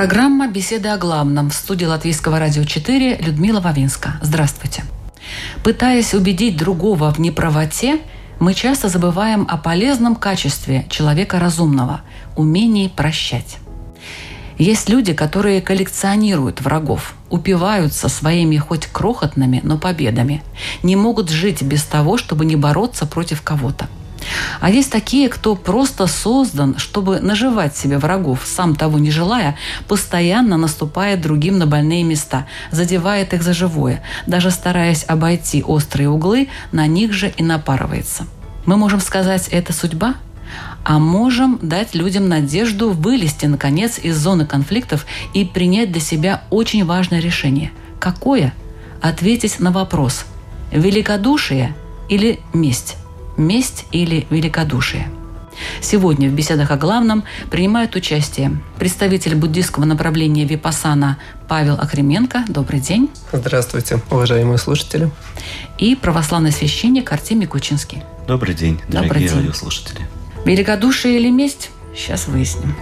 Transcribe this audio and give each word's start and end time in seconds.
Программа 0.00 0.48
«Беседы 0.48 0.88
о 0.88 0.96
главном» 0.96 1.50
в 1.50 1.54
студии 1.54 1.84
Латвийского 1.84 2.38
радио 2.38 2.64
4 2.64 3.18
Людмила 3.18 3.60
Вавинска. 3.60 4.18
Здравствуйте. 4.22 4.82
Пытаясь 5.62 6.14
убедить 6.14 6.56
другого 6.56 7.12
в 7.12 7.18
неправоте, 7.18 7.98
мы 8.38 8.54
часто 8.54 8.88
забываем 8.88 9.46
о 9.46 9.58
полезном 9.58 10.16
качестве 10.16 10.86
человека 10.88 11.38
разумного– 11.38 12.00
умении 12.36 12.88
прощать. 12.88 13.58
Есть 14.56 14.88
люди, 14.88 15.12
которые 15.12 15.60
коллекционируют 15.60 16.62
врагов, 16.62 17.14
упиваются 17.28 18.08
своими 18.08 18.56
хоть 18.56 18.86
крохотными, 18.86 19.60
но 19.62 19.76
победами, 19.76 20.42
не 20.82 20.96
могут 20.96 21.28
жить 21.28 21.60
без 21.60 21.82
того, 21.84 22.16
чтобы 22.16 22.46
не 22.46 22.56
бороться 22.56 23.04
против 23.04 23.42
кого-то– 23.42 23.86
а 24.60 24.70
есть 24.70 24.90
такие, 24.90 25.28
кто 25.28 25.54
просто 25.54 26.06
создан, 26.06 26.76
чтобы 26.78 27.20
наживать 27.20 27.76
себе 27.76 27.98
врагов, 27.98 28.40
сам 28.44 28.74
того 28.74 28.98
не 28.98 29.10
желая, 29.10 29.56
постоянно 29.88 30.56
наступает 30.56 31.20
другим 31.20 31.58
на 31.58 31.66
больные 31.66 32.04
места, 32.04 32.46
задевает 32.70 33.32
их 33.34 33.42
за 33.42 33.52
живое, 33.52 34.02
даже 34.26 34.50
стараясь 34.50 35.04
обойти 35.06 35.62
острые 35.62 36.08
углы, 36.08 36.48
на 36.72 36.86
них 36.86 37.12
же 37.12 37.32
и 37.36 37.42
напарывается. 37.42 38.26
Мы 38.66 38.76
можем 38.76 39.00
сказать, 39.00 39.48
это 39.48 39.72
судьба? 39.72 40.14
а 40.84 40.98
можем 40.98 41.58
дать 41.62 41.94
людям 41.94 42.28
надежду 42.28 42.90
вылезти, 42.90 43.46
наконец, 43.46 43.98
из 43.98 44.16
зоны 44.16 44.46
конфликтов 44.46 45.06
и 45.34 45.44
принять 45.44 45.92
для 45.92 46.00
себя 46.00 46.42
очень 46.50 46.84
важное 46.84 47.20
решение. 47.20 47.70
Какое? 47.98 48.54
Ответить 49.02 49.60
на 49.60 49.72
вопрос– 49.72 50.24
великодушие 50.72 51.74
или 52.08 52.40
месть? 52.52 52.96
Месть 53.40 53.86
или 53.90 54.26
великодушие. 54.30 55.10
Сегодня 55.80 56.30
в 56.30 56.32
беседах 56.32 56.70
о 56.70 56.76
главном 56.76 57.24
принимают 57.50 57.94
участие 57.94 58.60
представитель 58.78 59.34
буддийского 59.34 59.84
направления 59.84 60.44
Випасана 60.44 61.18
Павел 61.48 61.74
Охременко. 61.74 62.44
Добрый 62.48 62.80
день. 62.80 63.10
Здравствуйте, 63.32 64.00
уважаемые 64.10 64.58
слушатели. 64.58 65.10
И 65.78 65.96
православный 65.96 66.52
священник 66.52 67.12
Артемий 67.12 67.46
Кучинский. 67.46 68.02
Добрый 68.26 68.54
день, 68.54 68.80
дорогие 68.88 69.02
Добрый 69.02 69.28
день. 69.28 69.38
радиослушатели. 69.38 70.00
Великодушие 70.44 71.18
или 71.18 71.30
месть? 71.30 71.70
Сейчас 71.94 72.28
выясним. 72.28 72.74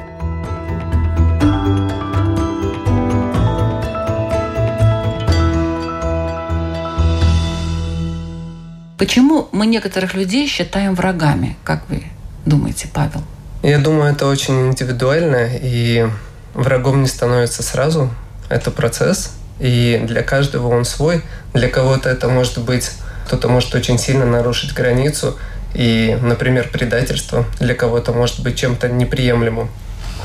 Почему 8.98 9.48
мы 9.52 9.66
некоторых 9.66 10.14
людей 10.14 10.48
считаем 10.48 10.96
врагами, 10.96 11.56
как 11.62 11.88
вы 11.88 12.02
думаете, 12.44 12.88
Павел? 12.92 13.22
Я 13.62 13.78
думаю, 13.78 14.12
это 14.12 14.26
очень 14.26 14.68
индивидуально, 14.68 15.50
и 15.52 16.08
врагом 16.52 17.02
не 17.02 17.08
становится 17.08 17.62
сразу. 17.62 18.10
Это 18.48 18.72
процесс, 18.72 19.36
и 19.60 20.02
для 20.04 20.24
каждого 20.24 20.66
он 20.66 20.84
свой. 20.84 21.22
Для 21.54 21.68
кого-то 21.68 22.10
это 22.10 22.28
может 22.28 22.58
быть, 22.58 22.90
кто-то 23.26 23.48
может 23.48 23.72
очень 23.76 23.98
сильно 23.98 24.26
нарушить 24.26 24.74
границу, 24.74 25.38
и, 25.74 26.18
например, 26.20 26.68
предательство 26.68 27.44
для 27.60 27.74
кого-то 27.76 28.12
может 28.12 28.40
быть 28.40 28.58
чем-то 28.58 28.88
неприемлемым. 28.88 29.70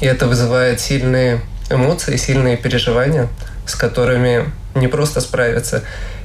И 0.02 0.08
это 0.08 0.26
вызывает 0.26 0.80
сильные 0.80 1.42
эмоции, 1.70 2.16
сильные 2.16 2.58
переживания, 2.58 3.28
с 3.68 3.76
которыми 3.76 4.46
не 4.74 4.88
просто 4.88 5.22
справиться. 5.22 5.84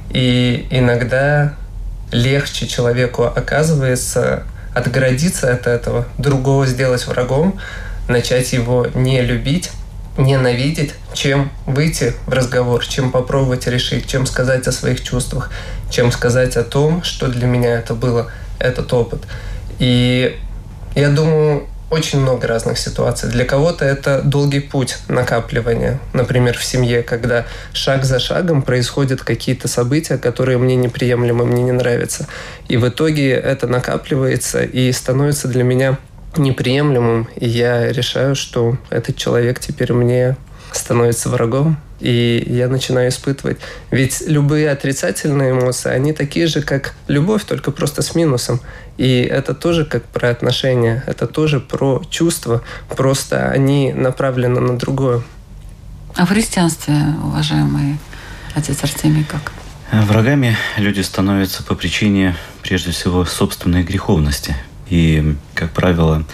И 0.09 0.67
иногда 0.71 1.53
легче 2.11 2.67
человеку 2.67 3.23
оказывается 3.23 4.43
отгородиться 4.73 5.51
от 5.51 5.67
этого, 5.67 6.05
другого 6.17 6.65
сделать 6.65 7.05
врагом, 7.07 7.59
начать 8.07 8.53
его 8.53 8.87
не 8.93 9.21
любить, 9.21 9.71
ненавидеть, 10.17 10.93
чем 11.13 11.51
выйти 11.65 12.13
в 12.27 12.33
разговор, 12.33 12.85
чем 12.85 13.11
попробовать 13.11 13.67
решить, 13.67 14.07
чем 14.07 14.25
сказать 14.25 14.67
о 14.67 14.71
своих 14.71 15.03
чувствах, 15.03 15.51
чем 15.89 16.11
сказать 16.11 16.57
о 16.57 16.63
том, 16.63 17.03
что 17.03 17.27
для 17.27 17.47
меня 17.47 17.79
это 17.79 17.93
было, 17.93 18.31
этот 18.59 18.91
опыт. 18.93 19.21
И 19.79 20.37
я 20.95 21.09
думаю, 21.09 21.67
очень 21.89 22.19
много 22.19 22.47
разных 22.47 22.77
ситуаций. 22.77 23.29
Для 23.29 23.45
кого-то 23.45 23.85
это 23.85 24.21
долгий 24.21 24.59
путь 24.59 24.97
накапливания. 25.07 25.99
Например, 26.13 26.57
в 26.57 26.63
семье, 26.63 27.03
когда 27.03 27.45
шаг 27.73 28.05
за 28.05 28.19
шагом 28.19 28.61
происходят 28.61 29.21
какие-то 29.21 29.67
события, 29.67 30.17
которые 30.17 30.57
мне 30.57 30.75
неприемлемы, 30.75 31.45
мне 31.45 31.63
не 31.63 31.71
нравятся. 31.71 32.27
И 32.67 32.77
в 32.77 32.87
итоге 32.87 33.31
это 33.31 33.67
накапливается 33.67 34.63
и 34.63 34.91
становится 34.91 35.47
для 35.47 35.63
меня 35.63 35.97
неприемлемым. 36.37 37.27
И 37.35 37.47
я 37.47 37.91
решаю, 37.91 38.35
что 38.35 38.77
этот 38.89 39.15
человек 39.15 39.59
теперь 39.59 39.93
мне 39.93 40.37
становится 40.71 41.29
врагом, 41.29 41.77
и 41.99 42.43
я 42.47 42.67
начинаю 42.67 43.09
испытывать. 43.09 43.57
Ведь 43.91 44.21
любые 44.25 44.69
отрицательные 44.69 45.51
эмоции, 45.51 45.89
они 45.89 46.13
такие 46.13 46.47
же, 46.47 46.61
как 46.61 46.93
любовь, 47.07 47.43
только 47.43 47.71
просто 47.71 48.01
с 48.01 48.15
минусом. 48.15 48.61
И 48.99 49.21
это 49.21 49.53
тоже 49.53 49.85
как 49.85 50.03
про 50.03 50.29
отношения, 50.29 51.05
это 51.07 51.25
тоже 51.25 51.61
про 51.61 52.03
чувства, 52.09 52.63
просто 52.97 53.49
они 53.49 53.93
направлены 53.93 54.59
на 54.59 54.77
другое. 54.77 55.21
А 56.17 56.25
в 56.25 56.29
христианстве, 56.29 56.95
уважаемый 57.23 57.97
отец 58.55 58.83
Артемий, 58.83 59.23
как? 59.23 59.53
Врагами 59.93 60.57
люди 60.75 60.99
становятся 60.99 61.63
по 61.63 61.75
причине, 61.75 62.35
прежде 62.61 62.91
всего, 62.91 63.23
собственной 63.23 63.83
греховности. 63.83 64.53
И, 64.89 65.37
как 65.53 65.71
правило, 65.71 66.25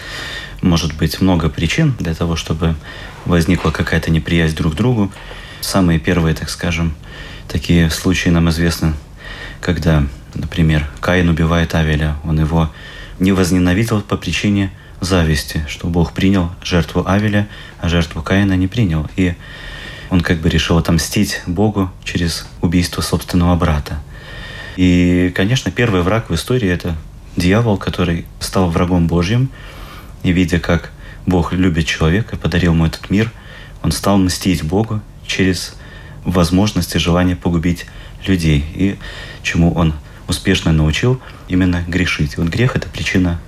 может 0.60 0.92
быть 0.96 1.20
много 1.20 1.48
причин 1.48 1.94
для 2.00 2.16
того, 2.16 2.34
чтобы 2.34 2.74
возникла 3.26 3.70
какая-то 3.70 4.10
неприязнь 4.10 4.56
друг 4.56 4.72
к 4.72 4.76
другу. 4.76 5.12
Самые 5.60 6.00
первые, 6.00 6.34
так 6.34 6.50
скажем, 6.50 6.96
такие 7.46 7.90
случаи 7.90 8.30
нам 8.30 8.50
известны, 8.50 8.94
когда, 9.60 10.02
например, 10.36 10.88
Каин 11.00 11.28
убивает 11.28 11.74
Авеля. 11.74 12.16
Он 12.24 12.38
его 12.38 12.70
не 13.18 13.32
возненавидел 13.32 14.00
по 14.02 14.16
причине 14.16 14.70
зависти, 15.00 15.64
что 15.68 15.88
Бог 15.88 16.12
принял 16.12 16.50
жертву 16.62 17.04
Авеля, 17.06 17.48
а 17.80 17.88
жертву 17.88 18.22
Каина 18.22 18.54
не 18.54 18.66
принял. 18.66 19.08
И 19.16 19.34
он 20.10 20.20
как 20.20 20.38
бы 20.38 20.48
решил 20.48 20.78
отомстить 20.78 21.40
Богу 21.46 21.90
через 22.04 22.46
убийство 22.60 23.02
собственного 23.02 23.56
брата. 23.56 23.98
И, 24.76 25.32
конечно, 25.34 25.70
первый 25.70 26.02
враг 26.02 26.30
в 26.30 26.34
истории– 26.34 26.68
это 26.70 26.96
дьявол, 27.36 27.78
который 27.78 28.26
стал 28.40 28.70
врагом 28.70 29.06
Божьим, 29.06 29.50
и 30.22 30.32
видя, 30.32 30.58
как 30.58 30.92
Бог 31.24 31.52
любит 31.52 31.86
человека, 31.86 32.36
подарил 32.36 32.72
ему 32.72 32.86
этот 32.86 33.10
мир, 33.10 33.32
он 33.82 33.92
стал 33.92 34.18
мстить 34.18 34.62
Богу 34.62 35.00
через 35.26 35.76
возможность 36.24 36.94
и 36.94 36.98
желание 36.98 37.36
погубить 37.36 37.86
людей. 38.26 38.64
И 38.74 38.96
чему 39.42 39.72
он 39.72 39.94
успешно 40.28 40.72
научил 40.72 41.20
именно 41.48 41.82
грешить. 41.86 42.36
Вот 42.36 42.48
грех– 42.48 42.74
это 42.76 42.88
причина 42.88 43.40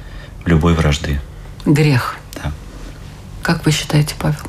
любой 0.44 0.74
вражды. 0.74 1.20
Грех. 1.66 2.16
Да. 2.34 2.52
Как 3.42 3.64
вы 3.64 3.72
считаете, 3.72 4.14
Павел? 4.18 4.40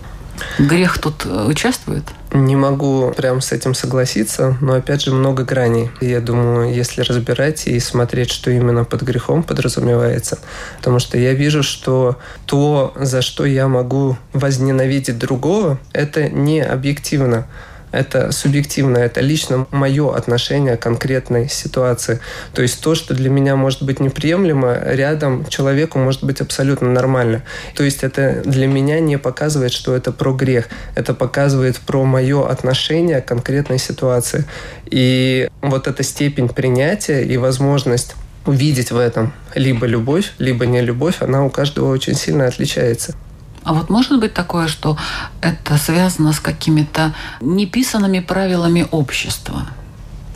Грех 0.57 0.99
тут 0.99 1.25
э, 1.25 1.45
участвует? 1.47 2.03
Не 2.33 2.55
могу 2.55 3.11
прям 3.15 3.41
с 3.41 3.51
этим 3.51 3.73
согласиться, 3.73 4.57
но 4.61 4.73
опять 4.73 5.03
же 5.03 5.11
много 5.11 5.43
граней. 5.43 5.89
Я 5.99 6.21
думаю, 6.21 6.73
если 6.73 7.01
разбирать 7.01 7.67
и 7.67 7.79
смотреть, 7.79 8.31
что 8.31 8.51
именно 8.51 8.83
под 8.83 9.01
грехом 9.01 9.43
подразумевается, 9.43 10.39
потому 10.77 10.99
что 10.99 11.17
я 11.17 11.33
вижу, 11.33 11.63
что 11.63 12.19
то, 12.45 12.93
за 12.95 13.21
что 13.21 13.45
я 13.45 13.67
могу 13.67 14.17
возненавидеть 14.33 15.17
другого, 15.17 15.79
это 15.91 16.29
не 16.29 16.61
объективно 16.61 17.47
это 17.91 18.31
субъективно, 18.31 18.97
это 18.97 19.21
лично 19.21 19.67
мое 19.71 20.15
отношение 20.15 20.77
к 20.77 20.81
конкретной 20.81 21.49
ситуации. 21.49 22.19
То 22.53 22.61
есть 22.61 22.81
то, 22.81 22.95
что 22.95 23.13
для 23.13 23.29
меня 23.29 23.55
может 23.55 23.83
быть 23.83 23.99
неприемлемо, 23.99 24.79
рядом 24.83 25.45
человеку 25.47 25.99
может 25.99 26.23
быть 26.23 26.41
абсолютно 26.41 26.89
нормально. 26.91 27.43
То 27.75 27.83
есть 27.83 28.03
это 28.03 28.41
для 28.45 28.67
меня 28.67 28.99
не 28.99 29.17
показывает, 29.17 29.71
что 29.71 29.95
это 29.95 30.11
про 30.11 30.33
грех. 30.33 30.67
Это 30.95 31.13
показывает 31.13 31.79
про 31.79 32.03
мое 32.05 32.47
отношение 32.47 33.21
к 33.21 33.25
конкретной 33.25 33.79
ситуации. 33.79 34.45
И 34.89 35.49
вот 35.61 35.87
эта 35.87 36.03
степень 36.03 36.49
принятия 36.49 37.23
и 37.23 37.37
возможность 37.37 38.15
увидеть 38.45 38.91
в 38.91 38.97
этом 38.97 39.33
либо 39.53 39.85
любовь, 39.85 40.33
либо 40.39 40.65
не 40.65 40.81
любовь, 40.81 41.17
она 41.21 41.45
у 41.45 41.49
каждого 41.49 41.91
очень 41.91 42.15
сильно 42.15 42.45
отличается. 42.45 43.15
А 43.63 43.73
вот 43.73 43.89
может 43.89 44.19
быть 44.19 44.33
такое, 44.33 44.67
что 44.67 44.97
это 45.41 45.77
связано 45.77 46.33
с 46.33 46.39
какими-то 46.39 47.13
неписанными 47.41 48.19
правилами 48.19 48.87
общества? 48.91 49.67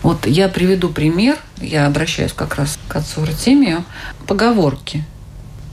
Вот 0.01 0.27
я 0.27 0.49
приведу 0.49 0.89
пример, 0.89 1.37
я 1.61 1.85
обращаюсь 1.85 2.33
как 2.33 2.55
раз 2.55 2.77
к 2.89 2.95
отцу 2.95 3.23
Артемию, 3.23 3.85
поговорки. 4.27 5.05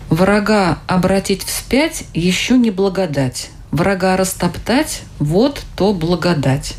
Врага 0.09 0.79
обратить 0.87 1.45
вспять 1.45 2.05
еще 2.15 2.57
не 2.57 2.71
благодать. 2.71 3.51
Врага 3.73 4.17
растоптать– 4.17 5.03
вот 5.19 5.63
то 5.77 5.93
благодать. 5.93 6.75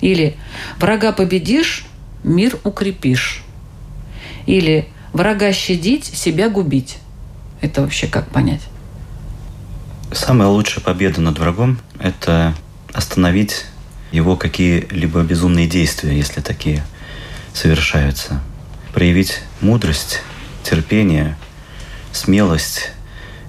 Или 0.00 0.36
врага 0.78 1.12
победишь– 1.12 1.86
мир 2.24 2.58
укрепишь. 2.64 3.44
Или 4.46 4.88
врага 5.12 5.52
щадить, 5.52 6.04
себя 6.04 6.48
губить. 6.48 6.98
Это 7.60 7.82
вообще 7.82 8.06
как 8.06 8.28
понять? 8.28 8.62
Самая 10.12 10.48
лучшая 10.48 10.82
победа 10.82 11.20
над 11.20 11.38
врагом– 11.38 11.78
это 12.00 12.54
остановить 12.92 13.66
его 14.10 14.36
какие-либо 14.36 15.22
безумные 15.22 15.68
действия, 15.68 16.16
если 16.16 16.40
такие 16.40 16.84
совершаются. 17.54 18.40
Проявить 18.92 19.40
мудрость, 19.60 20.22
терпение, 20.64 21.36
смелость 22.12 22.90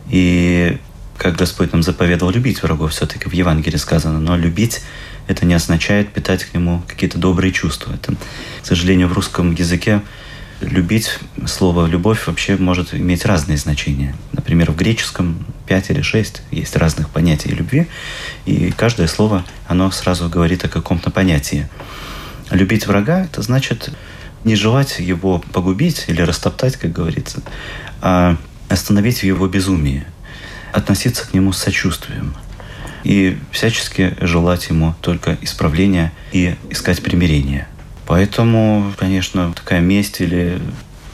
и, 0.08 0.78
как 1.18 1.36
Господь 1.36 1.72
нам 1.72 1.82
заповедовал, 1.82 2.32
любить 2.32 2.62
врагов 2.62 2.92
все-таки 2.92 3.28
в 3.28 3.34
Евангелии 3.34 3.78
сказано, 3.78 4.20
но 4.20 4.38
любить 4.38 4.82
это 5.28 5.48
не 5.48 5.56
означает 5.56 6.14
питать 6.14 6.44
к 6.44 6.54
нему 6.54 6.84
какие-то 6.88 7.18
добрые 7.18 7.52
чувства. 7.54 7.94
Это, 7.94 8.14
к 8.62 8.66
сожалению, 8.66 9.08
в 9.08 9.14
русском 9.14 9.56
языке 9.56 10.02
любить, 10.62 11.20
слово 11.46 11.88
«любовь» 11.88 12.28
вообще 12.28 12.56
может 12.58 12.94
иметь 12.94 13.26
разные 13.26 13.58
значения. 13.58 14.16
Например, 14.32 14.72
в 14.72 14.76
греческом 14.76 15.46
пять 15.68 15.90
или 15.90 16.02
шесть 16.02 16.42
есть 16.52 16.76
разных 16.76 17.10
понятий 17.10 17.50
любви, 17.50 17.88
и 18.46 18.72
каждое 18.72 19.08
слово, 19.08 19.44
оно 19.68 19.92
сразу 19.92 20.30
говорит 20.30 20.64
о 20.64 20.70
каком-то 20.70 21.10
понятии. 21.12 21.68
Любить 22.50 22.88
врага– 22.88 23.22
это 23.26 23.42
значит 23.42 23.90
не 24.44 24.56
желать 24.56 25.00
его 25.00 25.40
погубить 25.52 26.06
или 26.08 26.22
растоптать, 26.22 26.78
как 26.78 26.92
говорится, 26.92 27.42
а 28.02 28.38
остановить 28.70 29.24
его 29.24 29.48
безумии, 29.48 30.06
относиться 30.74 31.28
к 31.28 31.34
нему 31.34 31.54
с 31.54 31.58
сочувствием 31.58 32.36
и 33.04 33.38
всячески 33.52 34.16
желать 34.22 34.70
ему 34.70 34.96
только 35.02 35.38
исправления 35.42 36.12
и 36.32 36.56
искать 36.70 37.02
примирения. 37.02 37.68
Поэтому, 38.12 38.92
конечно, 38.98 39.54
такая 39.54 39.80
месть 39.80 40.20
или... 40.20 40.60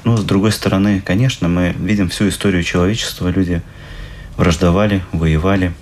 Ну, 0.03 0.17
с 0.17 0.23
другой 0.23 0.51
стороны, 0.51 0.99
конечно, 0.99 1.47
мы 1.47 1.75
видим 1.77 2.09
всю 2.09 2.27
историю 2.27 2.63
человечества. 2.63 3.27
Люди 3.27 3.61
враждовали, 4.35 5.03
воевали, 5.11 5.73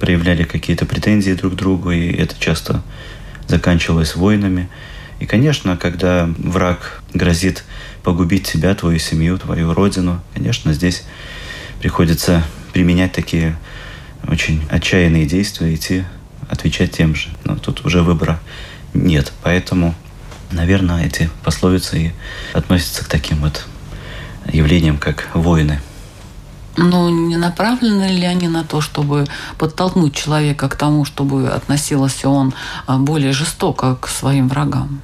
проявляли 0.00 0.44
какие-то 0.44 0.86
претензии 0.86 1.32
друг 1.32 1.52
к 1.52 1.56
другу, 1.56 1.90
и 1.90 2.10
это 2.10 2.36
часто 2.38 2.82
заканчивалось 3.48 4.16
войнами. 4.16 4.70
И, 5.20 5.26
конечно, 5.26 5.76
когда 5.76 6.26
враг 6.38 7.02
грозит 7.12 7.64
погубить 8.02 8.50
тебя, 8.50 8.74
твою 8.74 8.98
семью, 8.98 9.36
твою 9.36 9.74
родину, 9.74 10.22
конечно, 10.32 10.72
здесь 10.72 11.04
приходится 11.80 12.42
применять 12.72 13.12
такие 13.12 13.58
очень 14.26 14.62
отчаянные 14.70 15.26
действия, 15.26 15.74
идти 15.74 16.04
отвечать 16.48 16.92
тем 16.92 17.14
же. 17.14 17.28
Но 17.44 17.56
тут 17.56 17.84
уже 17.84 18.02
выбора 18.02 18.40
нет. 18.94 19.34
Поэтому 19.42 19.94
Наверное, 20.52 21.06
эти 21.06 21.30
пословицы 21.42 21.98
и 21.98 22.12
относятся 22.52 23.04
к 23.04 23.08
таким 23.08 23.40
вот 23.40 23.66
явлениям, 24.46 24.98
как 24.98 25.28
войны. 25.34 25.80
Но 26.76 27.10
не 27.10 27.36
направлены 27.36 28.04
ли 28.04 28.24
они 28.24 28.48
на 28.48 28.64
то, 28.64 28.80
чтобы 28.80 29.26
подтолкнуть 29.58 30.14
человека 30.14 30.68
к 30.68 30.76
тому, 30.76 31.04
чтобы 31.04 31.48
относился 31.48 32.28
он 32.28 32.54
а, 32.86 32.98
более 32.98 33.32
жестоко 33.32 33.96
к 33.96 34.08
своим 34.08 34.48
врагам? 34.48 35.02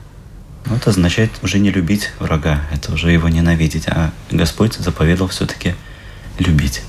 Ну, 0.65 0.77
это 0.77 0.91
означает 0.91 1.31
уже 1.43 1.59
не 1.59 1.71
любить 1.71 2.11
врага, 2.19 2.61
это 2.73 2.93
уже 2.93 3.11
его 3.11 3.29
ненавидеть, 3.29 3.87
а 3.89 4.13
Господь 4.31 4.75
заповедал 4.75 5.29
все-таки 5.29 5.75
любить. 6.39 6.83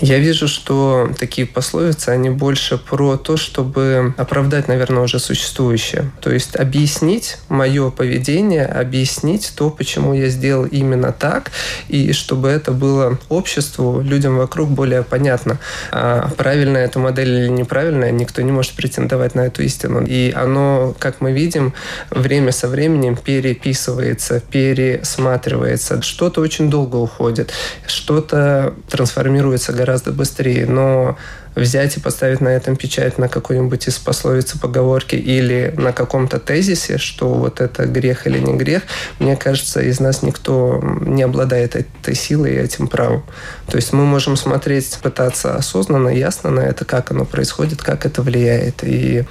Я 0.00 0.18
вижу, 0.18 0.48
что 0.48 1.10
такие 1.18 1.46
пословицы, 1.46 2.08
они 2.08 2.30
больше 2.30 2.78
про 2.78 3.18
то, 3.18 3.36
чтобы 3.36 4.14
оправдать, 4.16 4.66
наверное, 4.66 5.02
уже 5.02 5.18
существующее. 5.18 6.10
То 6.22 6.32
есть 6.32 6.56
объяснить 6.56 7.36
мое 7.50 7.90
поведение, 7.90 8.64
объяснить 8.64 9.52
то, 9.54 9.68
почему 9.68 10.14
я 10.14 10.28
сделал 10.28 10.64
именно 10.64 11.12
так, 11.12 11.50
и 11.88 12.12
чтобы 12.12 12.48
это 12.48 12.72
было 12.72 13.18
обществу, 13.28 14.00
людям 14.00 14.38
вокруг 14.38 14.70
более 14.70 15.02
понятно. 15.02 15.58
А 15.92 16.30
правильная 16.34 16.86
эта 16.86 16.98
модель 16.98 17.28
или 17.28 17.48
неправильная, 17.48 18.10
никто 18.10 18.40
не 18.40 18.52
может 18.52 18.72
претендовать 18.72 19.34
на 19.34 19.42
эту 19.42 19.62
истину. 19.62 20.02
И 20.06 20.32
оно, 20.34 20.94
как 20.98 21.20
мы 21.20 21.32
видим, 21.32 21.74
время 22.10 22.52
со 22.52 22.68
временем 22.68 23.16
переписывается, 23.16 24.40
пересматривается. 24.40 26.00
Что-то 26.00 26.40
очень 26.40 26.70
долго 26.70 26.96
уходит, 26.96 27.52
что-то 27.86 28.74
трансформируется 28.88 29.74
гораздо 29.74 29.89
гораздо 29.90 30.12
быстрее, 30.12 30.66
но 30.66 31.16
взять 31.56 31.96
и 31.96 32.00
поставить 32.00 32.40
на 32.40 32.48
этом 32.48 32.76
печать 32.76 33.18
на 33.18 33.28
какой-нибудь 33.28 33.88
из 33.88 33.98
пословицы, 33.98 34.56
поговорки 34.56 35.16
или 35.16 35.74
на 35.76 35.92
каком-то 35.92 36.38
тезисе, 36.38 36.96
что 36.96 37.34
вот 37.34 37.60
это 37.60 37.86
грех 37.86 38.28
или 38.28 38.38
не 38.38 38.56
грех, 38.56 38.82
мне 39.18 39.34
кажется, 39.34 39.80
из 39.80 39.98
нас 39.98 40.22
никто 40.22 40.80
не 41.00 41.24
обладает 41.24 41.74
этой 41.74 42.14
силой 42.14 42.52
и 42.52 42.58
этим 42.58 42.86
правом. 42.86 43.24
То 43.66 43.76
есть 43.78 43.92
мы 43.92 44.04
можем 44.04 44.36
смотреть, 44.36 44.96
пытаться 45.02 45.56
осознанно, 45.56 46.08
ясно 46.08 46.50
на 46.50 46.60
это, 46.60 46.84
как 46.84 47.10
оно 47.10 47.24
происходит, 47.24 47.82
как 47.82 48.06
это 48.06 48.22
влияет. 48.22 48.84
И 48.84 49.24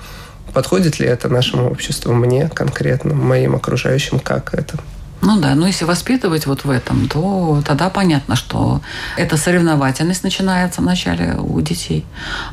подходит 0.53 0.99
ли 0.99 1.07
это 1.07 1.29
нашему 1.29 1.71
обществу, 1.71 2.13
мне 2.13 2.49
конкретно, 2.53 3.13
моим 3.13 3.55
окружающим, 3.55 4.19
как 4.19 4.53
это. 4.53 4.77
Ну 5.21 5.37
да, 5.37 5.53
но 5.53 5.67
если 5.67 5.83
воспитывать 5.83 6.45
вот 6.45 6.63
в 6.63 6.69
этом, 6.69 7.09
то 7.09 7.61
тогда 7.65 7.89
понятно, 7.89 8.37
что 8.37 8.81
эта 9.17 9.35
соревновательность 9.35 10.23
начинается 10.23 10.81
вначале 10.81 11.35
у 11.35 11.59
детей, 11.59 12.05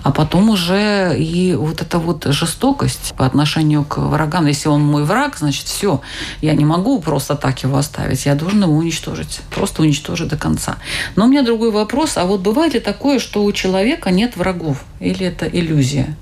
а 0.02 0.10
потом 0.10 0.50
уже 0.50 1.16
и 1.16 1.54
вот 1.54 1.80
эта 1.80 1.98
вот 1.98 2.24
жестокость 2.24 3.14
по 3.16 3.24
отношению 3.24 3.84
к 3.84 3.98
врагам. 3.98 4.46
Если 4.46 4.68
он 4.68 4.82
мой 4.82 5.04
враг, 5.04 5.36
значит 5.38 5.66
все, 5.66 6.00
я 6.40 6.54
не 6.54 6.64
могу 6.64 7.00
просто 7.00 7.36
так 7.36 7.62
его 7.62 7.78
оставить, 7.78 8.26
я 8.26 8.34
должен 8.34 8.64
его 8.64 8.74
уничтожить, 8.74 9.42
просто 9.54 9.82
уничтожить 9.82 10.28
до 10.28 10.36
конца. 10.36 10.76
Но 11.14 11.26
у 11.26 11.28
меня 11.28 11.42
другой 11.42 11.70
вопрос, 11.70 12.16
а 12.16 12.24
вот 12.24 12.40
бывает 12.40 12.74
ли 12.74 12.80
такое, 12.80 13.20
что 13.20 13.44
у 13.44 13.52
человека 13.52 14.10
нет 14.10 14.36
врагов, 14.36 14.84
или 14.98 15.24
это 15.24 15.46
иллюзия? 15.46 16.16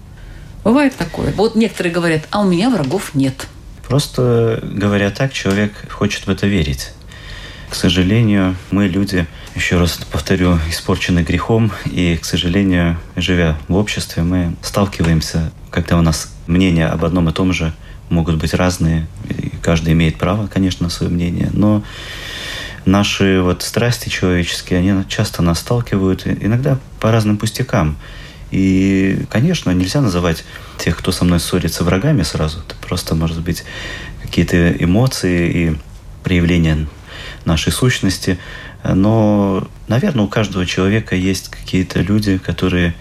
Бывает 0.62 0.94
такое. 0.94 1.32
Вот 1.32 1.56
некоторые 1.56 1.92
говорят, 1.92 2.22
а 2.30 2.40
у 2.40 2.44
меня 2.44 2.68
врагов 2.68 3.14
нет. 3.14 3.46
Просто 3.88 4.60
говоря 4.62 5.10
так, 5.10 5.32
человек 5.32 5.72
хочет 5.90 6.26
в 6.26 6.30
это 6.30 6.46
верить. 6.46 6.90
К 7.70 7.74
сожалению, 7.74 8.56
мы 8.70 8.86
люди, 8.86 9.26
еще 9.54 9.78
раз 9.78 9.98
повторю, 10.10 10.58
испорчены 10.68 11.20
грехом, 11.20 11.72
и, 11.86 12.16
к 12.16 12.24
сожалению, 12.24 12.98
живя 13.16 13.58
в 13.68 13.74
обществе, 13.74 14.22
мы 14.22 14.54
сталкиваемся, 14.62 15.50
когда 15.70 15.98
у 15.98 16.02
нас 16.02 16.32
мнения 16.46 16.86
об 16.86 17.04
одном 17.04 17.28
и 17.28 17.32
том 17.32 17.52
же 17.52 17.72
могут 18.10 18.36
быть 18.36 18.54
разные, 18.54 19.06
и 19.28 19.50
каждый 19.60 19.92
имеет 19.94 20.18
право, 20.18 20.46
конечно, 20.46 20.84
на 20.84 20.90
свое 20.90 21.10
мнение, 21.10 21.50
но 21.52 21.82
наши 22.84 23.40
вот 23.40 23.62
страсти 23.62 24.08
человеческие, 24.08 24.78
они 24.78 25.04
часто 25.08 25.42
нас 25.42 25.58
сталкивают, 25.60 26.26
иногда 26.26 26.78
по 27.00 27.10
разным 27.10 27.38
пустякам. 27.38 27.96
И, 28.54 29.18
конечно, 29.30 29.72
нельзя 29.72 30.00
называть 30.00 30.44
тех, 30.78 30.96
кто 30.96 31.10
со 31.10 31.24
мной 31.24 31.40
ссорится, 31.40 31.82
врагами 31.82 32.22
сразу. 32.22 32.60
Это 32.60 32.76
просто, 32.76 33.16
может 33.16 33.40
быть, 33.40 33.64
какие-то 34.22 34.70
эмоции 34.70 35.50
и 35.50 35.76
проявления 36.22 36.86
нашей 37.44 37.72
сущности. 37.72 38.38
Но, 38.84 39.66
наверное, 39.88 40.24
у 40.24 40.28
каждого 40.28 40.66
человека 40.66 41.16
есть 41.16 41.48
какие-то 41.48 42.00
люди, 42.00 42.38
которые 42.38 42.94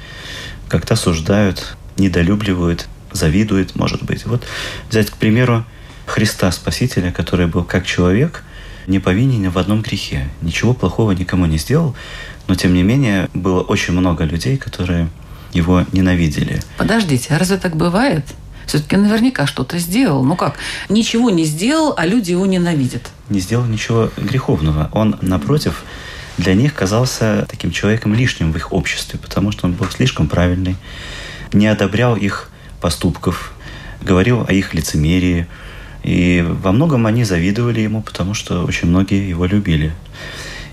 как-то 0.69 0.95
осуждают, 0.95 1.77
недолюбливают, 1.97 2.87
завидуют, 3.11 3.75
может 3.75 4.01
быть. 4.01 4.25
Вот 4.25 4.47
взять, 4.89 5.11
к 5.11 5.17
примеру, 5.17 5.65
Христа 6.07 6.51
Спасителя, 6.51 7.11
который 7.11 7.45
был 7.45 7.63
как 7.63 7.85
человек, 7.85 8.43
не 8.87 8.97
повинен 8.97 9.51
в 9.51 9.59
одном 9.59 9.83
грехе. 9.83 10.27
Ничего 10.41 10.73
плохого 10.73 11.11
никому 11.11 11.45
не 11.45 11.59
сделал, 11.59 11.95
но 12.47 12.55
тем 12.55 12.73
не 12.73 12.81
менее 12.81 13.29
было 13.35 13.61
очень 13.61 13.93
много 13.93 14.23
людей, 14.23 14.57
которые 14.57 15.09
его 15.53 15.85
ненавидели. 15.91 16.61
Подождите, 16.77 17.33
а 17.33 17.39
разве 17.39 17.57
так 17.57 17.75
бывает? 17.75 18.25
Все-таки 18.65 18.95
наверняка 18.95 19.45
что-то 19.45 19.77
сделал. 19.77 20.23
Ну 20.23 20.35
как? 20.35 20.55
Ничего 20.89 21.29
не 21.29 21.45
сделал, 21.45 21.93
а 21.97 22.05
люди 22.05 22.31
его 22.31 22.45
ненавидят. 22.45 23.09
Не 23.29 23.39
сделал 23.39 23.65
ничего 23.65 24.09
греховного. 24.17 24.89
Он, 24.93 25.17
напротив, 25.21 25.83
для 26.37 26.55
них 26.55 26.73
казался 26.73 27.45
таким 27.49 27.71
человеком 27.71 28.13
лишним 28.13 28.51
в 28.51 28.57
их 28.57 28.71
обществе, 28.71 29.19
потому 29.19 29.51
что 29.51 29.67
он 29.67 29.73
был 29.73 29.87
слишком 29.89 30.27
правильный, 30.27 30.75
не 31.51 31.67
одобрял 31.67 32.15
их 32.15 32.49
поступков, 32.81 33.53
говорил 34.01 34.45
о 34.47 34.53
их 34.53 34.73
лицемерии. 34.73 35.47
И 36.03 36.45
во 36.61 36.71
многом 36.71 37.05
они 37.05 37.23
завидовали 37.23 37.81
ему, 37.81 38.01
потому 38.01 38.33
что 38.33 38.65
очень 38.65 38.89
многие 38.89 39.29
его 39.29 39.45
любили. 39.45 39.93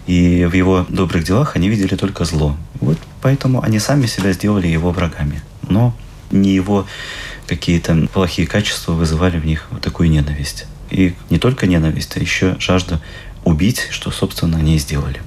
И 0.07 0.45
в 0.45 0.55
его 0.55 0.87
добрых 0.89 1.25
делах 1.25 1.55
они 1.55 1.69
видели 1.69 1.95
только 1.95 2.25
зло. 2.25 2.57
Вот 2.81 2.99
Поэтому 3.23 3.63
они 3.63 3.79
сами 3.79 4.07
себя 4.07 4.33
сделали 4.33 4.67
его 4.67 4.91
врагами. 4.91 5.43
Но 5.69 5.95
не 6.31 6.51
его 6.51 6.87
какие-то 7.47 8.09
плохие 8.13 8.47
качества 8.47 8.93
вызывали 8.93 9.39
в 9.39 9.45
них 9.45 9.67
вот 9.71 9.83
такую 9.83 10.11
ненависть. 10.11 10.67
И 10.91 11.15
не 11.29 11.39
только 11.39 11.67
ненависть, 11.67 12.17
а 12.17 12.21
еще 12.21 12.57
жажда 12.59 13.01
убить, 13.45 13.87
что, 13.91 14.11
собственно, 14.11 14.59
они 14.59 14.77
и 14.77 14.79
сделали. 14.79 15.21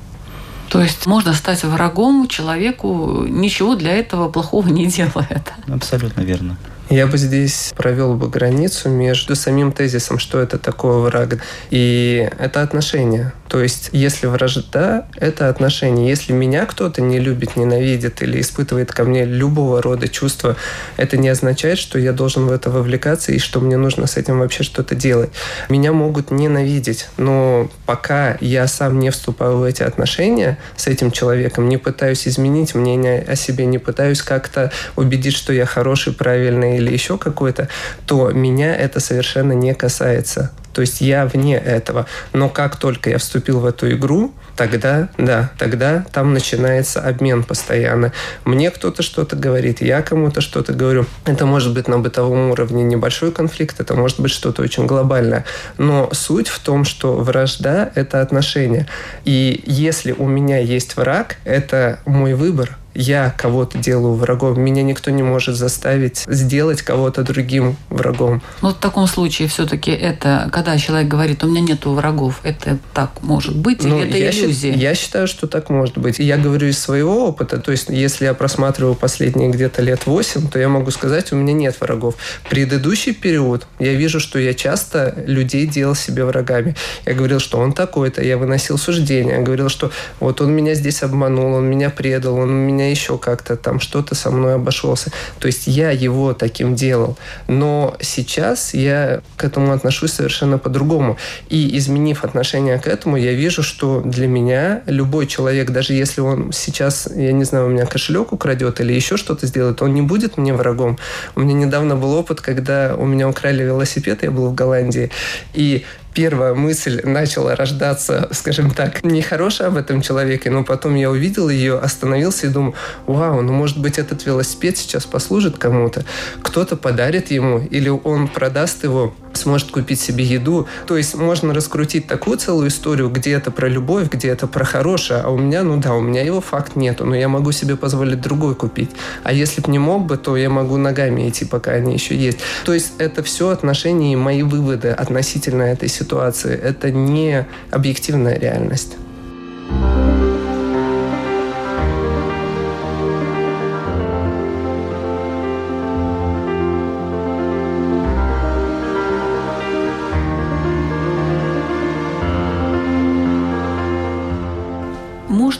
То 0.69 0.81
есть 0.81 1.05
можно 1.05 1.33
стать 1.33 1.63
врагом 1.63 2.27
человеку, 2.27 3.25
ничего 3.27 3.75
для 3.75 3.91
этого 3.91 4.29
плохого 4.29 4.67
не 4.69 4.88
делая. 4.88 5.43
Абсолютно 5.67 6.21
верно. 6.21 6.57
Я 6.89 7.07
бы 7.07 7.17
здесь 7.17 7.73
провел 7.75 8.15
бы 8.15 8.27
границу 8.29 8.89
между 8.89 9.35
самим 9.35 9.71
тезисом, 9.71 10.19
что 10.19 10.39
это 10.39 10.57
такое 10.57 10.97
враг, 10.97 11.41
и 11.69 12.29
это 12.38 12.62
отношение. 12.62 13.33
То 13.53 13.62
есть, 13.62 13.89
если 13.91 14.25
вражда– 14.25 15.05
это 15.15 15.48
отношение. 15.48 16.10
Если 16.10 16.33
меня 16.33 16.65
кто-то 16.65 17.03
не 17.03 17.19
любит, 17.19 17.55
ненавидит 17.55 18.24
или 18.24 18.41
испытывает 18.41 18.91
ко 18.91 19.03
мне 19.03 19.25
любого 19.25 19.79
рода 19.79 20.07
чувства, 20.07 20.55
это 20.98 21.17
не 21.17 21.29
означает, 21.29 21.77
что 21.77 22.00
я 22.00 22.13
должен 22.13 22.48
в 22.48 22.51
это 22.51 22.72
вовлекаться 22.72 23.31
и 23.31 23.38
что 23.38 23.60
мне 23.60 23.77
нужно 23.77 24.07
с 24.07 24.17
этим 24.17 24.39
вообще 24.39 24.63
что-то 24.63 24.95
делать. 24.95 25.29
Меня 25.69 25.91
могут 25.91 26.31
ненавидеть, 26.31 27.10
но 27.17 27.69
пока 27.86 28.39
я 28.41 28.65
сам 28.65 28.98
не 28.98 29.12
вступаю 29.12 29.57
в 29.57 29.63
эти 29.63 29.83
отношения 29.83 30.57
с 30.75 30.88
этим 30.88 31.12
человеком, 31.12 31.69
не 31.69 31.77
пытаюсь 31.77 32.27
изменить 32.27 32.74
мнение 32.74 33.22
о 33.22 33.36
себе, 33.36 33.67
не 33.67 33.77
пытаюсь 33.77 34.24
как-то 34.24 34.72
убедить, 34.95 35.36
что 35.36 35.53
я 35.53 35.67
хороший, 35.67 36.13
правильный 36.13 36.77
или 36.77 36.91
еще 36.91 37.19
какой-то, 37.19 37.69
то 38.07 38.31
меня 38.31 38.75
это 38.75 39.00
совершенно 39.00 39.53
не 39.53 39.75
касается. 39.75 40.50
То 40.74 40.82
есть 40.82 41.01
я 41.01 41.25
вне 41.25 41.58
этого. 41.58 42.08
Но 42.34 42.50
как 42.50 42.75
только 42.77 43.10
я 43.10 43.18
вступил 43.18 43.60
в 43.60 43.65
эту 43.65 43.92
игру, 43.92 44.34
тогда, 44.56 45.10
да, 45.18 45.51
тогда 45.58 46.06
там 46.12 46.34
начинается 46.34 47.01
обмен 47.01 47.44
постоянно. 47.44 48.12
Мне 48.44 48.72
кто-то 48.72 49.03
что-то 49.03 49.36
говорит, 49.36 49.82
я 49.82 50.01
кому-то 50.01 50.42
что-то 50.42 50.74
говорю. 50.74 51.06
Это 51.25 51.46
может 51.46 51.74
быть 51.74 51.88
на 51.88 52.00
бытовом 52.00 52.51
уровне 52.51 52.84
небольшой 52.84 53.32
конфликт, 53.32 53.80
это 53.80 53.96
может 53.96 54.20
быть 54.20 54.32
что-то 54.32 54.62
очень 54.62 54.86
глобальное. 54.86 55.46
Но 55.77 56.10
суть 56.12 56.48
в 56.48 56.60
том, 56.60 56.86
что 56.86 57.15
вражда– 57.15 57.92
это 57.96 58.22
отношения. 58.22 58.88
И 59.25 59.63
если 59.65 60.12
у 60.12 60.27
меня 60.27 60.58
есть 60.60 60.98
враг, 60.98 61.38
это 61.46 62.00
мой 62.06 62.34
выбор– 62.34 62.77
я 62.95 63.33
кого-то 63.35 63.77
делаю 63.77 64.13
врагом. 64.15 64.59
Меня 64.59 64.83
никто 64.83 65.12
не 65.12 65.23
может 65.23 65.55
заставить 65.55 66.23
сделать 66.27 66.81
кого-то 66.81 67.23
другим 67.23 67.75
врагом. 67.89 68.41
Ну, 68.62 68.69
в 68.69 68.73
таком 68.75 69.07
случае 69.07 69.47
все-таки 69.47 69.91
это, 69.91 70.50
когда 70.51 70.77
человек 70.77 71.07
говорит, 71.07 71.43
у 71.43 71.47
меня 71.47 71.62
нету 71.62 71.93
врагов, 71.93 72.39
это 72.43 72.77
так 72.93 73.12
может 73.21 73.55
быть 73.55 73.83
ну, 73.83 74.00
или 74.00 74.09
это 74.09 74.17
я 74.17 74.31
иллюзия? 74.31 74.73
Счит, 74.73 74.81
я 74.81 74.95
считаю, 74.95 75.27
что 75.27 75.47
так 75.47 75.69
может 75.69 75.97
быть. 75.97 76.19
Я 76.19 76.38
говорю 76.38 76.67
из 76.67 76.79
своего 76.79 77.27
опыта, 77.27 77.59
то 77.59 77.71
есть 77.71 77.89
если 77.89 78.25
я 78.25 78.33
просматриваю 78.33 78.95
последние 78.95 79.50
где-то 79.50 79.81
лет 79.81 80.05
8, 80.05 80.50
то 80.50 80.59
я 80.59 80.69
могу 80.69 80.91
сказать, 80.91 81.31
у 81.31 81.35
меня 81.35 81.53
нет 81.53 81.79
врагов. 81.79 82.15
Предыдущий 82.50 83.13
период 83.13 83.67
я 83.79 83.93
вижу, 83.93 84.19
что 84.19 84.39
я 84.39 84.53
часто 84.53 85.23
людей 85.25 85.65
делал 85.65 85.95
себе 85.95 86.25
врагами. 86.25 86.75
Я 87.05 87.13
говорил, 87.13 87.39
что 87.39 87.59
он 87.59 87.73
такой-то, 87.73 88.23
я 88.23 88.38
выносил 88.38 88.77
суждения, 88.77 89.38
я 89.38 89.41
говорил, 89.41 89.69
что 89.69 89.91
вот 90.19 90.41
он 90.41 90.51
меня 90.51 90.73
здесь 90.73 91.03
обманул, 91.03 91.53
он 91.53 91.65
меня 91.65 91.89
предал, 91.89 92.35
он 92.38 92.53
меня 92.53 92.83
меня 92.84 92.92
еще 92.92 93.18
как-то 93.18 93.56
там 93.56 93.80
что-то 93.80 94.16
со 94.16 94.32
мной 94.32 94.56
обошелся. 94.56 95.12
То 95.40 95.48
есть 95.48 95.68
я 95.68 95.92
его 95.92 96.34
таким 96.34 96.75
делал. 96.75 97.18
Но 97.48 97.96
сейчас 98.02 98.74
я 98.74 99.22
к 99.38 99.44
этому 99.44 99.72
отношусь 99.72 100.13
совершенно 100.13 100.58
по-другому. 100.58 101.18
И 101.50 101.78
изменив 101.78 102.24
отношение 102.24 102.78
к 102.80 102.88
этому, 102.88 103.18
я 103.18 103.34
вижу, 103.34 103.63
что 103.63 104.02
для 104.02 104.28
меня 104.28 104.82
любой 104.86 105.28
человек, 105.28 105.72
даже 105.72 105.94
если 105.94 106.22
он 106.22 106.52
сейчас, 106.52 107.10
я 107.16 107.32
не 107.32 107.44
знаю, 107.44 107.68
у 107.68 107.70
меня 107.70 107.86
кошелек 107.86 108.34
украдет 108.34 108.82
или 108.82 108.94
еще 108.94 109.18
что-то 109.18 109.48
сделает, 109.48 109.82
он 109.82 109.94
не 109.94 110.02
будет 110.02 110.38
мне 110.38 110.54
врагом. 110.54 110.98
У 111.36 111.42
меня 111.42 111.54
недавно 111.54 111.96
был 111.96 112.13
опыт, 112.13 112.42
когда 112.42 112.96
у 112.96 113.06
меня 113.06 113.30
украли 113.30 113.63
велосипед, 113.63 114.24
я 114.24 114.32
был 114.32 114.50
в 114.50 114.56
Голландии, 114.56 115.12
и 115.54 115.86
первая 116.13 116.53
мысль 116.53 117.01
начала 117.03 117.55
рождаться, 117.55 118.29
скажем 118.32 118.72
так, 118.72 119.03
нехорошая 119.03 119.70
об 119.70 119.77
этом 119.77 120.01
человеке, 120.01 120.50
но 120.50 120.63
потом 120.63 120.96
я 120.96 121.10
увидел 121.10 121.50
ее, 121.50 121.79
остановился 121.79 122.48
и 122.48 122.50
думал, 122.50 122.75
вау, 123.08 123.41
ну 123.41 123.53
может 123.53 123.79
быть 123.79 123.98
этот 123.98 124.25
велосипед 124.25 124.77
сейчас 124.77 125.05
послужит 125.05 125.58
кому-то, 125.58 126.05
кто-то 126.41 126.75
подарит 126.75 127.32
ему, 127.32 127.60
или 127.60 127.89
он 127.89 128.27
продаст 128.27 128.84
его 128.84 129.13
сможет 129.38 129.72
купить 129.72 130.00
себе 130.00 130.24
еду. 130.24 130.68
То 130.88 130.98
есть 130.98 131.16
можно 131.16 131.54
раскрутить 131.54 132.08
такую 132.08 132.38
целую 132.38 132.70
историю, 132.70 133.10
где 133.10 133.32
это 133.34 133.52
про 133.52 133.68
любовь, 133.68 134.10
где 134.10 134.30
это 134.30 134.48
про 134.48 134.66
хорошее, 134.66 135.22
а 135.22 135.30
у 135.30 135.38
меня, 135.38 135.63
ну 135.63 135.78
да, 135.78 135.94
у 135.94 136.02
меня 136.02 136.22
его 136.22 136.42
факт 136.42 136.75
нету, 136.75 137.06
но 137.06 137.16
я 137.16 137.28
могу 137.28 137.52
себе 137.52 137.75
позволить 137.75 138.22
другой 138.22 138.56
купить. 138.56 138.92
А 139.24 139.34
если 139.34 139.62
бы 139.62 139.72
не 139.72 139.80
мог 139.80 140.06
бы, 140.06 140.18
то 140.18 140.38
я 140.38 140.50
могу 140.50 140.78
ногами 140.78 141.30
идти, 141.30 141.46
пока 141.46 141.72
они 141.72 141.94
еще 141.94 142.16
есть. 142.16 142.40
То 142.66 142.74
есть 142.74 142.94
это 142.98 143.24
все 143.24 143.50
отношения 143.50 144.13
и 144.13 144.16
мои 144.16 144.44
выводы 144.44 144.90
относительно 144.90 145.63
этой 145.63 145.90
ситуации. 145.90 146.58
Это 146.58 146.92
не 146.92 147.46
объективная 147.72 148.38
реальность. 148.38 148.94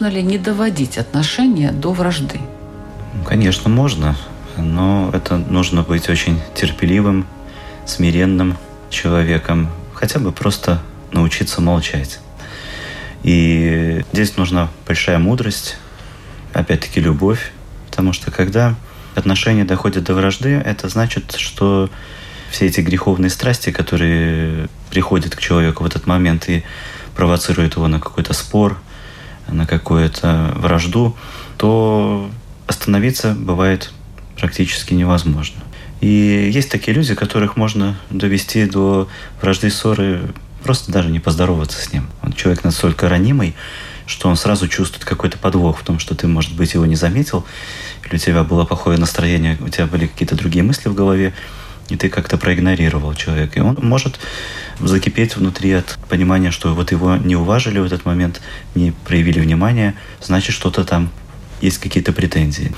Можно 0.04 0.18
ли 0.18 0.22
не 0.22 0.38
доводить 0.38 0.98
отношения 0.98 1.72
до 1.72 1.94
вражды? 1.94 2.38
Конечно, 3.26 3.70
можно, 3.70 4.18
но 4.58 5.10
это 5.14 5.38
нужно 5.38 5.84
быть 5.84 6.10
очень 6.10 6.42
терпеливым, 6.56 7.26
смиренным 7.86 8.58
человеком, 8.90 9.70
хотя 9.94 10.20
бы 10.20 10.34
просто 10.34 10.82
научиться 11.14 11.62
молчать. 11.62 12.20
И 13.24 14.04
здесь 14.12 14.36
нужна 14.36 14.68
большая 14.86 15.20
мудрость, 15.20 15.78
опять-таки 16.52 17.00
любовь, 17.00 17.54
потому 17.90 18.12
что 18.12 18.30
когда 18.30 18.76
отношения 19.16 19.64
доходят 19.64 20.04
до 20.04 20.16
вражды, 20.16 20.50
это 20.66 20.90
значит, 20.90 21.36
что 21.38 21.90
все 22.52 22.66
эти 22.66 22.82
греховные 22.82 23.30
страсти, 23.30 23.72
которые 23.72 24.68
приходят 24.90 25.34
к 25.34 25.40
человеку 25.40 25.84
в 25.84 25.88
этот 25.88 26.08
момент 26.08 26.50
и 26.50 26.66
провоцируют 27.16 27.78
его 27.78 27.88
на 27.88 28.02
какой-то 28.02 28.34
спор– 28.34 28.78
на 29.54 29.66
какую-то 29.66 30.54
вражду, 30.56 31.16
то 31.58 32.30
остановиться 32.68 33.34
бывает 33.34 33.92
практически 34.38 34.94
невозможно. 34.94 35.62
И 36.02 36.50
есть 36.54 36.70
такие 36.70 36.94
люди, 36.94 37.16
которых 37.16 37.56
можно 37.56 37.98
довести 38.10 38.66
до 38.66 39.08
вражды 39.42 39.70
ссоры, 39.70 40.34
просто 40.64 40.92
даже 40.92 41.10
не 41.10 41.20
поздороваться 41.20 41.82
с 41.82 41.94
ним. 41.94 42.10
Он 42.22 42.34
человек 42.34 42.64
настолько 42.64 43.08
ранимый, 43.08 43.56
что 44.06 44.28
он 44.28 44.36
сразу 44.36 44.68
чувствует 44.68 45.06
какой-то 45.06 45.38
подвох 45.38 45.80
в 45.80 45.84
том, 45.84 46.00
что 46.00 46.14
ты, 46.16 46.28
может 46.28 46.54
быть, 46.56 46.74
его 46.74 46.86
не 46.86 46.96
заметил, 46.96 47.46
или 48.06 48.16
у 48.16 48.18
тебя 48.18 48.44
было 48.44 48.66
плохое 48.66 48.98
настроение, 48.98 49.58
у 49.62 49.70
тебя 49.70 49.88
были 49.88 50.08
какие-то 50.08 50.36
другие 50.36 50.64
мысли 50.64 50.90
в 50.90 50.94
голове, 50.94 51.34
и 51.94 51.96
ты 51.96 52.10
как-то 52.10 52.40
проигнорировал 52.40 53.14
человека. 53.14 53.60
И 53.60 53.62
он 53.62 53.78
может 53.80 54.20
закипеть 54.80 55.36
внутри 55.36 55.74
от 55.74 56.00
понимания, 56.10 56.50
что 56.50 56.74
вот 56.74 56.92
его 56.92 57.18
не 57.18 57.36
уважили 57.36 57.78
в 57.78 57.86
этот 57.86 58.04
момент, 58.04 58.42
не 58.74 58.94
проявили 59.06 59.40
внимания, 59.40 59.94
значит, 60.20 60.56
что-то 60.56 60.86
там 60.86 61.12
есть 61.62 61.78
какие-то 61.78 62.12
претензии. 62.12 62.74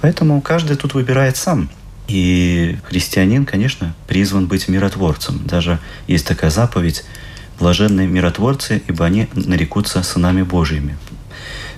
Поэтому 0.00 0.40
каждый 0.40 0.76
тут 0.76 0.94
выбирает 0.94 1.36
сам. 1.36 1.68
И 2.06 2.78
христианин, 2.84 3.44
конечно, 3.44 3.92
призван 4.06 4.46
быть 4.46 4.68
миротворцем. 4.68 5.44
Даже 5.44 5.80
есть 6.06 6.26
такая 6.26 6.50
заповедь 6.50 7.04
«Блаженные 7.58 8.06
миротворцы, 8.06 8.82
ибо 8.86 9.04
они 9.04 9.28
нарекутся 9.34 10.02
сынами 10.04 10.42
Божьими». 10.42 10.96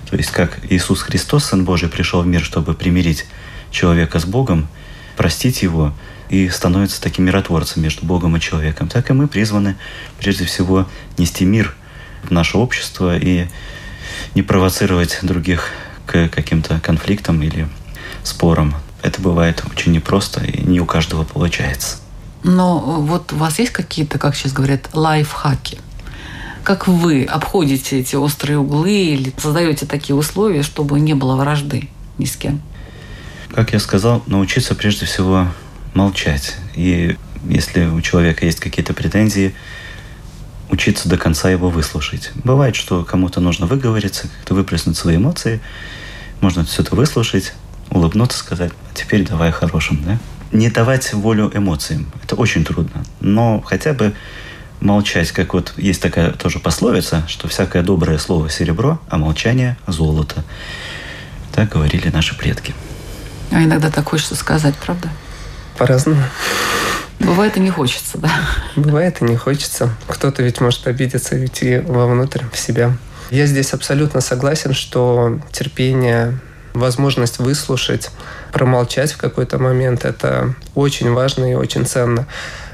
То 0.09 0.15
есть 0.15 0.29
как 0.29 0.59
Иисус 0.69 1.01
Христос, 1.01 1.45
Сын 1.45 1.65
Божий, 1.65 1.89
пришел 1.89 2.21
в 2.21 2.27
мир, 2.27 2.43
чтобы 2.43 2.75
примирить 2.75 3.25
человека 3.71 4.19
с 4.19 4.25
Богом, 4.25 4.67
простить 5.17 5.63
его– 5.63 5.91
и 6.33 6.49
становится 6.49 6.99
таким 6.99 7.25
миротворцем 7.25 7.83
между 7.83 8.07
Богом 8.07 8.35
и 8.35 8.39
человеком, 8.39 8.87
так 8.87 9.07
и 9.11 9.13
мы 9.13 9.27
призваны 9.27 9.75
прежде 10.19 10.45
всего 10.45 10.87
нести 11.19 11.45
мир 11.45 11.75
в 12.23 12.31
наше 12.31 12.57
общество 12.57 13.15
и 13.15 13.45
не 14.33 14.41
провоцировать 14.41 15.19
других 15.21 15.69
к 16.07 16.29
каким-то 16.29 16.79
конфликтам 16.79 17.43
или 17.43 17.69
спорам. 18.23 18.73
Это 19.03 19.21
бывает 19.21 19.63
очень 19.71 19.91
непросто 19.91 20.43
и 20.43 20.63
не 20.63 20.79
у 20.79 20.87
каждого 20.87 21.23
получается. 21.23 21.97
Но 22.41 22.79
вот 22.79 23.31
у 23.31 23.35
вас 23.35 23.59
есть 23.59 23.71
какие-то, 23.71 24.17
как 24.17 24.35
сейчас 24.35 24.53
говорят, 24.53 24.89
лайфхаки? 24.93 25.77
Как 26.63 26.87
вы 26.87 27.25
обходите 27.25 27.99
эти 27.99 28.15
острые 28.15 28.57
углы 28.57 28.91
или 28.91 29.33
создаете 29.37 29.85
такие 29.85 30.15
условия, 30.15 30.63
чтобы 30.63 30.99
не 30.99 31.13
было 31.13 31.35
вражды 31.35 31.89
ни 32.17 32.25
с 32.25 32.35
кем? 32.35 32.59
Как 33.53 33.71
я 33.71 33.79
сказал, 33.79 34.23
научиться 34.25 34.73
прежде 34.73 35.05
всего 35.05 35.49
молчать. 35.93 36.55
И 36.75 37.17
если 37.47 37.85
у 37.85 38.01
человека 38.01 38.45
есть 38.45 38.59
какие-то 38.59 38.93
претензии, 38.93 39.53
учиться 40.69 41.07
до 41.07 41.17
конца 41.17 41.49
его 41.49 41.69
выслушать. 41.69 42.31
Бывает, 42.43 42.75
что 42.75 43.03
кому-то 43.03 43.39
нужно 43.39 43.65
выговориться, 43.65 44.27
как-то 44.27 44.55
выплеснуть 44.55 44.97
свои 44.97 45.17
эмоции. 45.17 45.61
Можно 46.41 46.65
все 46.65 46.81
это 46.81 46.95
выслушать, 46.95 47.53
улыбнуться, 47.89 48.37
сказать, 48.37 48.71
а 48.91 48.95
теперь 48.95 49.25
давай 49.25 49.51
хорошим, 49.51 50.03
да? 50.03 50.17
Не 50.51 50.69
давать 50.69 51.13
волю 51.13 51.51
эмоциям. 51.53 52.11
Это 52.23 52.35
очень 52.35 52.63
трудно. 52.63 53.03
Но 53.19 53.61
хотя 53.61 53.93
бы 53.93 54.13
молчать, 54.79 55.31
как 55.31 55.53
вот 55.53 55.73
есть 55.77 56.01
такая 56.01 56.31
тоже 56.31 56.59
пословица, 56.59 57.23
что 57.27 57.47
всякое 57.47 57.83
доброе 57.83 58.17
слово 58.17 58.49
серебро, 58.49 58.99
а 59.09 59.17
молчание 59.17 59.77
золото. 59.87 60.43
Так 61.53 61.69
говорили 61.69 62.09
наши 62.09 62.37
предки. 62.37 62.73
А 63.51 63.63
иногда 63.63 63.89
так 63.89 64.09
хочется 64.09 64.35
сказать, 64.35 64.75
правда? 64.75 65.09
По-разному. 65.77 66.23
Бывает 67.19 67.57
и 67.57 67.59
не 67.59 67.69
хочется, 67.69 68.17
да. 68.17 68.31
Бывает 68.75 69.21
и 69.21 69.25
не 69.25 69.35
хочется. 69.35 69.89
Кто-то 70.07 70.43
ведь 70.43 70.59
может 70.61 70.85
обидеться 70.87 71.35
и 71.35 71.41
уйти 71.41 71.77
вовнутрь, 71.79 72.43
в 72.51 72.57
себя. 72.57 72.97
Я 73.31 73.45
здесь 73.45 73.73
абсолютно 73.73 74.21
согласен, 74.21 74.73
что 74.73 75.39
терпение, 75.51 76.37
возможность 76.73 77.39
выслушать, 77.39 78.09
промолчать 78.51 79.13
в 79.13 79.17
какой-то 79.17 79.57
момент– 79.57 80.05
это 80.05 80.53
очень 80.75 81.11
важно 81.11 81.51
и 81.51 81.55
очень 81.55 81.85
ценно. 81.85 82.27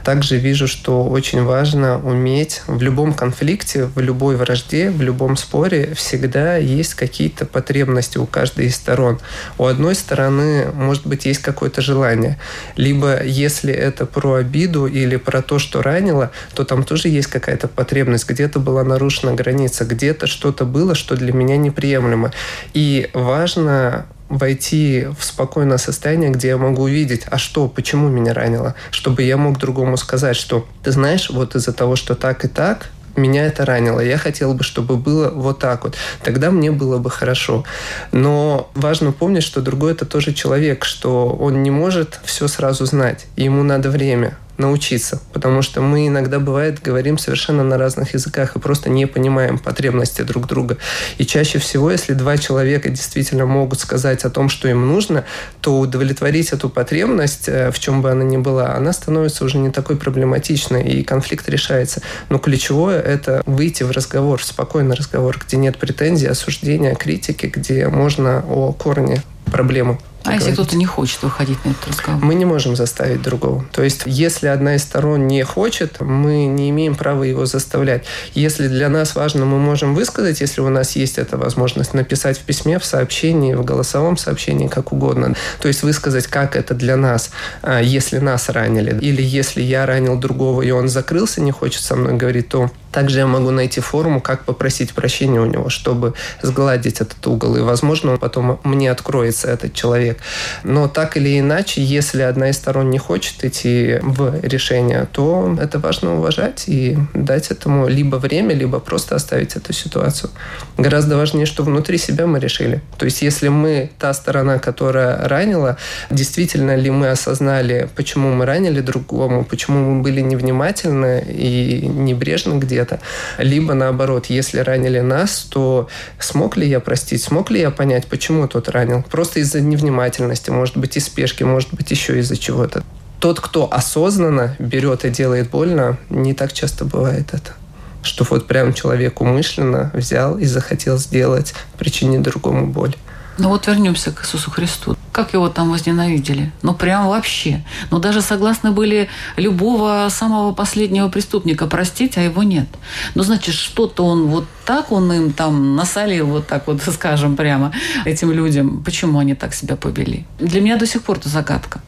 Также 0.03 0.37
вижу, 0.37 0.67
что 0.67 1.03
очень 1.05 1.43
важно 1.43 1.99
уметь 1.99 2.61
в 2.67 2.81
любом 2.81 3.13
конфликте, 3.13 3.85
в 3.85 3.99
любой 3.99 4.35
вражде, 4.35 4.89
в 4.89 5.01
любом 5.01 5.37
споре 5.37 5.93
всегда 5.95 6.57
есть 6.57 6.93
какие-то 6.93 7.45
потребности 7.45 8.17
у 8.17 8.25
каждой 8.25 8.67
из 8.67 8.75
сторон. 8.75 9.19
У 9.57 9.65
одной 9.65 9.95
стороны, 9.95 10.71
может 10.73 11.05
быть, 11.05 11.25
есть 11.25 11.41
какое-то 11.41 11.81
желание. 11.81 12.37
Либо 12.75 13.23
если 13.23 13.73
это 13.73 14.05
про 14.05 14.35
обиду 14.35 14.85
или 14.85 15.15
про 15.17 15.41
то, 15.41 15.59
что 15.59 15.81
ранило, 15.81 16.31
то 16.53 16.63
там 16.63 16.83
тоже 16.83 17.09
есть 17.09 17.27
какая-то 17.27 17.67
потребность. 17.67 18.27
Где-то 18.27 18.59
была 18.59 18.83
нарушена 18.83 19.33
граница, 19.33 19.85
где-то 19.85 20.27
что-то 20.27 20.65
было, 20.65 20.95
что 20.95 21.15
для 21.15 21.33
меня 21.33 21.57
неприемлемо. 21.57 22.31
И 22.73 23.09
важно 23.13 24.05
войти 24.29 25.07
в 25.17 25.23
спокойное 25.25 25.77
состояние, 25.77 26.29
где 26.29 26.49
я 26.49 26.57
могу 26.57 26.83
увидеть, 26.83 27.23
а 27.29 27.37
что, 27.37 27.67
почему 27.67 28.07
меня 28.09 28.33
ранило, 28.33 28.75
чтобы 28.91 29.23
я 29.23 29.37
мог 29.37 29.57
другому 29.57 29.97
сказать, 29.97 30.35
что 30.35 30.67
ты 30.83 30.91
знаешь, 30.91 31.29
вот 31.29 31.55
из-за 31.55 31.73
того, 31.73 31.95
что 31.95 32.15
так 32.15 32.45
и 32.45 32.47
так, 32.47 32.89
меня 33.15 33.45
это 33.45 33.65
ранило. 33.65 33.99
Я 33.99 34.17
хотел 34.17 34.53
бы, 34.53 34.63
чтобы 34.63 34.95
было 34.95 35.29
вот 35.29 35.59
так 35.59 35.83
вот. 35.83 35.95
Тогда 36.23 36.51
мне 36.51 36.71
было 36.71 36.99
бы 36.99 37.09
хорошо. 37.09 37.65
Но 38.11 38.71
важно 38.75 39.11
помнить, 39.11 39.43
что 39.43 39.61
другой 39.61 39.91
это 39.91 40.05
тоже 40.05 40.33
человек, 40.33 40.85
что 40.85 41.27
он 41.27 41.61
не 41.63 41.71
может 41.71 42.19
все 42.23 42.47
сразу 42.47 42.85
знать. 42.85 43.25
Ему 43.35 43.63
надо 43.63 43.89
время 43.89 44.37
научиться, 44.59 45.21
потому 45.33 45.61
что 45.61 45.81
мы 45.81 46.07
иногда, 46.07 46.39
бывает, 46.39 46.81
говорим 46.81 47.17
совершенно 47.17 47.63
на 47.63 47.77
разных 47.77 48.13
языках 48.13 48.55
и 48.55 48.59
просто 48.59 48.89
не 48.89 49.05
понимаем 49.05 49.57
потребности 49.57 50.21
друг 50.21 50.47
друга. 50.47 50.77
И 51.17 51.25
чаще 51.25 51.59
всего, 51.59 51.91
если 51.91 52.13
два 52.13 52.37
человека 52.37 52.89
действительно 52.89 53.45
могут 53.45 53.79
сказать 53.79 54.25
о 54.25 54.29
том, 54.29 54.49
что 54.49 54.67
им 54.67 54.87
нужно, 54.87 55.25
то 55.61 55.79
удовлетворить 55.79 56.51
эту 56.51 56.69
потребность, 56.69 57.47
э, 57.47 57.71
в 57.71 57.79
чем 57.79 58.01
бы 58.01 58.11
она 58.11 58.23
ни 58.23 58.37
была, 58.37 58.75
она 58.75 58.93
становится 58.93 59.45
уже 59.45 59.57
не 59.57 59.71
такой 59.71 59.95
проблематичной, 59.95 60.83
и 60.83 61.03
конфликт 61.03 61.47
решается. 61.49 62.01
Но 62.29 62.37
ключевое– 62.37 63.01
это 63.01 63.41
выйти 63.45 63.83
в 63.83 63.91
разговор, 63.91 64.39
в 64.39 64.45
спокойный 64.45 64.95
разговор, 64.95 65.39
где 65.45 65.57
нет 65.57 65.77
претензий, 65.77 66.27
осуждения, 66.27 66.95
критики, 66.95 67.47
где 67.47 67.87
можно 67.87 68.43
о 68.47 68.73
корне 68.73 69.23
проблемы 69.45 69.97
а 70.23 70.33
если 70.33 70.51
кто-то 70.51 70.75
не 70.75 70.85
хочет 70.85 71.23
выходить 71.23 71.63
на 71.65 71.71
этот 71.71 71.87
разговор? 71.87 72.23
Мы 72.23 72.35
не 72.35 72.45
можем 72.45 72.75
заставить 72.75 73.21
другого. 73.21 73.65
То 73.71 73.83
есть, 73.83 74.03
если 74.05 74.47
одна 74.47 74.75
из 74.75 74.83
сторон 74.83 75.27
не 75.27 75.43
хочет, 75.43 76.01
мы 76.01 76.45
не 76.45 76.69
имеем 76.69 76.95
права 76.95 77.23
его 77.23 77.45
заставлять. 77.45 78.03
Если 78.33 78.67
для 78.67 78.89
нас 78.89 79.15
важно, 79.15 79.45
мы 79.45 79.59
можем 79.59 79.95
высказать, 79.95 80.41
если 80.41 80.61
у 80.61 80.69
нас 80.69 80.95
есть 80.95 81.17
эта 81.17 81.37
возможность, 81.37 81.93
написать 81.93 82.37
в 82.37 82.41
письме, 82.41 82.79
в 82.79 82.85
сообщении, 82.85 83.53
в 83.53 83.63
голосовом 83.63 84.17
сообщении, 84.17 84.67
как 84.67 84.91
угодно. 84.91 85.35
То 85.61 85.67
есть, 85.67 85.83
высказать, 85.83 86.27
как 86.27 86.55
это 86.55 86.73
для 86.73 86.97
нас, 86.97 87.31
а, 87.61 87.81
если 87.81 88.19
нас 88.19 88.49
ранили. 88.49 88.99
Или 88.99 89.21
если 89.21 89.61
я 89.61 89.85
ранил 89.85 90.17
другого, 90.17 90.61
и 90.61 90.71
он 90.71 90.89
закрылся, 90.89 91.41
не 91.41 91.51
хочет 91.51 91.81
со 91.81 91.95
мной 91.95 92.15
говорить, 92.15 92.49
то 92.49 92.69
также 92.91 93.19
я 93.19 93.27
могу 93.27 93.51
найти 93.51 93.81
форму, 93.81 94.21
как 94.21 94.45
попросить 94.45 94.93
прощения 94.93 95.39
у 95.39 95.45
него, 95.45 95.69
чтобы 95.69 96.13
сгладить 96.41 97.01
этот 97.01 97.25
угол. 97.27 97.55
И, 97.55 97.61
возможно, 97.61 98.13
он 98.13 98.17
потом 98.17 98.59
мне 98.63 98.91
откроется, 98.91 99.47
этот 99.47 99.73
человек. 99.73 100.19
Но 100.63 100.87
так 100.87 101.17
или 101.17 101.39
иначе, 101.39 101.81
если 101.83 102.21
одна 102.21 102.49
из 102.49 102.55
сторон 102.55 102.89
не 102.89 102.97
хочет 102.97 103.43
идти 103.43 103.99
в 104.01 104.39
решение, 104.41 105.07
то 105.11 105.57
это 105.61 105.79
важно 105.79 106.17
уважать 106.17 106.65
и 106.67 106.97
дать 107.13 107.51
этому 107.51 107.87
либо 107.87 108.17
время, 108.17 108.55
либо 108.55 108.79
просто 108.79 109.15
оставить 109.15 109.55
эту 109.55 109.73
ситуацию. 109.73 110.29
Гораздо 110.77 111.17
важнее, 111.17 111.45
что 111.45 111.63
внутри 111.63 111.97
себя 111.97 112.25
мы 112.27 112.39
решили. 112.39 112.81
То 112.97 113.05
есть, 113.05 113.21
если 113.21 113.49
мы 113.49 113.89
та 113.99 114.13
сторона, 114.13 114.59
которая 114.59 115.27
ранила, 115.27 115.77
действительно 116.09 116.75
ли 116.75 116.89
мы 116.89 117.09
осознали, 117.09 117.89
почему 117.95 118.33
мы 118.33 118.45
ранили 118.45 118.81
другому, 118.81 119.43
почему 119.43 119.95
мы 119.95 120.01
были 120.01 120.21
невнимательны 120.21 121.23
и 121.27 121.87
небрежны 121.87 122.59
где 122.59 122.78
где-то. 122.79 122.99
Либо 123.37 123.73
наоборот, 123.73 124.27
если 124.27 124.59
ранили 124.59 124.99
нас, 124.99 125.47
то 125.49 125.89
смог 126.19 126.57
ли 126.57 126.67
я 126.67 126.79
простить, 126.79 127.21
смог 127.21 127.51
ли 127.51 127.59
я 127.59 127.71
понять, 127.71 128.07
почему 128.07 128.47
тот 128.47 128.69
ранил? 128.69 129.03
Просто 129.03 129.39
из-за 129.41 129.61
невнимательности, 129.61 130.49
может 130.49 130.77
быть, 130.77 130.97
из 130.97 131.05
спешки, 131.05 131.43
может 131.43 131.73
быть, 131.73 131.91
еще 131.91 132.17
из-за 132.19 132.37
чего-то. 132.37 132.83
Тот, 133.19 133.41
кто 133.41 133.67
осознанно 133.71 134.55
берет 134.59 135.03
и 135.03 135.09
делает 135.09 135.49
больно, 135.49 135.97
не 136.09 136.33
так 136.33 136.53
часто 136.53 136.85
бывает 136.85 137.33
это 137.33 137.53
что 138.01 138.25
вот 138.29 138.47
прям 138.47 138.73
человек 138.73 139.19
умышленно 139.19 139.91
взял 139.93 140.37
и 140.37 140.45
захотел 140.45 140.97
сделать, 140.97 141.53
причинить 141.77 142.21
другому 142.21 142.65
боль. 142.65 142.95
Ну 143.39 143.47
вот 143.47 143.67
вернемся 143.67 144.11
к 144.11 144.21
Иисусу 144.23 144.51
Христу. 144.51 144.97
Как 145.13 145.33
его 145.33 145.47
там 145.47 145.71
возненавидели? 145.71 146.51
Ну 146.61 146.73
прям 146.73 147.07
вообще. 147.07 147.63
Ну 147.89 147.99
даже 147.99 148.21
согласны 148.21 148.71
были 148.71 149.09
любого 149.37 150.07
самого 150.09 150.53
последнего 150.53 151.07
преступника 151.07 151.65
простить, 151.65 152.17
а 152.17 152.21
его 152.21 152.43
нет. 152.43 152.67
Ну 153.15 153.23
значит, 153.23 153.55
что-то 153.55 154.05
он 154.05 154.27
вот 154.27 154.45
так 154.65 154.91
он 154.91 155.11
им 155.13 155.31
там 155.31 155.77
насолил, 155.77 156.27
вот 156.27 156.47
так 156.47 156.67
вот 156.67 156.81
скажем 156.93 157.37
прямо, 157.37 157.71
этим 158.03 158.31
людям. 158.31 158.83
Почему 158.83 159.19
они 159.19 159.35
так 159.35 159.53
себя 159.53 159.77
повели? 159.77 160.25
Для 160.37 160.59
меня 160.59 160.75
до 160.75 160.85
сих 160.85 161.03
пор 161.03 161.17
это 161.17 161.29
загадка. 161.29 161.81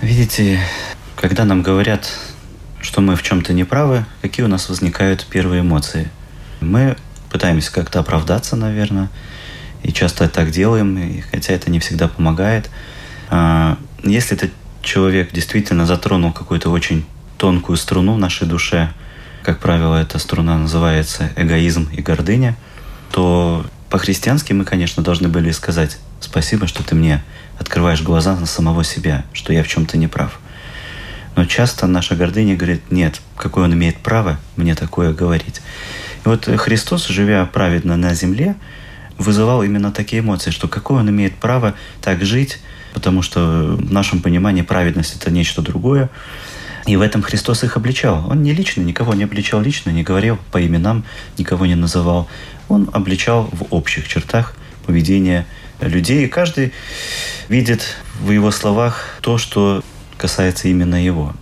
Видите, 0.00 0.58
когда 1.14 1.44
нам 1.44 1.62
говорят, 1.62 2.10
что 2.80 3.00
мы 3.00 3.14
в 3.14 3.22
чем-то 3.22 3.52
неправы, 3.52 4.04
какие 4.20 4.44
у 4.44 4.48
нас 4.48 4.68
возникают 4.68 5.24
первые 5.30 5.60
эмоции? 5.60 6.10
Мы 6.60 6.96
пытаемся 7.30 7.72
как-то 7.72 8.00
оправдаться, 8.00 8.56
наверное, 8.56 9.08
и 9.82 9.92
часто 9.92 10.28
так 10.28 10.50
делаем, 10.50 10.98
и, 10.98 11.20
хотя 11.20 11.52
это 11.52 11.70
не 11.70 11.80
всегда 11.80 12.08
помогает. 12.08 12.70
А, 13.30 13.78
если 14.02 14.36
этот 14.36 14.50
человек 14.82 15.32
действительно 15.32 15.86
затронул 15.86 16.32
какую-то 16.32 16.70
очень 16.70 17.04
тонкую 17.38 17.76
струну 17.76 18.14
в 18.14 18.18
нашей 18.18 18.46
душе, 18.46 18.90
как 19.42 19.58
правило, 19.58 19.96
эта 19.96 20.18
струна 20.18 20.56
называется 20.58 21.30
эгоизм 21.36 21.88
и 21.92 22.00
гордыня, 22.00 22.56
то 23.10 23.66
по-христиански 23.90 24.52
мы, 24.52 24.64
конечно, 24.64 25.02
должны 25.02 25.28
были 25.28 25.50
сказать 25.50 25.98
«Спасибо, 26.20 26.66
что 26.66 26.82
ты 26.82 26.94
мне 26.94 27.22
открываешь 27.58 28.02
глаза 28.02 28.36
на 28.36 28.46
самого 28.46 28.84
себя, 28.84 29.24
что 29.32 29.52
я 29.52 29.62
в 29.62 29.68
чем-то 29.68 29.98
не 29.98 30.06
прав». 30.06 30.38
Но 31.34 31.46
часто 31.46 31.86
наша 31.86 32.14
гордыня 32.14 32.56
говорит 32.56 32.90
«Нет, 32.90 33.20
какое 33.36 33.64
он 33.64 33.74
имеет 33.74 33.96
право 33.98 34.38
мне 34.56 34.74
такое 34.74 35.12
говорить?» 35.12 35.60
И 36.24 36.28
вот 36.28 36.44
Христос, 36.44 37.08
живя 37.08 37.44
праведно 37.46 37.96
на 37.96 38.14
земле, 38.14 38.54
вызывал 39.18 39.62
именно 39.62 39.92
такие 39.92 40.20
эмоции, 40.20 40.50
что 40.50 40.68
какое 40.68 41.00
он 41.00 41.10
имеет 41.10 41.34
право 41.36 41.74
так 42.00 42.24
жить, 42.24 42.60
потому 42.94 43.22
что 43.22 43.76
в 43.78 43.92
нашем 43.92 44.20
понимании 44.20 44.62
праведность– 44.62 45.16
это 45.20 45.30
нечто 45.30 45.62
другое. 45.62 46.10
И 46.86 46.96
в 46.96 47.00
этом 47.00 47.22
Христос 47.22 47.62
их 47.62 47.76
обличал. 47.76 48.28
Он 48.28 48.42
не 48.42 48.52
лично, 48.52 48.80
никого 48.80 49.14
не 49.14 49.24
обличал 49.24 49.60
лично, 49.60 49.90
не 49.90 50.02
говорил 50.02 50.38
по 50.50 50.64
именам, 50.64 51.04
никого 51.38 51.66
не 51.66 51.76
называл. 51.76 52.28
Он 52.68 52.90
обличал 52.92 53.48
в 53.52 53.66
общих 53.70 54.08
чертах 54.08 54.56
поведения 54.84 55.46
людей. 55.80 56.24
И 56.24 56.28
каждый 56.28 56.72
видит 57.48 57.96
в 58.20 58.30
его 58.30 58.50
словах 58.50 59.18
то, 59.20 59.38
что 59.38 59.84
касается 60.18 60.68
именно 60.68 61.02
его. 61.02 61.34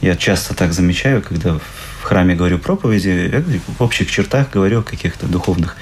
Я 0.00 0.16
часто 0.16 0.54
так 0.54 0.72
замечаю, 0.72 1.22
когда 1.22 1.58
храме 2.10 2.34
говорю 2.34 2.58
проповеди, 2.58 3.44
в 3.78 3.80
общих 3.80 4.10
чертах 4.10 4.50
говорю 4.50 4.80
о 4.80 4.82
каких-то 4.82 5.26
духовных 5.26 5.76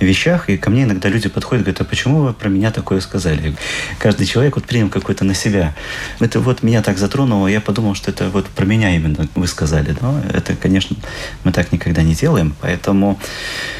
вещах, 0.00 0.50
и 0.50 0.58
ко 0.58 0.68
мне 0.68 0.82
иногда 0.82 1.08
люди 1.08 1.30
подходят 1.30 1.62
и 1.62 1.64
говорят, 1.64 1.80
а 1.80 1.84
почему 1.84 2.20
вы 2.20 2.34
про 2.34 2.50
меня 2.50 2.70
такое 2.70 3.00
сказали? 3.00 3.56
Каждый 3.98 4.26
человек 4.26 4.56
вот 4.56 4.66
принял 4.66 4.90
какой-то 4.90 5.24
на 5.24 5.32
себя. 5.32 5.74
Это 6.20 6.40
вот 6.40 6.62
меня 6.62 6.82
так 6.82 6.98
затронуло, 6.98 7.46
я 7.46 7.62
подумал, 7.62 7.94
что 7.94 8.10
это 8.10 8.28
вот 8.28 8.48
про 8.48 8.66
меня 8.66 8.94
именно 8.94 9.26
вы 9.34 9.46
сказали. 9.46 9.96
Но 10.02 10.20
это, 10.30 10.56
конечно, 10.56 10.94
мы 11.42 11.52
так 11.52 11.72
никогда 11.72 12.02
не 12.02 12.14
делаем, 12.14 12.54
поэтому 12.60 13.18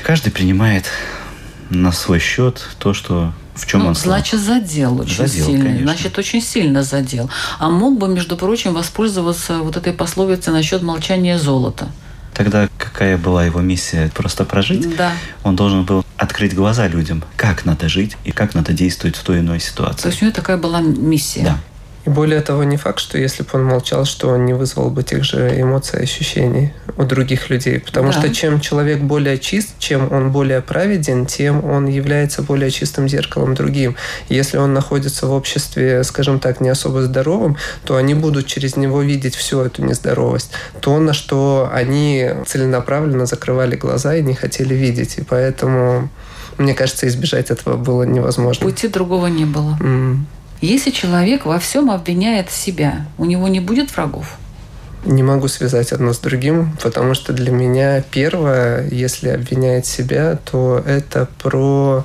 каждый 0.03 0.33
принимает 0.33 0.87
на 1.69 1.93
свой 1.93 2.21
счет 2.21 2.71
то, 2.79 2.95
что 2.95 3.35
в 3.55 3.67
чем 3.67 3.81
ну, 3.81 3.89
он 3.89 3.95
Значит, 3.95 4.41
задел 4.41 5.01
очень 5.01 5.27
задел, 5.27 5.47
сильно. 5.47 5.65
Конечно. 5.65 5.87
Значит, 5.87 6.19
очень 6.19 6.41
сильно 6.41 6.83
задел. 6.83 7.31
А 7.59 7.69
мог 7.69 7.99
бы, 7.99 8.09
между 8.09 8.37
прочим, 8.37 8.73
воспользоваться 8.75 9.59
вот 9.59 9.77
этой 9.77 9.93
пословицей 9.93 10.53
насчет 10.53 10.83
молчания 10.83 11.39
золота. 11.39 11.89
Тогда 12.35 12.69
какая 12.79 13.19
была 13.19 13.45
его 13.45 13.61
миссия? 13.61 14.11
Просто 14.15 14.45
прожить? 14.45 14.97
Да. 14.97 15.13
Он 15.43 15.55
должен 15.55 15.85
был 15.85 16.05
открыть 16.17 16.55
глаза 16.55 16.89
людям, 16.89 17.23
как 17.37 17.67
надо 17.67 17.89
жить 17.91 18.17
и 18.25 18.33
как 18.33 18.55
надо 18.55 18.73
действовать 18.73 19.17
в 19.17 19.23
той 19.23 19.41
иной 19.41 19.61
ситуации. 19.61 20.03
То 20.03 20.09
есть 20.09 20.23
у 20.23 20.25
него 20.25 20.35
такая 20.35 20.57
была 20.57 20.81
миссия. 20.81 21.43
Да. 21.45 21.59
И 22.05 22.11
более 22.11 22.41
того, 22.41 22.65
не 22.65 22.77
факт, 22.77 22.99
что 22.99 23.17
если 23.17 23.45
бы 23.45 23.51
он 23.53 23.65
молчал, 23.65 24.05
что 24.05 24.29
он 24.31 24.45
не 24.45 24.55
вызвал 24.55 24.91
бы 24.91 25.05
тех 25.05 25.23
же 25.23 25.61
эмоций 25.61 26.01
и 26.01 26.03
ощущений 26.03 26.73
у 26.97 27.05
других 27.05 27.49
людей. 27.49 27.79
Потому 27.79 28.09
Да. 28.11 28.19
что 28.19 28.35
чем 28.35 28.61
человек 28.61 29.01
более 29.01 29.39
чист, 29.39 29.75
чем 29.79 30.13
он 30.13 30.33
более 30.33 30.61
праведен, 30.63 31.27
тем 31.27 31.65
он 31.65 31.87
является 31.87 32.43
более 32.43 32.71
чистым 32.73 33.09
зеркалом 33.09 33.55
другим. 33.55 33.95
Если 34.29 34.57
он 34.59 34.75
находится 34.75 35.27
в 35.27 35.33
обществе, 35.33 36.03
скажем 36.03 36.41
так, 36.41 36.61
не 36.61 36.71
особо 36.71 37.03
здоровым, 37.03 37.57
то 37.85 37.95
они 37.97 38.15
будут 38.15 38.47
через 38.47 38.77
него 38.77 39.01
видеть 39.03 39.37
всю 39.37 39.61
эту 39.61 39.85
нездоровость. 39.85 40.51
То, 40.81 40.99
на 40.99 41.13
что 41.13 41.71
они 41.73 42.31
целенаправленно 42.47 43.27
закрывали 43.27 43.77
глаза 43.77 44.17
и 44.17 44.23
не 44.23 44.35
хотели 44.35 44.75
видеть. 44.75 45.19
И 45.19 45.23
поэтому, 45.23 46.09
мне 46.59 46.75
кажется, 46.75 47.07
избежать 47.07 47.51
этого 47.51 47.77
было 47.77 48.03
невозможно. 48.03 48.67
Пути 48.67 48.89
другого 48.89 49.29
не 49.29 49.45
было. 49.45 49.79
М. 49.81 50.27
Если 50.63 50.91
человек 50.93 51.45
во 51.45 51.59
всем 51.59 51.91
обвиняет 51.91 52.53
себя, 52.53 53.07
у 53.19 53.25
него 53.25 53.49
не 53.49 53.59
будет 53.59 53.91
врагов? 53.91 54.39
Не 55.05 55.23
могу 55.23 55.49
связать 55.49 55.93
одно 55.93 56.13
с 56.13 56.19
другим, 56.19 56.77
потому 56.81 57.15
что 57.15 57.33
для 57.33 57.51
меня 57.51 58.03
первое, 58.11 58.89
если 58.89 59.31
обвиняет 59.31 59.85
себя, 59.85 60.39
то 60.51 60.83
это 60.87 61.29
про... 61.43 62.05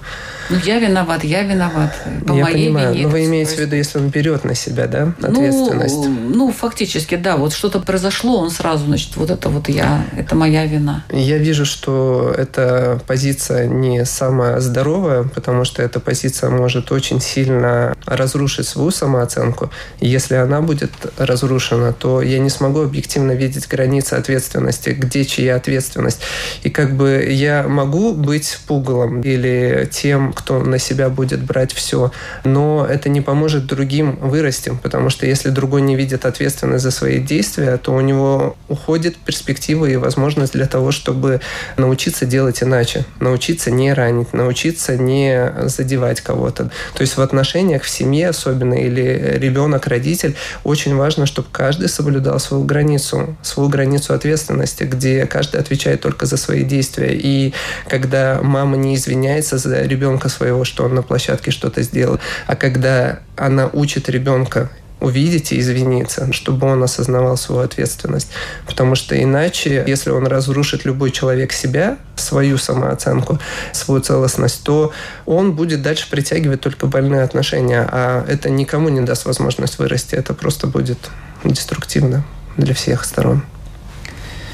Ну, 0.50 0.58
я 0.64 0.80
виноват, 0.80 1.24
я 1.24 1.44
виноват. 1.44 1.94
По 2.26 2.34
я 2.34 2.44
моей 2.44 2.68
понимаю, 2.68 2.94
вине 2.94 3.04
но 3.04 3.10
вы 3.10 3.26
имеете 3.26 3.56
в 3.56 3.60
виду, 3.60 3.76
если 3.76 4.00
он 4.00 4.08
берет 4.10 4.46
на 4.46 4.56
себя, 4.56 4.88
да, 4.88 5.14
Ну, 5.20 5.28
ответственность? 5.28 6.08
Ну, 6.08 6.52
фактически, 6.52 7.16
да. 7.16 7.38
Вот 7.38 7.54
что-то 7.54 7.80
произошло, 7.80 8.40
он 8.40 8.50
сразу, 8.50 8.86
значит, 8.86 9.16
вот 9.18 9.30
это 9.30 9.50
вот 9.50 9.70
я, 9.70 10.06
это 10.16 10.36
моя 10.36 10.66
вина. 10.66 11.04
Я 11.12 11.38
вижу, 11.38 11.66
что 11.66 12.34
эта 12.36 13.00
позиция 13.06 13.68
не 13.68 14.06
самая 14.06 14.60
здоровая, 14.60 15.24
потому 15.24 15.66
что 15.66 15.84
эта 15.84 16.00
позиция 16.00 16.50
может 16.50 16.92
очень 16.92 17.20
сильно 17.22 17.96
разрушить 18.06 18.68
свою 18.68 18.92
самооценку. 18.92 19.70
И 20.00 20.08
если 20.08 20.36
она 20.36 20.62
будет 20.62 20.92
разрушена, 21.18 21.94
то 21.94 22.22
я 22.22 22.40
не 22.40 22.50
смогу 22.50 22.87
объективно 22.88 23.34
видеть 23.34 23.68
границы 23.68 24.16
ответственности, 24.16 24.90
где 24.90 25.26
чья 25.26 25.56
ответственность. 25.56 26.20
И 26.64 26.70
как 26.70 26.96
бы 26.96 27.28
я 27.30 27.64
могу 27.68 28.14
быть 28.14 28.60
пугалом 28.68 29.22
или 29.22 29.88
тем, 29.92 30.34
кто 30.34 30.60
на 30.60 30.80
себя 30.80 31.10
будет 31.10 31.42
брать 31.42 31.74
все, 31.74 32.12
но 32.44 32.86
это 32.90 33.10
не 33.10 33.22
поможет 33.22 33.66
другим 33.68 34.16
вырасти, 34.16 34.78
потому 34.82 35.10
что 35.10 35.26
если 35.26 35.50
другой 35.50 35.82
не 35.82 35.96
видит 35.96 36.26
ответственность 36.26 36.84
за 36.84 36.92
свои 36.92 37.20
действия, 37.20 37.78
то 37.78 37.94
у 37.94 38.02
него 38.02 38.56
уходит 38.70 39.16
перспектива 39.18 39.86
и 39.86 39.96
возможность 39.96 40.54
для 40.54 40.66
того, 40.66 40.92
чтобы 40.92 41.42
научиться 41.78 42.26
делать 42.26 42.64
иначе, 42.64 43.06
научиться 43.20 43.72
не 43.72 43.94
ранить, 43.94 44.34
научиться 44.34 44.98
не 44.98 45.54
задевать 45.66 46.22
кого-то. 46.22 46.72
То 46.96 47.02
есть 47.02 47.18
в 47.18 47.22
отношениях 47.22 47.84
в 47.84 47.90
семье 47.90 48.30
особенно 48.30 48.74
или 48.74 49.38
ребенок-родитель 49.38 50.36
очень 50.64 50.96
важно, 50.96 51.26
чтобы 51.26 51.48
каждый 51.52 51.90
соблюдал 51.90 52.40
свою 52.40 52.64
границу, 52.78 53.36
свою 53.42 53.70
границу 53.70 54.14
ответственности, 54.14 54.84
где 54.84 55.26
каждый 55.26 55.60
отвечает 55.60 56.02
только 56.02 56.26
за 56.26 56.38
свои 56.38 56.64
действия. 56.64 57.14
И 57.14 57.54
когда 57.90 58.40
мама 58.44 58.78
не 58.78 58.96
извиняется 58.96 59.58
за 59.58 59.82
ребенка 59.82 60.30
своего, 60.30 60.64
что 60.64 60.84
он 60.86 60.94
на 60.94 61.02
площадке 61.02 61.52
что-то 61.52 61.82
сделал, 61.82 62.20
а 62.46 62.56
когда 62.56 63.20
она 63.36 63.68
учит 63.74 64.10
ребенка 64.10 64.70
увидеть 65.00 65.52
и 65.52 65.60
извиниться, 65.60 66.34
чтобы 66.34 66.66
он 66.66 66.82
осознавал 66.82 67.38
свою 67.38 67.62
ответственность. 67.62 68.30
Потому 68.66 68.96
что 68.96 69.22
иначе, 69.22 69.84
если 69.86 70.10
он 70.10 70.26
разрушит 70.26 70.86
любой 70.86 71.12
человек 71.12 71.54
себя, 71.54 71.98
свою 72.16 72.58
самооценку, 72.58 73.38
свою 73.74 74.02
целостность, 74.02 74.64
то 74.64 74.92
он 75.28 75.54
будет 75.54 75.84
дальше 75.84 76.10
притягивать 76.10 76.62
только 76.62 76.88
больные 76.88 77.22
отношения, 77.22 77.88
а 77.92 78.26
это 78.28 78.50
никому 78.50 78.90
не 78.90 79.02
даст 79.02 79.26
возможность 79.26 79.78
вырасти. 79.78 80.16
Это 80.16 80.34
просто 80.34 80.66
будет 80.66 80.98
деструктивно 81.44 82.26
для 82.58 82.74
всех 82.74 83.06
сторон. 83.06 83.44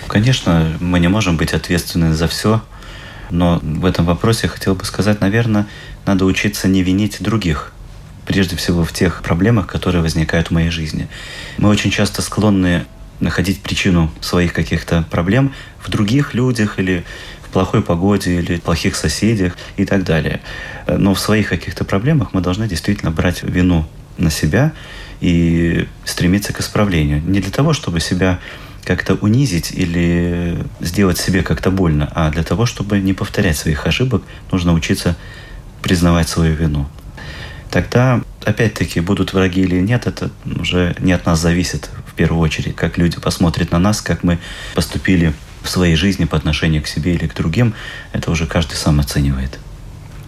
Конечно, 0.07 0.77
мы 0.79 0.99
не 0.99 1.07
можем 1.07 1.37
быть 1.37 1.53
ответственны 1.53 2.13
за 2.13 2.27
все, 2.27 2.61
но 3.29 3.59
в 3.63 3.85
этом 3.85 4.05
вопросе 4.05 4.41
я 4.43 4.49
хотел 4.49 4.75
бы 4.75 4.85
сказать, 4.85 5.21
наверное, 5.21 5.65
надо 6.05 6.25
учиться 6.25 6.67
не 6.67 6.83
винить 6.83 7.17
других. 7.21 7.73
Прежде 8.25 8.55
всего 8.55 8.83
в 8.83 8.93
тех 8.93 9.21
проблемах, 9.23 9.67
которые 9.67 10.01
возникают 10.01 10.47
в 10.47 10.51
моей 10.51 10.69
жизни. 10.69 11.07
Мы 11.57 11.69
очень 11.69 11.91
часто 11.91 12.21
склонны 12.21 12.85
находить 13.19 13.61
причину 13.61 14.11
своих 14.21 14.53
каких-то 14.53 15.05
проблем 15.09 15.53
в 15.79 15.89
других 15.89 16.33
людях 16.33 16.79
или 16.79 17.03
в 17.45 17.49
плохой 17.49 17.81
погоде 17.81 18.39
или 18.39 18.59
плохих 18.59 18.95
соседях 18.95 19.57
и 19.77 19.85
так 19.85 20.03
далее. 20.03 20.41
Но 20.87 21.13
в 21.13 21.19
своих 21.19 21.49
каких-то 21.49 21.85
проблемах 21.85 22.33
мы 22.33 22.41
должны 22.41 22.67
действительно 22.67 23.11
брать 23.11 23.43
вину 23.43 23.87
на 24.17 24.29
себя 24.29 24.73
и 25.23 25.87
стремиться 26.03 26.51
к 26.51 26.59
исправлению. 26.59 27.21
Не 27.21 27.39
для 27.39 27.49
того, 27.49 27.71
чтобы 27.71 28.01
себя 28.01 28.39
как-то 28.83 29.15
унизить 29.15 29.71
или 29.71 30.57
сделать 30.81 31.17
себе 31.17 31.43
как-то 31.43 31.71
больно, 31.71 32.11
а 32.13 32.29
для 32.29 32.43
того, 32.43 32.65
чтобы 32.65 32.99
не 32.99 33.13
повторять 33.13 33.57
своих 33.57 33.87
ошибок, 33.87 34.21
нужно 34.51 34.73
учиться 34.73 35.15
признавать 35.81 36.27
свою 36.27 36.55
вину. 36.55 36.89
Тогда, 37.71 38.21
опять-таки, 38.43 38.99
будут 38.99 39.31
враги 39.31 39.61
или 39.61 39.79
нет, 39.79 40.07
это 40.07 40.29
уже 40.45 40.93
не 40.99 41.13
от 41.13 41.25
нас 41.25 41.39
зависит 41.39 41.89
в 42.05 42.13
первую 42.15 42.41
очередь, 42.41 42.75
как 42.75 42.97
люди 42.97 43.17
посмотрят 43.17 43.71
на 43.71 43.79
нас, 43.79 44.01
как 44.01 44.23
мы 44.23 44.39
поступили 44.75 45.33
в 45.61 45.69
своей 45.69 45.95
жизни 45.95 46.25
по 46.25 46.35
отношению 46.35 46.83
к 46.83 46.87
себе 46.87 47.15
или 47.15 47.27
к 47.27 47.33
другим, 47.33 47.75
это 48.11 48.29
уже 48.29 48.45
каждый 48.45 48.75
сам 48.75 48.99
оценивает. 48.99 49.57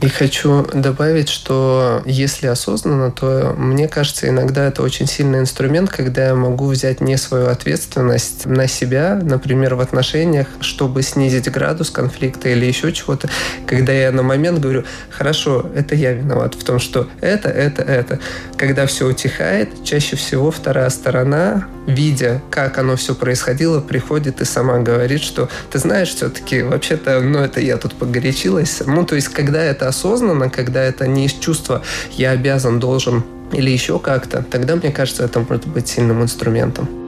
И 0.02 0.10
хочу 0.10 0.68
добавить, 0.74 1.30
что 1.30 2.04
если 2.06 2.48
осознанно, 2.48 3.12
то 3.12 3.56
мне 3.58 3.88
кажется, 3.88 4.28
иногда 4.28 4.66
это 4.68 4.84
очень 4.84 5.08
сильный 5.08 5.40
инструмент, 5.40 5.90
когда 5.90 6.28
я 6.28 6.36
могу 6.36 6.68
взять 6.68 7.00
не 7.00 7.18
свою 7.18 7.48
ответственность 7.48 8.46
на 8.46 8.68
себя, 8.68 9.20
например, 9.22 9.76
в 9.76 9.80
отношениях, 9.80 10.48
чтобы 10.60 11.02
снизить 11.02 11.50
градус 11.50 11.90
конфликта 11.90 12.50
или 12.50 12.66
еще 12.66 12.92
чего-то, 12.92 13.30
когда 13.66 13.94
я 13.94 14.12
на 14.12 14.22
момент 14.22 14.60
говорю, 14.60 14.84
хорошо, 15.10 15.66
это 15.74 15.96
я 15.96 16.12
виноват 16.12 16.56
в 16.56 16.64
том, 16.64 16.80
что 16.80 17.08
это, 17.22 17.50
это, 17.50 17.82
это. 17.82 18.20
Когда 18.58 18.86
все 18.88 19.08
утихает, 19.08 19.70
чаще 19.84 20.18
всего 20.18 20.52
вторая 20.52 20.90
сторона, 20.90 21.68
видя, 21.88 22.42
как 22.50 22.78
оно 22.78 22.96
все 22.96 23.16
происходило, 23.16 23.80
приходит 23.80 24.42
и 24.42 24.46
сама 24.46 24.80
говорит, 24.80 25.22
что 25.22 25.50
ты 25.72 25.80
знаешь, 25.80 26.10
все-таки 26.10 26.62
вообще-то, 26.62 27.22
ну 27.22 27.40
это 27.40 27.62
я 27.62 27.78
тут 27.78 27.94
погорячилась. 27.94 28.82
Ну 28.86 29.06
то 29.06 29.16
есть, 29.16 29.30
когда 29.30 29.64
это 29.64 29.85
осознанно, 29.86 30.50
когда 30.50 30.82
это 30.82 31.08
не 31.08 31.26
из 31.26 31.34
чувства 31.34 31.82
«я 32.12 32.32
обязан, 32.32 32.80
должен» 32.80 33.24
или 33.52 33.70
еще 33.70 34.00
как-то, 34.00 34.44
тогда, 34.44 34.76
мне 34.76 34.92
кажется, 34.92 35.24
это 35.24 35.40
может 35.40 35.68
быть 35.68 35.88
сильным 35.88 36.22
инструментом. 36.22 37.05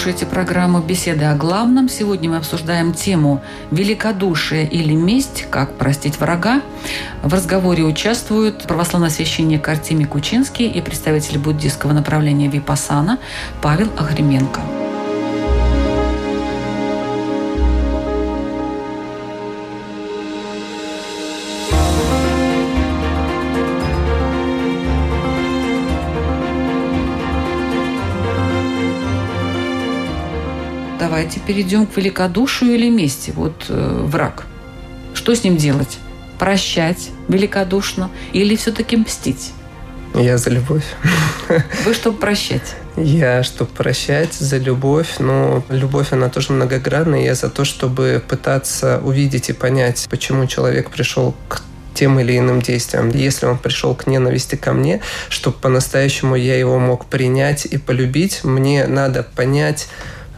Слушаете 0.00 0.24
программу 0.24 0.80
«Беседы 0.80 1.26
о 1.26 1.34
главном». 1.34 1.90
Сегодня 1.90 2.30
мы 2.30 2.38
обсуждаем 2.38 2.94
тему 2.94 3.42
«Великодушие 3.70 4.66
или 4.66 4.94
месть. 4.94 5.44
Как 5.50 5.76
простить 5.76 6.18
врага». 6.18 6.62
В 7.22 7.34
разговоре 7.34 7.84
участвуют 7.84 8.62
православный 8.62 9.10
священник 9.10 9.68
Артемий 9.68 10.06
Кучинский 10.06 10.68
и 10.68 10.80
представитель 10.80 11.38
буддийского 11.38 11.92
направления 11.92 12.48
Випасана 12.48 13.18
Павел 13.60 13.90
Агременко. 13.98 14.62
Давайте 31.30 31.46
перейдем 31.46 31.86
к 31.86 31.96
великодушию 31.96 32.74
или 32.74 32.90
мести. 32.90 33.30
Вот 33.30 33.66
э, 33.68 34.02
враг. 34.04 34.46
Что 35.14 35.32
с 35.32 35.44
ним 35.44 35.56
делать? 35.56 35.98
Прощать 36.40 37.10
великодушно 37.28 38.10
или 38.32 38.56
все-таки 38.56 38.96
мстить? 38.96 39.52
Я 40.14 40.38
за 40.38 40.50
любовь. 40.50 40.82
Вы 41.84 41.94
чтобы 41.94 42.18
прощать? 42.18 42.74
Я, 42.96 43.44
чтобы 43.44 43.70
прощать, 43.70 44.34
за 44.34 44.56
любовь. 44.56 45.20
Но 45.20 45.62
любовь, 45.68 46.12
она 46.12 46.30
тоже 46.30 46.52
многогранная. 46.52 47.22
Я 47.22 47.36
за 47.36 47.48
то, 47.48 47.64
чтобы 47.64 48.20
пытаться 48.26 49.00
увидеть 49.04 49.50
и 49.50 49.52
понять, 49.52 50.08
почему 50.10 50.48
человек 50.48 50.90
пришел 50.90 51.36
к 51.48 51.62
тем 51.94 52.18
или 52.18 52.36
иным 52.36 52.60
действиям. 52.60 53.10
Если 53.10 53.46
он 53.46 53.56
пришел 53.56 53.94
к 53.94 54.08
ненависти 54.08 54.56
ко 54.56 54.72
мне, 54.72 55.00
чтобы 55.28 55.58
по-настоящему 55.58 56.34
я 56.34 56.58
его 56.58 56.80
мог 56.80 57.06
принять 57.06 57.66
и 57.66 57.78
полюбить, 57.78 58.42
мне 58.42 58.88
надо 58.88 59.22
понять, 59.22 59.86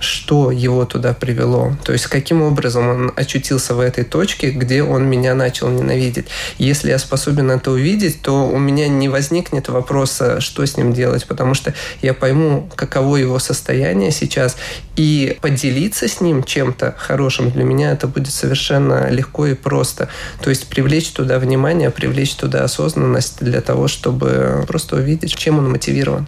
что 0.02 0.50
его 0.50 0.84
туда 0.84 1.14
привело. 1.14 1.76
То 1.84 1.92
есть 1.92 2.06
каким 2.06 2.42
образом 2.42 2.88
он 2.88 3.12
очутился 3.16 3.74
в 3.74 3.80
этой 3.80 4.04
точке, 4.04 4.50
где 4.50 4.82
он 4.82 5.08
меня 5.08 5.34
начал 5.34 5.68
ненавидеть. 5.68 6.26
Если 6.58 6.90
я 6.90 6.98
способен 6.98 7.50
это 7.50 7.70
увидеть, 7.70 8.22
то 8.22 8.46
у 8.48 8.58
меня 8.58 8.88
не 8.88 9.08
возникнет 9.08 9.68
вопроса, 9.68 10.40
что 10.40 10.64
с 10.64 10.76
ним 10.76 10.92
делать, 10.92 11.26
потому 11.26 11.54
что 11.54 11.74
я 12.02 12.14
пойму, 12.14 12.68
каково 12.74 13.16
его 13.16 13.38
состояние 13.38 14.10
сейчас, 14.10 14.56
и 14.96 15.38
поделиться 15.40 16.08
с 16.08 16.20
ним 16.20 16.42
чем-то 16.42 16.94
хорошим 16.98 17.50
для 17.50 17.64
меня 17.64 17.92
это 17.92 18.06
будет 18.06 18.32
совершенно 18.32 19.08
легко 19.10 19.46
и 19.46 19.54
просто. 19.54 20.08
То 20.42 20.50
есть 20.50 20.68
привлечь 20.68 21.10
туда 21.10 21.38
внимание, 21.38 21.90
привлечь 21.90 22.34
туда 22.34 22.64
осознанность 22.64 23.38
для 23.40 23.60
того, 23.60 23.88
чтобы 23.88 24.64
просто 24.66 24.96
увидеть, 24.96 25.34
чем 25.34 25.58
он 25.58 25.70
мотивирован. 25.70 26.26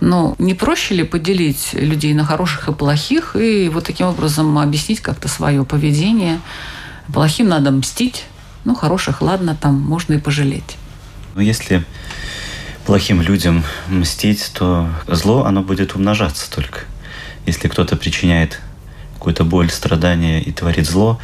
Но 0.00 0.34
не 0.38 0.54
проще 0.54 0.94
ли 0.94 1.04
поделить 1.04 1.70
людей 1.72 2.14
на 2.14 2.24
хороших 2.24 2.68
и 2.68 2.72
плохих 2.72 3.36
и 3.36 3.68
вот 3.68 3.84
таким 3.84 4.06
образом 4.06 4.58
объяснить 4.58 5.00
как-то 5.00 5.28
свое 5.28 5.64
поведение? 5.64 6.40
Плохим 7.12 7.48
надо 7.48 7.70
мстить, 7.70 8.24
ну, 8.64 8.74
хороших, 8.74 9.22
ладно, 9.22 9.56
там 9.60 9.74
можно 9.74 10.14
и 10.14 10.18
пожалеть. 10.18 10.76
Но 11.34 11.42
если 11.42 11.84
плохим 12.86 13.22
людям 13.22 13.64
мстить, 13.88 14.50
то 14.54 14.88
зло, 15.06 15.44
оно 15.44 15.62
будет 15.62 15.94
умножаться 15.94 16.50
только. 16.50 16.80
Если 17.46 17.68
кто-то 17.68 17.96
причиняет 17.96 18.60
какую-то 19.14 19.44
боль, 19.44 19.70
страдания 19.70 20.40
и 20.42 20.52
творит 20.52 20.86
зло, 20.86 21.20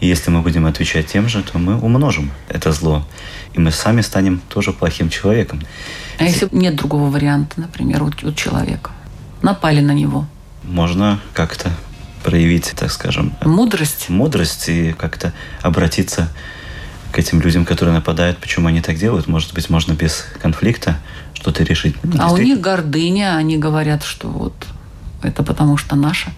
и 0.00 0.06
если 0.08 0.30
мы 0.30 0.42
будем 0.42 0.66
отвечать 0.66 1.06
тем 1.06 1.28
же, 1.28 1.42
то 1.42 1.58
мы 1.58 1.78
умножим 1.78 2.32
это 2.48 2.72
зло. 2.72 3.06
И 3.54 3.60
мы 3.60 3.70
сами 3.70 4.00
станем 4.00 4.40
тоже 4.48 4.72
плохим 4.72 5.10
человеком. 5.10 5.62
А 6.18 6.24
если 6.24 6.48
нет 6.52 6.76
другого 6.76 7.10
варианта, 7.10 7.60
например, 7.60 8.02
у, 8.02 8.06
у 8.06 8.32
человека? 8.32 8.90
Напали 9.42 9.80
на 9.80 9.92
него. 9.92 10.26
Можно 10.62 11.20
как-то 11.34 11.70
проявить, 12.22 12.72
так 12.76 12.90
скажем, 12.90 13.34
мудрость. 13.44 14.08
Мудрость 14.08 14.68
и 14.68 14.92
как-то 14.92 15.32
обратиться 15.60 16.28
к 17.10 17.18
этим 17.18 17.40
людям, 17.40 17.64
которые 17.64 17.94
нападают, 17.94 18.38
почему 18.38 18.68
они 18.68 18.80
так 18.80 18.96
делают. 18.96 19.26
Может 19.26 19.52
быть, 19.54 19.68
можно 19.68 19.92
без 19.92 20.24
конфликта 20.40 20.98
что-то 21.34 21.62
решить. 21.64 21.96
А 22.18 22.32
у 22.32 22.38
них 22.38 22.60
гордыня, 22.60 23.36
они 23.36 23.58
говорят, 23.58 24.02
что 24.02 24.28
вот 24.28 24.54
это 25.22 25.42
потому 25.42 25.76
что 25.76 25.96
наше. 25.96 26.32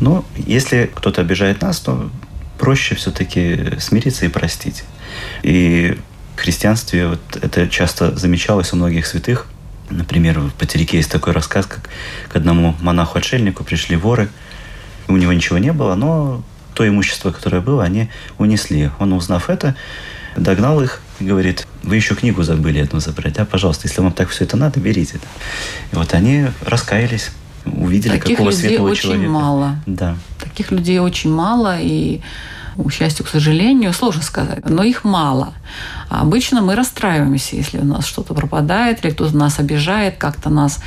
Ну, 0.00 0.24
если 0.36 0.90
кто-то 0.94 1.20
обижает 1.20 1.62
нас, 1.62 1.80
то 1.80 2.10
проще 2.58 2.94
все-таки 2.94 3.78
смириться 3.78 4.26
и 4.26 4.28
простить. 4.28 4.84
И 5.42 5.98
в 6.36 6.40
христианстве 6.40 7.08
вот 7.08 7.20
это 7.40 7.68
часто 7.68 8.16
замечалось 8.16 8.72
у 8.72 8.76
многих 8.76 9.06
святых. 9.06 9.46
Например, 9.90 10.40
в 10.40 10.52
Патерике 10.54 10.96
есть 10.96 11.10
такой 11.10 11.32
рассказ, 11.32 11.66
как 11.66 11.88
к 12.28 12.36
одному 12.36 12.74
монаху-отшельнику 12.80 13.64
пришли 13.64 13.96
воры. 13.96 14.28
У 15.08 15.16
него 15.16 15.32
ничего 15.32 15.58
не 15.58 15.72
было, 15.72 15.94
но 15.94 16.42
то 16.74 16.86
имущество, 16.88 17.30
которое 17.30 17.60
было, 17.60 17.84
они 17.84 18.08
унесли. 18.38 18.90
Он, 18.98 19.12
узнав 19.12 19.50
это, 19.50 19.76
догнал 20.36 20.82
их 20.82 21.00
и 21.20 21.24
говорит, 21.24 21.66
вы 21.82 21.96
еще 21.96 22.14
книгу 22.14 22.42
забыли 22.42 22.80
одну 22.80 22.98
забрать, 23.00 23.34
да, 23.34 23.44
пожалуйста, 23.44 23.86
если 23.86 24.00
вам 24.00 24.12
так 24.12 24.30
все 24.30 24.44
это 24.44 24.56
надо, 24.56 24.80
берите. 24.80 25.20
И 25.92 25.96
вот 25.96 26.12
они 26.14 26.46
раскаялись, 26.66 27.30
увидели, 27.64 28.18
Таких 28.18 28.36
какого 28.38 28.50
людей 28.50 28.68
светлого 28.68 28.90
очень 28.90 29.02
человека. 29.02 29.30
мало. 29.30 29.76
Да. 29.86 30.16
Таких 30.40 30.72
людей 30.72 30.98
очень 30.98 31.30
мало, 31.32 31.78
и 31.80 32.20
к 32.82 32.92
счастью, 32.92 33.24
к 33.24 33.28
сожалению, 33.28 33.92
сложно 33.92 34.22
сказать, 34.22 34.68
но 34.68 34.82
их 34.82 35.04
мало. 35.04 35.54
А 36.08 36.22
обычно 36.22 36.60
мы 36.60 36.74
расстраиваемся, 36.74 37.56
если 37.56 37.78
у 37.78 37.84
нас 37.84 38.04
что-то 38.04 38.34
пропадает, 38.34 39.04
или 39.04 39.12
кто-то 39.12 39.36
нас 39.36 39.58
обижает, 39.58 40.16
как-то 40.18 40.50
нас 40.50 40.80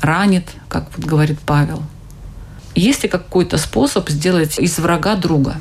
ранит, 0.00 0.48
как 0.68 0.86
вот 0.96 1.04
говорит 1.04 1.38
Павел. 1.40 1.82
Есть 2.74 3.02
ли 3.02 3.08
какой-то 3.08 3.58
способ 3.58 4.08
сделать 4.08 4.58
из 4.58 4.78
врага 4.78 5.16
друга? 5.16 5.56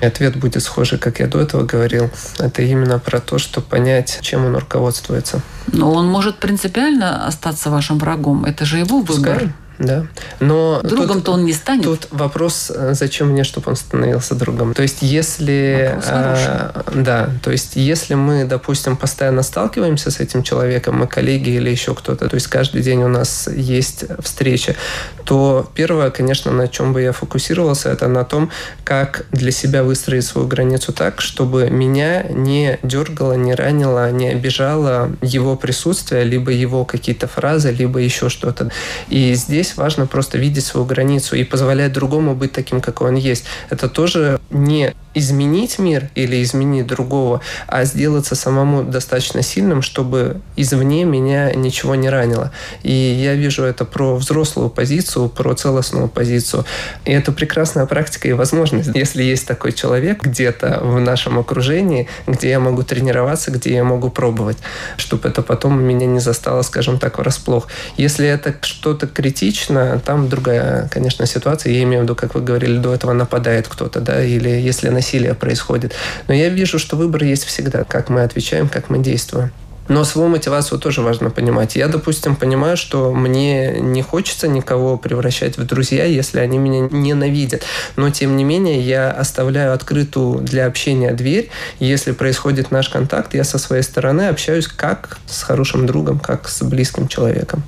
И 0.00 0.06
ответ 0.06 0.36
будет 0.36 0.62
схожий, 0.62 0.98
как 0.98 1.20
я 1.20 1.26
до 1.26 1.40
этого 1.40 1.64
говорил. 1.64 2.10
Это 2.38 2.62
именно 2.62 2.98
про 2.98 3.20
то, 3.20 3.38
чтобы 3.38 3.66
понять, 3.66 4.18
чем 4.22 4.44
он 4.44 4.56
руководствуется. 4.56 5.40
Но 5.68 5.92
он 5.92 6.08
может 6.08 6.38
принципиально 6.38 7.26
остаться 7.26 7.70
вашим 7.70 7.98
врагом. 7.98 8.44
Это 8.44 8.64
же 8.64 8.78
его 8.78 8.98
выбор. 9.00 9.38
Пускай. 9.38 9.52
Да. 9.78 10.06
Но 10.40 10.80
другом-то 10.82 11.32
он 11.32 11.44
не 11.44 11.52
станет. 11.52 11.84
Тут 11.84 12.08
вопрос, 12.10 12.70
э, 12.74 12.94
зачем 12.94 13.30
мне, 13.30 13.44
чтобы 13.44 13.70
он 13.70 13.76
становился 13.76 14.34
другом. 14.34 14.74
То 14.74 14.82
есть, 14.82 14.98
если... 15.02 15.98
А, 16.06 16.84
да, 16.94 17.30
то 17.42 17.50
есть, 17.50 17.76
если 17.76 18.14
мы, 18.14 18.44
допустим, 18.44 18.96
постоянно 18.96 19.42
сталкиваемся 19.42 20.10
с 20.10 20.20
этим 20.20 20.42
человеком, 20.42 20.98
мы 20.98 21.06
коллеги 21.06 21.50
или 21.50 21.70
еще 21.70 21.94
кто-то, 21.94 22.28
то 22.28 22.34
есть, 22.34 22.46
каждый 22.46 22.82
день 22.82 23.02
у 23.02 23.08
нас 23.08 23.48
есть 23.48 24.04
встреча, 24.22 24.76
то 25.24 25.68
первое, 25.74 26.10
конечно, 26.10 26.52
на 26.52 26.68
чем 26.68 26.92
бы 26.92 27.02
я 27.02 27.12
фокусировался, 27.12 27.90
это 27.90 28.08
на 28.08 28.24
том, 28.24 28.50
как 28.84 29.26
для 29.32 29.50
себя 29.50 29.82
выстроить 29.82 30.24
свою 30.24 30.46
границу 30.46 30.92
так, 30.92 31.20
чтобы 31.20 31.70
меня 31.70 32.24
не 32.24 32.78
дергало, 32.82 33.32
не 33.32 33.54
ранило, 33.54 34.10
не 34.10 34.28
обижало 34.28 35.10
его 35.22 35.56
присутствие, 35.56 36.24
либо 36.24 36.50
его 36.50 36.84
какие-то 36.84 37.26
фразы, 37.26 37.70
либо 37.70 37.98
еще 37.98 38.28
что-то. 38.28 38.70
И 39.08 39.34
здесь 39.34 39.63
здесь 39.64 39.76
важно 39.76 40.06
просто 40.06 40.38
видеть 40.38 40.64
свою 40.64 40.86
границу 40.86 41.36
и 41.36 41.44
позволять 41.44 41.92
другому 41.92 42.34
быть 42.34 42.52
таким, 42.52 42.80
какой 42.80 43.08
он 43.08 43.16
есть. 43.16 43.44
Это 43.70 43.88
тоже 43.88 44.40
не 44.50 44.94
изменить 45.14 45.78
мир 45.78 46.10
или 46.14 46.42
изменить 46.42 46.86
другого, 46.86 47.40
а 47.66 47.84
сделаться 47.84 48.34
самому 48.34 48.82
достаточно 48.82 49.42
сильным, 49.42 49.82
чтобы 49.82 50.40
извне 50.56 51.04
меня 51.04 51.52
ничего 51.52 51.94
не 51.94 52.10
ранило. 52.10 52.52
И 52.82 52.92
я 52.92 53.34
вижу 53.34 53.62
это 53.62 53.84
про 53.84 54.16
взрослую 54.16 54.70
позицию, 54.70 55.28
про 55.28 55.54
целостную 55.54 56.08
позицию. 56.08 56.64
И 57.04 57.12
это 57.12 57.32
прекрасная 57.32 57.86
практика 57.86 58.28
и 58.28 58.32
возможность, 58.32 58.90
если 58.94 59.22
есть 59.22 59.46
такой 59.46 59.72
человек 59.72 60.22
где-то 60.22 60.80
в 60.82 61.00
нашем 61.00 61.38
окружении, 61.38 62.08
где 62.26 62.50
я 62.50 62.60
могу 62.60 62.82
тренироваться, 62.82 63.50
где 63.50 63.74
я 63.74 63.84
могу 63.84 64.10
пробовать, 64.10 64.58
чтобы 64.96 65.28
это 65.28 65.42
потом 65.42 65.82
меня 65.82 66.06
не 66.06 66.20
застало, 66.20 66.62
скажем 66.62 66.98
так, 66.98 67.18
врасплох. 67.18 67.68
Если 67.96 68.26
это 68.26 68.54
что-то 68.62 69.06
критично, 69.06 70.00
там 70.04 70.28
другая, 70.28 70.88
конечно, 70.88 71.26
ситуация. 71.26 71.72
Я 71.72 71.82
имею 71.84 72.00
в 72.00 72.04
виду, 72.04 72.14
как 72.14 72.34
вы 72.34 72.40
говорили, 72.40 72.78
до 72.78 72.94
этого 72.94 73.12
нападает 73.12 73.68
кто-то, 73.68 74.00
да, 74.00 74.22
или 74.22 74.48
если 74.48 74.88
на 74.88 75.00
насилие 75.04 75.34
происходит. 75.34 75.92
Но 76.28 76.34
я 76.34 76.48
вижу, 76.48 76.78
что 76.78 76.96
выбор 76.96 77.24
есть 77.24 77.44
всегда, 77.44 77.84
как 77.84 78.08
мы 78.08 78.22
отвечаем, 78.22 78.68
как 78.68 78.88
мы 78.88 78.98
действуем. 78.98 79.50
Но 79.86 80.02
свою 80.04 80.28
мотивацию 80.28 80.78
тоже 80.80 81.02
важно 81.02 81.28
понимать. 81.28 81.76
Я, 81.76 81.88
допустим, 81.88 82.36
понимаю, 82.36 82.78
что 82.78 83.12
мне 83.12 83.80
не 83.80 84.00
хочется 84.00 84.48
никого 84.48 84.96
превращать 84.96 85.58
в 85.58 85.66
друзья, 85.66 86.06
если 86.06 86.40
они 86.40 86.56
меня 86.56 86.88
ненавидят. 86.90 87.64
Но, 87.96 88.08
тем 88.08 88.34
не 88.34 88.44
менее, 88.44 88.80
я 88.80 89.10
оставляю 89.10 89.74
открытую 89.74 90.38
для 90.38 90.64
общения 90.64 91.12
дверь. 91.12 91.50
Если 91.80 92.12
происходит 92.12 92.70
наш 92.70 92.88
контакт, 92.88 93.34
я 93.34 93.44
со 93.44 93.58
своей 93.58 93.82
стороны 93.82 94.28
общаюсь 94.28 94.68
как 94.68 95.18
с 95.26 95.42
хорошим 95.42 95.86
другом, 95.86 96.18
как 96.18 96.48
с 96.48 96.62
близким 96.62 97.06
человеком. 97.06 97.62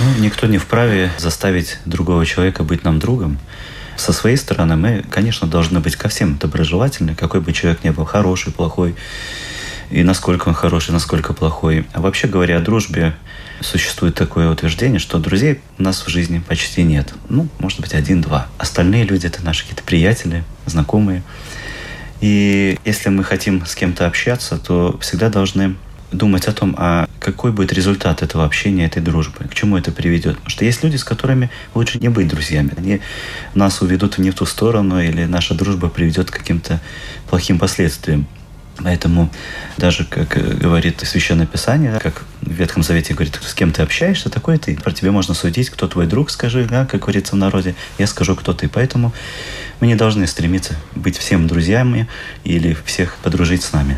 Ну, 0.00 0.24
никто 0.24 0.48
не 0.48 0.58
вправе 0.58 1.12
заставить 1.16 1.78
другого 1.84 2.26
человека 2.26 2.64
быть 2.64 2.82
нам 2.82 2.98
другом. 2.98 3.38
Со 3.96 4.12
своей 4.12 4.36
стороны 4.36 4.76
мы, 4.76 5.04
конечно, 5.10 5.48
должны 5.48 5.80
быть 5.80 5.96
ко 5.96 6.08
всем 6.08 6.36
доброжелательны, 6.36 7.14
какой 7.14 7.40
бы 7.40 7.52
человек 7.52 7.82
ни 7.84 7.90
был, 7.90 8.04
хороший, 8.04 8.52
плохой, 8.52 8.94
и 9.90 10.02
насколько 10.02 10.48
он 10.48 10.54
хороший, 10.54 10.90
насколько 10.90 11.32
плохой. 11.32 11.86
А 11.92 12.00
вообще 12.00 12.26
говоря 12.26 12.58
о 12.58 12.60
дружбе, 12.60 13.14
существует 13.60 14.14
такое 14.14 14.50
утверждение, 14.50 14.98
что 14.98 15.18
друзей 15.18 15.60
у 15.78 15.82
нас 15.82 16.04
в 16.04 16.08
жизни 16.08 16.42
почти 16.46 16.82
нет. 16.82 17.14
Ну, 17.28 17.48
может 17.58 17.80
быть, 17.80 17.94
один-два. 17.94 18.48
Остальные 18.58 19.04
люди– 19.04 19.26
это 19.28 19.44
наши 19.44 19.62
какие-то 19.62 19.82
приятели, 19.82 20.44
знакомые. 20.66 21.22
И 22.20 22.78
если 22.84 23.10
мы 23.10 23.24
хотим 23.24 23.64
с 23.64 23.74
кем-то 23.74 24.06
общаться, 24.06 24.58
то 24.58 24.98
всегда 25.00 25.28
должны 25.28 25.76
думать 26.12 26.46
о 26.46 26.52
том, 26.52 26.74
а 26.78 27.08
какой 27.20 27.52
будет 27.52 27.72
результат 27.72 28.22
этого 28.22 28.44
общения, 28.44 28.86
этой 28.86 29.02
дружбы, 29.02 29.44
к 29.48 29.54
чему 29.54 29.76
это 29.76 29.92
приведет. 29.92 30.36
Потому 30.36 30.50
что 30.50 30.64
есть 30.64 30.82
люди, 30.82 30.96
с 30.96 31.04
которыми 31.04 31.50
лучше 31.74 31.98
не 31.98 32.08
быть 32.08 32.28
друзьями. 32.28 32.72
Они 32.76 33.00
нас 33.54 33.82
уведут 33.82 34.18
не 34.18 34.30
в 34.30 34.34
ту 34.34 34.46
сторону, 34.46 35.00
или 35.00 35.24
наша 35.24 35.54
дружба 35.54 35.88
приведет 35.88 36.30
к 36.30 36.38
каким-то 36.38 36.80
плохим 37.28 37.58
последствиям. 37.58 38.26
Поэтому 38.82 39.30
даже, 39.78 40.04
как 40.04 40.28
говорит 40.58 41.00
Священное 41.02 41.46
Писание, 41.46 41.98
как 41.98 42.24
в 42.42 42.50
Ветхом 42.50 42.82
Завете 42.82 43.14
говорит, 43.14 43.40
с 43.42 43.54
кем 43.54 43.72
ты 43.72 43.82
общаешься, 43.82 44.28
такой 44.28 44.58
ты. 44.58 44.76
Про 44.76 44.92
тебя 44.92 45.12
можно 45.12 45.34
судить, 45.34 45.70
кто 45.70 45.88
твой 45.88 46.06
друг, 46.06 46.30
скажи, 46.30 46.66
да, 46.68 46.84
как 46.84 47.00
говорится 47.00 47.36
в 47.36 47.38
народе, 47.38 47.74
я 47.98 48.06
скажу, 48.06 48.36
кто 48.36 48.52
ты. 48.52 48.68
Поэтому 48.68 49.14
мы 49.80 49.86
не 49.86 49.94
должны 49.94 50.26
стремиться 50.26 50.74
быть 50.94 51.16
всем 51.16 51.46
друзьями 51.46 52.06
или 52.44 52.76
всех 52.84 53.16
подружить 53.16 53.62
с 53.62 53.72
нами. 53.72 53.96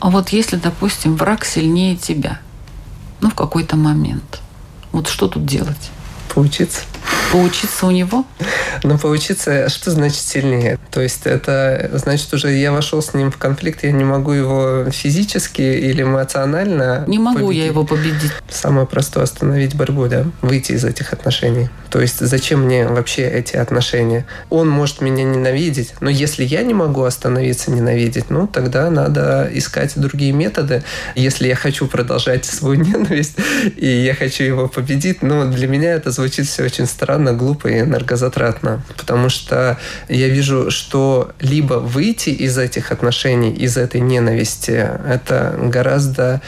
А 0.00 0.10
вот 0.10 0.28
если, 0.30 0.56
допустим, 0.56 1.16
враг 1.16 1.44
сильнее 1.44 1.96
тебя, 1.96 2.40
ну, 3.20 3.30
в 3.30 3.34
какой-то 3.34 3.76
момент, 3.76 4.40
вот 4.92 5.08
что 5.08 5.28
тут 5.28 5.44
делать? 5.44 5.90
Поучиться. 6.34 6.82
Поучиться 7.32 7.86
у 7.86 7.90
него? 7.90 8.24
Ну, 8.84 8.96
поучиться, 8.96 9.68
что 9.68 9.90
значит 9.90 10.20
сильнее? 10.20 10.78
То 10.90 11.02
есть 11.02 11.26
это 11.26 11.90
значит 11.94 12.32
уже 12.32 12.52
я 12.52 12.72
вошел 12.72 13.02
с 13.02 13.12
ним 13.12 13.30
в 13.30 13.36
конфликт, 13.36 13.84
я 13.84 13.92
не 13.92 14.04
могу 14.04 14.32
его 14.32 14.86
физически 14.90 15.60
или 15.60 16.02
эмоционально 16.02 17.04
Не 17.06 17.18
могу 17.18 17.46
победить. 17.46 17.58
я 17.58 17.66
его 17.66 17.84
победить. 17.84 18.32
Самое 18.48 18.86
простое 18.86 19.24
остановить 19.24 19.74
борьбу, 19.74 20.06
да, 20.06 20.24
выйти 20.42 20.72
из 20.72 20.84
этих 20.84 21.12
отношений. 21.12 21.68
То 21.90 22.00
есть 22.00 22.20
зачем 22.20 22.64
мне 22.64 22.86
вообще 22.86 23.28
эти 23.28 23.56
отношения? 23.56 24.26
Он 24.48 24.68
может 24.68 25.00
меня 25.00 25.24
ненавидеть, 25.24 25.94
но 26.00 26.10
если 26.10 26.44
я 26.44 26.62
не 26.62 26.74
могу 26.74 27.02
остановиться 27.02 27.70
ненавидеть, 27.70 28.30
ну 28.30 28.46
тогда 28.46 28.90
надо 28.90 29.48
искать 29.52 29.92
другие 29.96 30.32
методы. 30.32 30.82
Если 31.14 31.48
я 31.48 31.56
хочу 31.56 31.86
продолжать 31.88 32.44
свою 32.44 32.80
ненависть 32.82 33.36
и 33.76 33.86
я 33.86 34.14
хочу 34.14 34.44
его 34.44 34.68
победить, 34.68 35.22
но 35.22 35.44
для 35.46 35.66
меня 35.66 35.92
это 35.92 36.10
звучит 36.10 36.46
все 36.46 36.64
очень 36.64 36.86
странно, 36.86 37.17
глупо 37.32 37.68
и 37.68 37.80
энергозатратно, 37.80 38.82
потому 38.96 39.28
что 39.28 39.78
я 40.08 40.28
вижу, 40.28 40.70
что 40.70 41.32
либо 41.40 41.74
выйти 41.74 42.30
из 42.30 42.58
этих 42.58 42.92
отношений, 42.92 43.52
из 43.52 43.76
этой 43.76 44.00
ненависти, 44.00 44.88
это 45.06 45.58
гораздо 45.60 46.40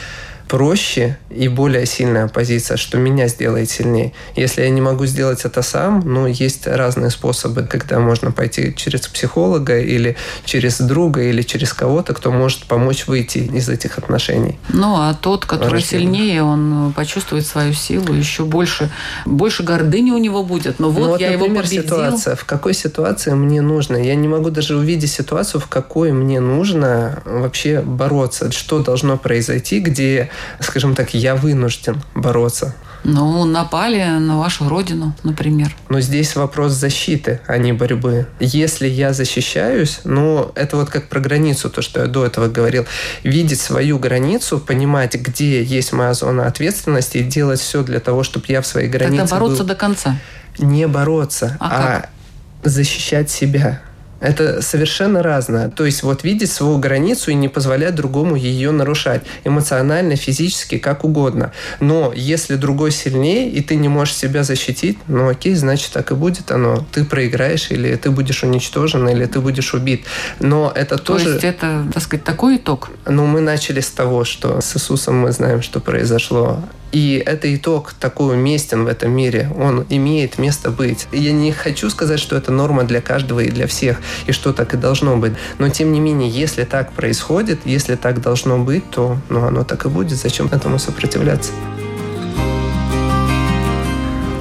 проще 0.50 1.16
и 1.30 1.46
более 1.46 1.86
сильная 1.86 2.26
позиция, 2.26 2.76
что 2.76 2.98
меня 2.98 3.28
сделает 3.28 3.70
сильнее. 3.70 4.12
Если 4.34 4.62
я 4.62 4.70
не 4.70 4.80
могу 4.80 5.06
сделать 5.06 5.44
это 5.44 5.62
сам, 5.62 6.02
ну, 6.04 6.26
есть 6.26 6.66
разные 6.66 7.10
способы, 7.10 7.62
когда 7.62 8.00
можно 8.00 8.32
пойти 8.32 8.74
через 8.74 9.06
психолога 9.06 9.78
или 9.78 10.16
через 10.44 10.80
друга 10.80 11.22
или 11.22 11.42
через 11.42 11.72
кого-то, 11.72 12.14
кто 12.14 12.32
может 12.32 12.64
помочь 12.64 13.06
выйти 13.06 13.38
из 13.38 13.68
этих 13.68 13.96
отношений. 13.98 14.58
Ну, 14.70 14.96
а 14.96 15.14
тот, 15.14 15.46
который 15.46 15.74
Рожденный. 15.74 16.02
сильнее, 16.02 16.42
он 16.42 16.92
почувствует 16.96 17.46
свою 17.46 17.72
силу, 17.72 18.12
еще 18.12 18.44
больше, 18.44 18.90
больше 19.26 19.62
гордыни 19.62 20.10
у 20.10 20.18
него 20.18 20.42
будет. 20.42 20.80
Но 20.80 20.90
вот, 20.90 21.00
ну, 21.00 21.08
вот 21.10 21.20
я 21.20 21.30
например, 21.30 21.50
его 21.50 21.62
победил. 21.62 21.82
ситуация. 21.84 22.34
В 22.34 22.44
какой 22.44 22.74
ситуации 22.74 23.34
мне 23.34 23.60
нужно? 23.60 23.96
Я 23.96 24.16
не 24.16 24.26
могу 24.26 24.50
даже 24.50 24.76
увидеть 24.76 25.12
ситуацию, 25.12 25.60
в 25.60 25.68
какой 25.68 26.10
мне 26.10 26.40
нужно 26.40 27.22
вообще 27.24 27.82
бороться. 27.82 28.50
Что 28.50 28.80
должно 28.80 29.16
произойти, 29.16 29.78
где, 29.78 30.28
скажем 30.61 30.94
так, 30.94 31.14
я 31.14 31.35
вынужден 31.35 32.03
бороться. 32.14 32.74
Ну, 33.03 33.44
напали 33.46 34.05
на 34.18 34.38
вашу 34.38 34.68
родину, 34.68 35.14
например. 35.22 35.74
Но 35.88 36.00
здесь 36.00 36.37
вопрос 36.37 36.72
защиты, 36.72 37.40
а 37.46 37.57
не 37.57 37.72
борьбы. 37.72 38.26
Если 38.40 38.87
я 38.87 39.14
защищаюсь, 39.14 40.00
ну, 40.05 40.53
это 40.55 40.76
вот 40.76 40.90
как 40.90 41.09
про 41.09 41.18
границу, 41.20 41.70
то, 41.70 41.81
что 41.81 42.00
я 42.00 42.07
до 42.07 42.26
этого 42.26 42.48
говорил. 42.48 42.85
Видеть 43.24 43.61
свою 43.61 43.98
границу, 43.98 44.59
понимать, 44.61 45.14
где 45.14 45.62
есть 45.62 45.92
моя 45.92 46.12
зона 46.12 46.46
ответственности 46.46 47.18
и 47.18 47.22
делать 47.22 47.61
все 47.61 47.83
для 47.83 48.00
того, 48.00 48.22
чтобы 48.22 48.44
я 48.48 48.61
в 48.61 48.66
своей 48.66 48.88
границе 48.88 49.20
Тогда 49.22 49.35
бороться 49.35 49.62
был. 49.62 49.68
до 49.68 49.74
конца. 49.76 50.16
Не 50.59 50.87
бороться, 50.87 51.57
А 51.59 52.05
а, 52.05 52.68
защищать 52.68 53.31
себя. 53.31 53.81
Это 54.20 54.62
совершенно 54.62 55.22
разное. 55.22 55.70
То 55.70 55.87
есть 55.87 56.02
вот 56.02 56.24
видеть 56.24 56.52
свою 56.52 56.78
границу 56.78 57.30
и 57.30 57.35
не 57.35 57.48
позволять 57.48 57.94
другому 57.94 58.37
ее 58.37 58.70
нарушать. 58.70 59.22
Эмоционально, 59.44 60.16
физически, 60.16 60.78
как 60.78 61.04
угодно. 61.04 61.52
Но 61.80 62.12
если 62.14 62.56
другой 62.56 62.92
сильнее, 62.92 63.50
и 63.50 63.62
ты 63.62 63.76
не 63.76 63.88
можешь 63.88 64.14
себя 64.14 64.44
защитить, 64.44 64.98
ну 65.09 65.28
окей, 65.28 65.54
значит 65.54 65.92
так 65.92 66.12
и 66.12 66.14
будет 66.14 66.50
оно. 66.50 66.85
Ты 66.92 67.04
проиграешь, 67.04 67.70
или 67.70 67.96
ты 67.96 68.11
будешь 68.11 68.42
уничтожен, 68.44 69.09
или 69.09 69.24
ты 69.24 69.40
будешь 69.40 69.74
убит. 69.74 70.04
Но 70.38 70.70
это 70.74 70.98
То 70.98 71.04
тоже... 71.04 71.30
есть 71.30 71.44
это, 71.44 71.87
так 71.92 72.02
сказать, 72.02 72.24
такой 72.24 72.56
итог. 72.56 72.90
Ну, 73.06 73.26
мы 73.26 73.40
начали 73.40 73.80
с 73.80 73.90
того, 73.90 74.24
что 74.24 74.61
с 74.61 74.76
Иисусом 74.76 75.16
мы 75.16 75.33
знаем, 75.33 75.62
что 75.62 75.80
произошло. 75.80 76.62
И 76.92 77.22
это 77.24 77.55
итог 77.55 77.92
такой 77.92 78.35
уместен 78.35 78.85
в 78.85 78.88
этом 78.88 79.12
мире. 79.12 79.50
Он 79.57 79.87
имеет 79.88 80.38
место 80.38 80.70
быть. 80.70 81.07
И 81.12 81.20
я 81.20 81.33
не 81.33 81.53
хочу 81.53 81.88
сказать, 81.90 82.18
что 82.18 82.37
это 82.37 82.50
норма 82.50 82.85
для 82.85 83.00
каждого 83.00 83.40
и 83.40 83.50
для 83.50 83.66
всех, 83.66 84.00
и 84.26 84.33
что 84.33 84.53
так 84.53 84.74
и 84.74 84.76
должно 84.76 85.16
быть. 85.16 85.35
Но 85.59 85.68
тем 85.68 85.92
не 85.92 86.00
менее, 86.00 86.29
если 86.29 86.64
так 86.64 86.92
происходит, 86.92 87.61
если 87.64 87.94
так 87.94 88.20
должно 88.20 88.59
быть, 88.59 88.90
то 88.90 89.18
ну, 89.29 89.44
оно 89.44 89.64
так 89.64 89.87
и 89.87 89.88
будет. 89.88 90.18
Зачем 90.18 90.48
этому 90.48 90.79
сопротивляться? 90.79 91.53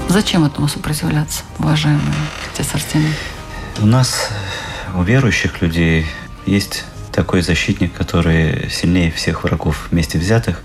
Зачем 0.09 0.43
этому 0.43 0.67
сопротивляться, 0.67 1.43
уважаемый 1.59 2.01
отец 2.51 2.67
Артемий? 2.73 3.13
У 3.79 3.85
нас, 3.85 4.29
у 4.95 5.03
верующих 5.03 5.61
людей, 5.61 6.07
есть 6.47 6.83
такой 7.11 7.43
защитник, 7.43 7.93
который 7.93 8.71
сильнее 8.71 9.11
всех 9.11 9.43
врагов 9.43 9.87
вместе 9.91 10.17
взятых. 10.17 10.63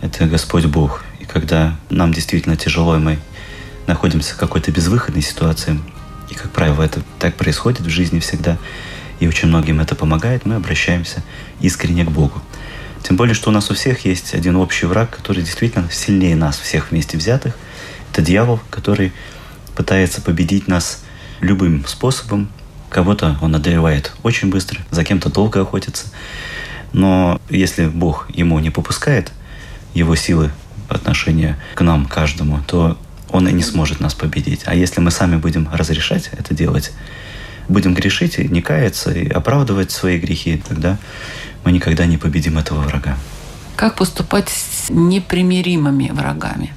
Это 0.00 0.26
Господь 0.26 0.64
Бог. 0.64 1.04
И 1.20 1.24
когда 1.24 1.76
нам 1.90 2.12
действительно 2.12 2.56
тяжело, 2.56 2.96
и 2.96 3.00
мы 3.00 3.18
находимся 3.86 4.34
в 4.34 4.38
какой-то 4.38 4.72
безвыходной 4.72 5.22
ситуации, 5.22 5.78
и, 6.30 6.34
как 6.34 6.50
правило, 6.52 6.82
это 6.82 7.02
так 7.18 7.34
происходит 7.34 7.80
в 7.80 7.88
жизни 7.90 8.18
всегда, 8.20 8.56
и 9.18 9.28
очень 9.28 9.48
многим 9.48 9.80
это 9.80 9.94
помогает, 9.94 10.46
мы 10.46 10.54
обращаемся 10.54 11.22
искренне 11.60 12.04
к 12.04 12.10
Богу. 12.10 12.40
Тем 13.02 13.16
более, 13.16 13.34
что 13.34 13.50
у 13.50 13.52
нас 13.52 13.70
у 13.70 13.74
всех 13.74 14.04
есть 14.06 14.34
один 14.34 14.56
общий 14.56 14.86
враг, 14.86 15.10
который 15.10 15.42
действительно 15.42 15.90
сильнее 15.90 16.36
нас 16.36 16.58
всех 16.58 16.90
вместе 16.90 17.18
взятых. 17.18 17.54
Это 18.12 18.22
дьявол, 18.22 18.60
который 18.70 19.12
пытается 19.74 20.22
победить 20.22 20.68
нас 20.68 21.02
любым 21.40 21.86
способом. 21.86 22.48
Кого-то 22.88 23.36
он 23.40 23.54
одолевает 23.54 24.12
очень 24.22 24.50
быстро, 24.50 24.80
за 24.90 25.04
кем-то 25.04 25.30
долго 25.30 25.60
охотится. 25.60 26.08
Но 26.92 27.40
если 27.48 27.86
Бог 27.86 28.28
ему 28.30 28.58
не 28.58 28.70
попускает 28.70 29.32
его 29.94 30.14
силы 30.14 30.50
по 30.88 30.96
отношению 30.96 31.56
к 31.74 31.80
нам, 31.82 32.06
каждому, 32.06 32.60
то 32.66 32.98
он 33.28 33.48
и 33.48 33.52
не 33.52 33.62
сможет 33.62 34.00
нас 34.00 34.14
победить. 34.14 34.62
А 34.64 34.74
если 34.74 35.00
мы 35.00 35.10
сами 35.10 35.36
будем 35.36 35.68
разрешать 35.72 36.30
это 36.32 36.54
делать, 36.54 36.92
будем 37.68 37.94
грешить 37.94 38.38
и 38.38 38.48
не 38.48 38.60
каяться, 38.60 39.12
и 39.12 39.28
оправдывать 39.28 39.90
свои 39.90 40.18
грехи, 40.18 40.62
тогда 40.66 40.98
мы 41.64 41.72
никогда 41.72 42.06
не 42.06 42.18
победим 42.18 42.58
этого 42.58 42.80
врага. 42.80 43.16
Как 43.76 43.94
поступать 43.94 44.48
с 44.48 44.90
непримиримыми 44.90 46.10
врагами? 46.12 46.74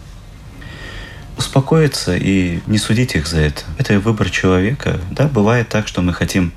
Успокоиться 1.37 2.15
и 2.15 2.59
не 2.67 2.77
судить 2.77 3.15
их 3.15 3.27
за 3.27 3.39
это. 3.39 3.61
Это 3.77 3.99
выбор 3.99 4.29
человека. 4.29 4.99
Да, 5.11 5.27
бывает 5.27 5.67
так, 5.69 5.87
что 5.87 6.01
мы 6.01 6.13
хотим 6.13 6.53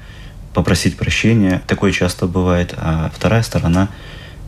попросить 0.52 0.96
прощения. 0.96 1.62
Такое 1.66 1.92
часто 1.92 2.26
бывает, 2.26 2.74
а 2.76 3.10
вторая 3.14 3.42
сторона 3.42 3.88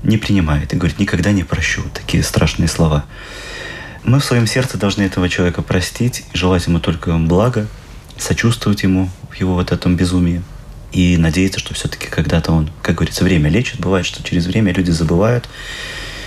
не 0.03 0.17
принимает 0.19 0.73
и 0.73 0.77
говорит, 0.77 0.99
никогда 0.99 1.33
не 1.33 1.45
прощу. 1.45 1.83
Такие 1.95 2.23
страшные 2.23 2.69
слова. 2.69 3.05
Мы 4.05 4.21
в 4.21 4.25
своем 4.25 4.47
сердце 4.47 4.79
должны 4.79 5.03
этого 5.03 5.29
человека 5.29 5.63
простить 5.63 6.25
желать 6.33 6.67
ему 6.67 6.81
только 6.81 7.17
блага, 7.19 7.67
сочувствовать 8.17 8.83
ему 8.83 9.11
в 9.31 9.35
его 9.37 9.55
вот 9.55 9.73
этом 9.73 9.97
безумии 9.97 10.43
и 10.93 11.17
надеяться, 11.17 11.61
что 11.61 11.75
все-таки 11.75 12.07
когда-то 12.07 12.53
он, 12.53 12.71
как 12.83 12.97
говорится, 12.97 13.25
время 13.25 13.51
лечит. 13.51 13.81
Бывает, 13.81 14.07
что 14.07 14.23
через 14.23 14.47
время 14.47 14.73
люди 14.73 14.91
забывают 14.91 15.49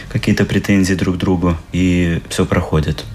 какие-то 0.10 0.46
претензии 0.46 0.94
друг 0.94 1.16
к 1.16 1.20
другу, 1.20 1.58
и 1.72 2.22
все 2.30 2.46
проходит. 2.46 3.06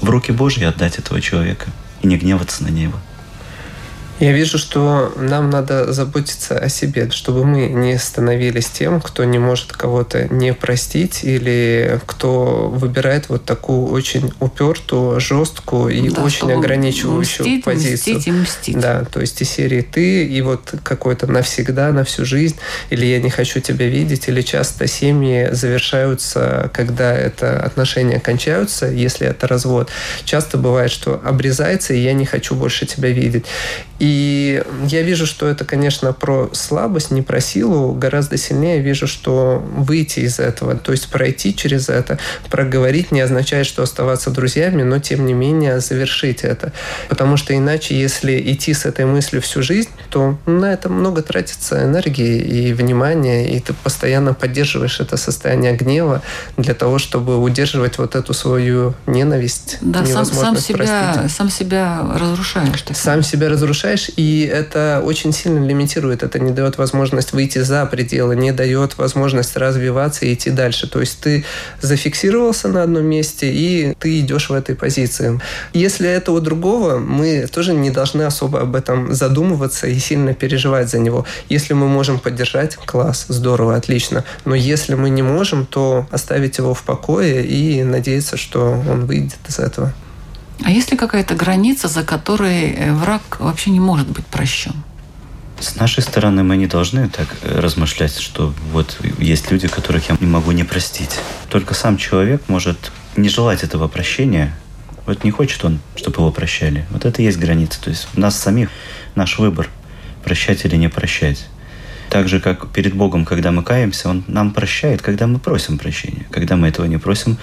В 0.00 0.08
руки 0.08 0.30
Божьи 0.30 0.64
отдать 0.64 0.98
этого 0.98 1.20
человека 1.20 1.66
и 2.00 2.06
не 2.06 2.16
гневаться 2.16 2.62
на 2.62 2.68
него. 2.68 2.94
Я 4.20 4.32
вижу, 4.32 4.58
что 4.58 5.12
нам 5.16 5.48
надо 5.50 5.92
заботиться 5.92 6.58
о 6.58 6.68
себе, 6.68 7.08
чтобы 7.10 7.44
мы 7.44 7.68
не 7.68 7.96
становились 7.98 8.66
тем, 8.66 9.00
кто 9.00 9.24
не 9.24 9.38
может 9.38 9.72
кого-то 9.72 10.26
не 10.32 10.52
простить 10.52 11.20
или 11.22 12.00
кто 12.06 12.68
выбирает 12.68 13.28
вот 13.28 13.44
такую 13.44 13.86
очень 13.92 14.32
упертую, 14.40 15.20
жесткую 15.20 15.94
и 15.94 16.10
Да, 16.10 16.22
очень 16.22 16.52
ограничивающую 16.52 17.46
мстить, 17.46 17.64
позицию. 17.64 18.16
Мстить 18.16 18.26
и 18.26 18.32
мстить. 18.32 18.80
Да, 18.80 19.04
то 19.04 19.20
есть 19.20 19.40
из 19.40 19.50
серии 19.50 19.82
ты 19.82 20.26
и 20.26 20.40
вот 20.42 20.74
какой-то 20.82 21.26
навсегда, 21.26 21.92
на 21.92 22.04
всю 22.04 22.24
жизнь, 22.24 22.56
или 22.90 23.06
я 23.06 23.20
не 23.20 23.30
хочу 23.30 23.60
тебя 23.60 23.86
видеть, 23.86 24.28
или 24.28 24.42
часто 24.42 24.88
семьи 24.88 25.48
завершаются, 25.52 26.70
когда 26.74 27.14
это 27.14 27.62
отношения 27.62 28.18
кончаются, 28.18 28.86
если 28.86 29.28
это 29.28 29.46
развод. 29.46 29.90
Часто 30.24 30.58
бывает, 30.58 30.90
что 30.90 31.20
обрезается, 31.24 31.94
и 31.94 32.00
я 32.00 32.14
не 32.14 32.26
хочу 32.26 32.56
больше 32.56 32.84
тебя 32.84 33.10
видеть. 33.10 33.46
И 33.98 34.62
я 34.86 35.02
вижу, 35.02 35.26
что 35.26 35.48
это, 35.48 35.64
конечно, 35.64 36.12
про 36.12 36.50
слабость, 36.52 37.10
не 37.10 37.22
про 37.22 37.40
силу. 37.40 37.92
Гораздо 37.92 38.36
сильнее 38.36 38.80
вижу, 38.80 39.06
что 39.06 39.62
выйти 39.76 40.20
из 40.20 40.38
этого, 40.38 40.76
то 40.76 40.92
есть 40.92 41.08
пройти 41.08 41.54
через 41.54 41.88
это, 41.88 42.18
проговорить 42.48 43.10
не 43.12 43.20
означает, 43.20 43.66
что 43.66 43.82
оставаться 43.82 44.30
друзьями, 44.30 44.82
но 44.82 44.98
тем 44.98 45.26
не 45.26 45.34
менее 45.34 45.80
завершить 45.80 46.42
это. 46.42 46.72
Потому 47.08 47.36
что 47.36 47.56
иначе, 47.56 47.98
если 47.98 48.40
идти 48.52 48.72
с 48.72 48.84
этой 48.84 49.04
мыслью 49.04 49.42
всю 49.42 49.62
жизнь, 49.62 49.90
то 50.10 50.38
на 50.46 50.72
это 50.72 50.88
много 50.88 51.22
тратится 51.22 51.82
энергии 51.84 52.38
и 52.38 52.72
внимания, 52.72 53.48
и 53.56 53.60
ты 53.60 53.72
постоянно 53.72 54.34
поддерживаешь 54.34 55.00
это 55.00 55.16
состояние 55.16 55.72
гнева 55.74 56.22
для 56.56 56.74
того, 56.74 56.98
чтобы 56.98 57.38
удерживать 57.38 57.98
вот 57.98 58.14
эту 58.14 58.32
свою 58.32 58.94
ненависть, 59.06 59.78
Да, 59.80 60.04
сам, 60.06 60.24
сам, 60.24 60.56
себя, 60.56 61.12
простить. 61.14 61.36
сам 61.36 61.50
себя 61.50 62.06
разрушаешь. 62.14 62.82
так 62.82 62.96
Сам 62.96 63.22
себя 63.22 63.48
разрушаешь, 63.48 63.87
превышаешь, 63.88 64.10
и 64.16 64.50
это 64.52 65.02
очень 65.04 65.32
сильно 65.32 65.64
лимитирует, 65.64 66.22
это 66.22 66.38
не 66.38 66.52
дает 66.52 66.78
возможность 66.78 67.32
выйти 67.32 67.58
за 67.60 67.86
пределы, 67.86 68.36
не 68.36 68.52
дает 68.52 68.98
возможность 68.98 69.56
развиваться 69.56 70.26
и 70.26 70.34
идти 70.34 70.50
дальше. 70.50 70.88
То 70.88 71.00
есть 71.00 71.20
ты 71.20 71.44
зафиксировался 71.80 72.68
на 72.68 72.82
одном 72.82 73.04
месте, 73.04 73.50
и 73.50 73.94
ты 73.98 74.20
идешь 74.20 74.50
в 74.50 74.52
этой 74.52 74.74
позиции. 74.74 75.40
Если 75.72 76.08
это 76.08 76.32
у 76.32 76.40
другого, 76.40 76.98
мы 76.98 77.46
тоже 77.46 77.74
не 77.74 77.90
должны 77.90 78.22
особо 78.22 78.60
об 78.60 78.74
этом 78.74 79.14
задумываться 79.14 79.86
и 79.86 79.98
сильно 79.98 80.34
переживать 80.34 80.90
за 80.90 80.98
него. 80.98 81.24
Если 81.48 81.74
мы 81.74 81.88
можем 81.88 82.18
поддержать, 82.18 82.76
класс, 82.76 83.26
здорово, 83.28 83.76
отлично. 83.76 84.24
Но 84.44 84.54
если 84.54 84.94
мы 84.94 85.10
не 85.10 85.22
можем, 85.22 85.66
то 85.66 86.06
оставить 86.10 86.58
его 86.58 86.74
в 86.74 86.82
покое 86.82 87.44
и 87.44 87.82
надеяться, 87.82 88.36
что 88.36 88.82
он 88.88 89.06
выйдет 89.06 89.38
из 89.48 89.58
этого. 89.58 89.92
А 90.64 90.70
есть 90.70 90.90
ли 90.90 90.96
какая-то 90.96 91.34
граница, 91.34 91.88
за 91.88 92.02
которой 92.02 92.72
э, 92.72 92.92
враг 92.92 93.38
вообще 93.40 93.70
не 93.70 93.80
может 93.80 94.08
быть 94.08 94.26
прощен? 94.26 94.74
С 95.60 95.76
нашей 95.76 96.02
стороны 96.02 96.42
мы 96.44 96.56
не 96.56 96.66
должны 96.66 97.08
так 97.08 97.28
э, 97.42 97.60
размышлять, 97.60 98.18
что 98.18 98.52
вот 98.72 98.98
есть 99.18 99.50
люди, 99.50 99.68
которых 99.68 100.08
я 100.08 100.16
не 100.20 100.26
могу 100.26 100.52
не 100.52 100.64
простить. 100.64 101.18
Только 101.48 101.74
сам 101.74 101.96
человек 101.96 102.42
может 102.48 102.92
не 103.16 103.28
желать 103.28 103.62
этого 103.64 103.88
прощения. 103.88 104.54
Вот 105.06 105.24
не 105.24 105.30
хочет 105.30 105.64
он, 105.64 105.80
чтобы 105.96 106.18
его 106.18 106.30
прощали. 106.30 106.86
Вот 106.90 107.04
это 107.04 107.22
и 107.22 107.24
есть 107.24 107.38
граница. 107.38 107.80
То 107.80 107.90
есть 107.90 108.08
у 108.14 108.20
нас 108.20 108.38
самих 108.38 108.70
наш 109.14 109.38
выбор 109.38 109.68
прощать 110.22 110.64
или 110.64 110.76
не 110.76 110.88
прощать. 110.88 111.46
Так 112.10 112.26
же, 112.26 112.40
как 112.40 112.68
перед 112.68 112.94
Богом, 112.94 113.24
когда 113.24 113.52
мы 113.52 113.62
каемся, 113.62 114.08
Он 114.08 114.24
нам 114.28 114.52
прощает, 114.52 115.02
когда 115.02 115.26
мы 115.26 115.38
просим 115.38 115.76
прощения. 115.76 116.26
Когда 116.30 116.56
мы 116.56 116.68
этого 116.68 116.86
не 116.86 116.96
просим, 116.96 117.36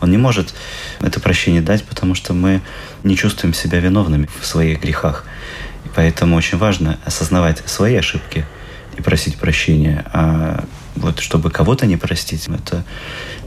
Он 0.00 0.10
не 0.10 0.16
может 0.16 0.54
это 1.00 1.18
прощение 1.18 1.60
дать, 1.60 1.84
потому 1.84 2.14
что 2.14 2.32
мы 2.32 2.60
не 3.02 3.16
чувствуем 3.16 3.52
себя 3.52 3.80
виновными 3.80 4.28
в 4.40 4.46
своих 4.46 4.80
грехах. 4.80 5.24
И 5.84 5.88
поэтому 5.94 6.36
очень 6.36 6.58
важно 6.58 6.98
осознавать 7.04 7.62
свои 7.68 7.96
ошибки 7.96 8.46
и 8.96 9.02
просить 9.02 9.36
прощения. 9.38 10.04
А 10.12 10.64
вот 10.94 11.18
чтобы 11.18 11.50
кого-то 11.50 11.86
не 11.86 11.96
простить, 11.96 12.46
это 12.46 12.84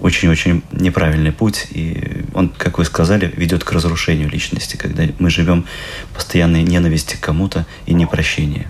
очень-очень 0.02 0.62
неправильный 0.74 1.32
путь. 1.32 1.68
И 1.72 2.26
он, 2.34 2.50
как 2.50 2.80
вы 2.80 2.86
сказали, 2.86 3.32
ведет 3.38 3.64
к 3.64 3.72
разрушению 3.72 4.30
личности, 4.30 4.76
когда 4.76 5.04
мы 5.20 5.30
живем 5.30 5.66
постоянной 6.14 6.64
ненависти 6.64 7.16
к 7.16 7.22
кому-то 7.22 7.66
и 7.86 7.94
непрощении 7.94 8.68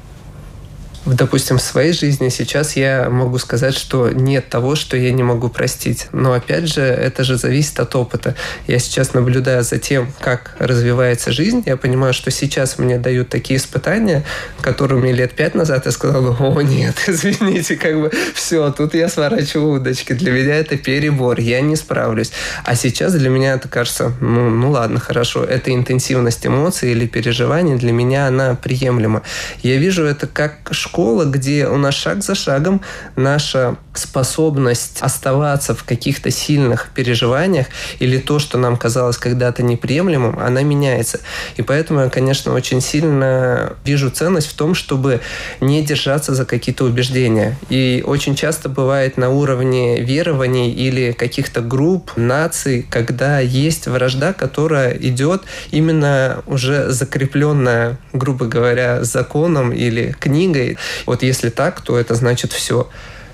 допустим, 1.06 1.58
в 1.58 1.62
своей 1.62 1.94
жизни 1.94 2.30
сейчас 2.30 2.76
я 2.76 3.10
могу 3.10 3.38
сказать, 3.38 3.76
что 3.76 4.10
нет 4.10 4.50
того, 4.50 4.76
что 4.76 4.98
я 4.98 5.12
не 5.12 5.24
могу 5.24 5.50
простить. 5.50 6.08
Но 6.12 6.34
опять 6.34 6.68
же, 6.68 6.82
это 6.82 7.24
же 7.24 7.38
зависит 7.38 7.80
от 7.80 7.96
опыта. 7.96 8.36
Я 8.68 8.80
сейчас 8.80 9.14
наблюдаю 9.14 9.64
за 9.64 9.78
тем, 9.78 10.12
как 10.20 10.56
развивается 10.60 11.32
жизнь. 11.32 11.64
Я 11.66 11.78
понимаю, 11.78 12.14
что 12.14 12.32
сейчас 12.32 12.80
мне 12.80 12.98
дают 12.98 13.30
такие 13.30 13.58
испытания, 13.58 14.24
которыми 14.62 15.12
лет 15.12 15.34
пять 15.34 15.56
назад 15.56 15.86
я 15.86 15.92
сказал, 15.92 16.36
о 16.40 16.62
нет, 16.62 16.96
извините, 17.08 17.76
как 17.76 18.00
бы 18.00 18.12
все, 18.34 18.72
тут 18.72 18.96
я 18.96 19.08
сворачиваю 19.10 19.80
удочки. 19.80 20.14
Для 20.14 20.32
меня 20.32 20.56
это 20.56 20.78
перебор, 20.78 21.40
я 21.40 21.62
не 21.62 21.76
справлюсь. 21.76 22.32
А 22.64 22.76
сейчас 22.76 23.14
для 23.14 23.30
меня 23.30 23.54
это 23.54 23.68
кажется, 23.68 24.12
ну, 24.22 24.50
ну 24.50 24.72
ладно, 24.72 25.00
хорошо, 25.00 25.44
это 25.44 25.74
интенсивность 25.74 26.46
эмоций 26.46 26.92
или 26.92 27.06
переживаний, 27.06 27.76
для 27.76 27.92
меня 27.92 28.28
она 28.28 28.56
приемлема. 28.56 29.22
Я 29.62 29.78
вижу 29.78 30.04
это 30.04 30.28
как 30.28 30.56
школа 30.72 30.95
школа, 30.96 31.26
где 31.26 31.68
у 31.68 31.76
нас 31.76 31.94
шаг 31.94 32.24
за 32.24 32.36
шагом 32.36 32.82
наша 33.18 33.76
способность 33.94 35.00
оставаться 35.02 35.76
в 35.76 35.84
каких-то 35.84 36.32
сильных 36.32 36.90
переживаниях 36.96 37.68
или 38.00 38.18
то, 38.18 38.40
что 38.40 38.58
нам 38.58 38.78
казалось 38.78 39.18
когда-то 39.18 39.62
неприемлемым, 39.62 40.40
она 40.40 40.64
меняется. 40.64 41.20
И 41.58 41.62
поэтому 41.62 42.00
я, 42.00 42.10
конечно, 42.10 42.54
очень 42.54 42.80
сильно 42.80 43.74
вижу 43.84 44.10
ценность 44.10 44.48
в 44.48 44.56
том, 44.56 44.74
чтобы 44.74 45.20
не 45.60 45.84
держаться 45.84 46.34
за 46.34 46.46
какие-то 46.46 46.86
убеждения. 46.86 47.58
И 47.70 48.02
очень 48.06 48.36
часто 48.36 48.70
бывает 48.70 49.18
на 49.18 49.30
уровне 49.30 50.02
верований 50.02 50.72
или 50.72 51.12
каких-то 51.12 51.60
групп, 51.60 52.12
наций, 52.16 52.86
когда 52.90 53.40
есть 53.40 53.88
вражда, 53.88 54.32
которая 54.32 54.94
идет 54.98 55.44
именно 55.72 56.42
уже 56.46 56.90
закрепленная, 56.92 57.98
грубо 58.14 58.46
говоря, 58.46 59.04
законом 59.04 59.74
или 59.74 60.16
книгой. 60.20 60.78
Вот 61.06 61.24
если 61.24 61.50
так, 61.50 61.82
то 61.82 61.98
это 61.98 62.16
значит 62.16 62.54
все. 62.54 62.90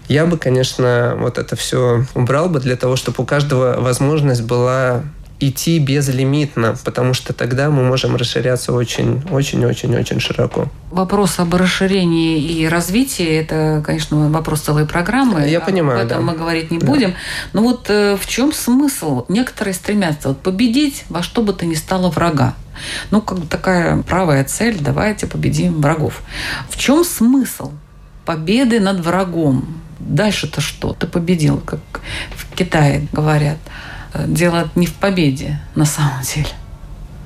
Я 0.07 0.25
бы, 0.25 0.37
конечно, 0.37 1.15
вот 1.19 1.37
это 1.37 1.55
все 1.55 2.05
убрал 2.15 2.49
бы 2.49 2.59
для 2.59 2.75
того, 2.75 2.95
чтобы 2.95 3.23
у 3.23 3.25
каждого 3.25 3.79
возможность 3.79 4.41
была 4.41 5.03
идти 5.41 5.79
безлимитно, 5.79 6.77
потому 6.83 7.13
что 7.13 7.33
тогда 7.33 7.69
мы 7.69 7.83
можем 7.83 8.15
расширяться 8.15 8.73
очень-очень-очень-очень 8.73 10.19
широко. 10.19 10.67
Вопрос 10.91 11.39
об 11.39 11.55
расширении 11.55 12.39
и 12.39 12.67
развитии– 12.67 13.25
это, 13.41 13.83
конечно, 13.85 14.29
вопрос 14.29 14.61
целой 14.61 14.85
программы. 14.85 15.47
Я 15.47 15.59
понимаю, 15.61 16.01
Об 16.01 16.05
этом 16.05 16.25
да. 16.25 16.31
мы 16.31 16.37
говорить 16.37 16.69
не 16.71 16.79
да. 16.79 16.85
будем. 16.85 17.15
Но 17.53 17.61
вот 17.61 17.85
э, 17.89 18.17
в 18.17 18.27
чем 18.27 18.53
смысл? 18.53 19.25
Некоторые 19.29 19.73
стремятся 19.73 20.29
вот, 20.29 20.41
победить 20.41 21.05
во 21.09 21.23
что 21.23 21.41
бы 21.41 21.53
то 21.53 21.65
ни 21.65 21.75
стало 21.75 22.09
врага. 22.09 22.53
Ну, 23.09 23.21
как 23.21 23.39
бы 23.39 23.47
такая 23.47 24.01
правая 24.03 24.43
цель– 24.43 24.77
давайте 24.79 25.27
победим 25.27 25.81
врагов. 25.81 26.21
В 26.69 26.77
чем 26.77 27.03
смысл 27.03 27.71
победы 28.25 28.79
над 28.79 28.99
врагом? 28.99 29.81
Дальше-то 29.99 30.61
что? 30.61 30.93
Ты 30.93 31.07
победил, 31.07 31.61
как 31.65 31.79
в 32.35 32.55
Китае 32.55 33.07
говорят. 33.11 33.57
Дело 34.13 34.69
не 34.75 34.87
в 34.87 34.93
победе 34.93 35.59
на 35.75 35.85
самом 35.85 36.21
деле. 36.21 36.49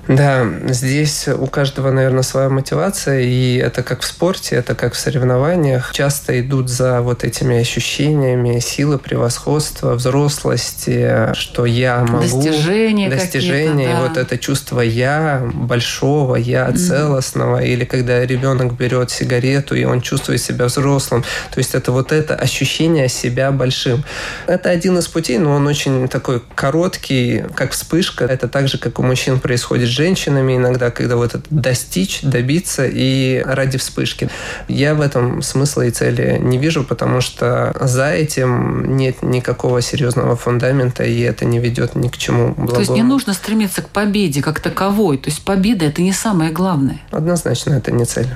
Да, 0.08 0.46
здесь 0.68 1.28
у 1.28 1.48
каждого, 1.48 1.92
наверное, 1.92 2.24
своя 2.24 2.50
мотивация, 2.50 3.22
и 3.22 3.58
это 3.58 3.82
как 3.84 4.02
в 4.02 4.06
спорте, 4.06 4.56
это 4.56 4.76
как 4.76 4.94
в 4.94 4.98
соревнованиях. 4.98 5.92
Часто 5.94 6.40
идут 6.40 6.70
за 6.70 7.02
вот 7.02 7.24
этими 7.24 7.58
ощущениями 7.58 8.60
силы, 8.60 9.00
превосходства, 9.00 9.96
взрослости, 9.96 11.34
что 11.34 11.66
я 11.66 12.04
могу. 12.04 12.42
Достижения 12.42 13.10
Достижения, 13.10 13.88
да. 13.88 13.94
и 13.94 14.08
вот 14.08 14.18
это 14.18 14.38
чувство 14.38 14.82
я 14.82 15.50
большого, 15.54 16.36
я 16.36 16.72
целостного, 16.72 17.62
mm-hmm. 17.62 17.68
или 17.68 17.86
когда 17.86 18.26
ребенок 18.26 18.74
берет 18.74 19.10
сигарету, 19.10 19.76
и 19.76 19.86
он 19.86 20.02
чувствует 20.02 20.42
себя 20.42 20.66
взрослым. 20.66 21.24
То 21.52 21.58
есть 21.58 21.74
это 21.74 21.92
вот 21.92 22.12
это 22.12 22.36
ощущение 22.36 23.10
себя 23.10 23.52
большим. 23.52 24.04
Это 24.46 24.70
один 24.70 24.98
из 24.98 25.08
путей, 25.08 25.40
но 25.40 25.52
он 25.56 25.66
очень 25.68 26.08
такой 26.08 26.42
короткий, 26.54 27.44
как 27.56 27.72
вспышка. 27.72 28.26
Это 28.26 28.48
так 28.48 28.68
же, 28.68 28.78
как 28.78 29.00
у 29.00 29.04
мужчин 29.04 29.40
происходит 29.40 29.90
женщинами 29.96 30.58
иногда, 30.58 30.92
когда 30.92 31.16
вот 31.16 31.34
это 31.34 31.44
достичь, 31.50 32.22
добиться 32.22 32.86
и 32.86 33.42
ради 33.46 33.78
вспышки. 33.78 34.30
Я 34.68 34.94
в 34.94 35.02
этом 35.02 35.42
смысла 35.42 35.84
и 35.84 35.92
цели 35.92 36.38
не 36.42 36.58
вижу, 36.58 36.84
потому 36.84 37.22
что 37.22 37.76
за 37.80 38.12
этим 38.12 38.98
нет 38.98 39.24
никакого 39.24 39.82
серьезного 39.82 40.36
фундамента, 40.36 41.04
и 41.04 41.20
это 41.22 41.46
не 41.46 41.60
ведет 41.60 41.96
ни 41.96 42.10
к 42.10 42.18
чему 42.18 42.54
благому. 42.54 42.74
То 42.74 42.80
есть 42.80 42.92
не 42.92 43.04
нужно 43.04 43.34
стремиться 43.34 43.82
к 43.82 43.90
победе 43.90 44.42
как 44.42 44.60
таковой. 44.60 45.18
То 45.18 45.30
есть 45.30 45.44
победа– 45.44 45.86
это 45.88 46.02
не 46.02 46.12
самое 46.12 46.52
главное. 46.52 47.00
Однозначно, 47.12 47.74
это 47.74 47.92
не 47.92 48.06
цель. 48.06 48.28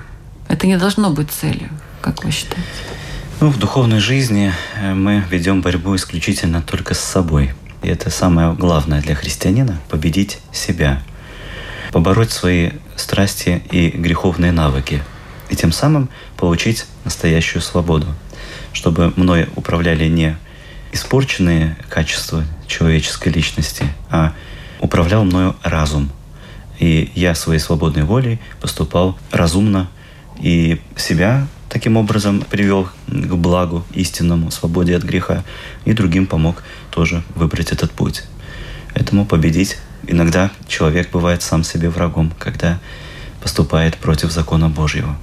Это 0.48 0.66
не 0.66 0.78
должно 0.78 1.10
быть 1.12 1.30
целью, 1.30 1.70
как 2.02 2.24
вы 2.24 2.32
считаете? 2.32 2.64
Ну, 3.42 3.50
в 3.50 3.60
духовной 3.60 4.00
жизни 4.00 4.52
мы 4.82 5.24
ведем 5.30 5.62
борьбу 5.62 5.96
исключительно 5.96 6.62
только 6.62 6.94
с 6.94 7.00
собой. 7.00 7.52
И 7.84 7.88
это 7.88 8.10
самое 8.10 8.54
главное 8.54 9.02
для 9.02 9.16
христианина– 9.16 9.80
победить 9.90 10.40
себя– 10.52 11.02
побороть 11.92 12.32
свои 12.32 12.72
страсти 12.96 13.62
и 13.72 13.90
греховные 13.90 14.52
навыки, 14.52 15.04
и 15.50 15.56
тем 15.56 15.72
самым 15.72 16.10
получить 16.38 16.86
настоящую 17.06 17.62
свободу, 17.62 18.08
чтобы 18.74 19.14
мной 19.16 19.50
управляли 19.56 20.08
не 20.08 20.38
испорченные 20.92 21.78
качества 21.90 22.44
человеческой 22.68 23.30
личности, 23.30 23.86
а 24.10 24.34
управлял 24.80 25.24
мною 25.24 25.56
разум. 25.64 26.10
И 26.80 27.12
я 27.16 27.36
своей 27.36 27.60
свободной 27.60 28.04
волей 28.04 28.40
поступал 28.62 29.18
разумно 29.32 29.90
и 30.40 30.80
себя 30.96 31.48
таким 31.70 31.98
образом 31.98 32.42
привел 32.42 32.90
к 33.08 33.36
благу 33.36 33.86
истинному, 33.94 34.52
свободе 34.52 34.96
от 34.96 35.04
греха, 35.04 35.44
и 35.86 35.94
другим 35.94 36.26
помог 36.26 36.64
тоже 36.90 37.24
выбрать 37.36 37.72
этот 37.72 37.92
путь. 37.92 38.24
Этому 38.96 39.26
победить 39.26 39.78
Иногда 40.08 40.52
человек 40.68 41.12
бывает 41.12 41.42
сам 41.42 41.64
себе 41.64 41.90
врагом, 41.90 42.32
когда 42.40 42.80
поступает 43.42 43.98
против 43.98 44.32
закона 44.32 44.70
Божьего. 44.70 45.16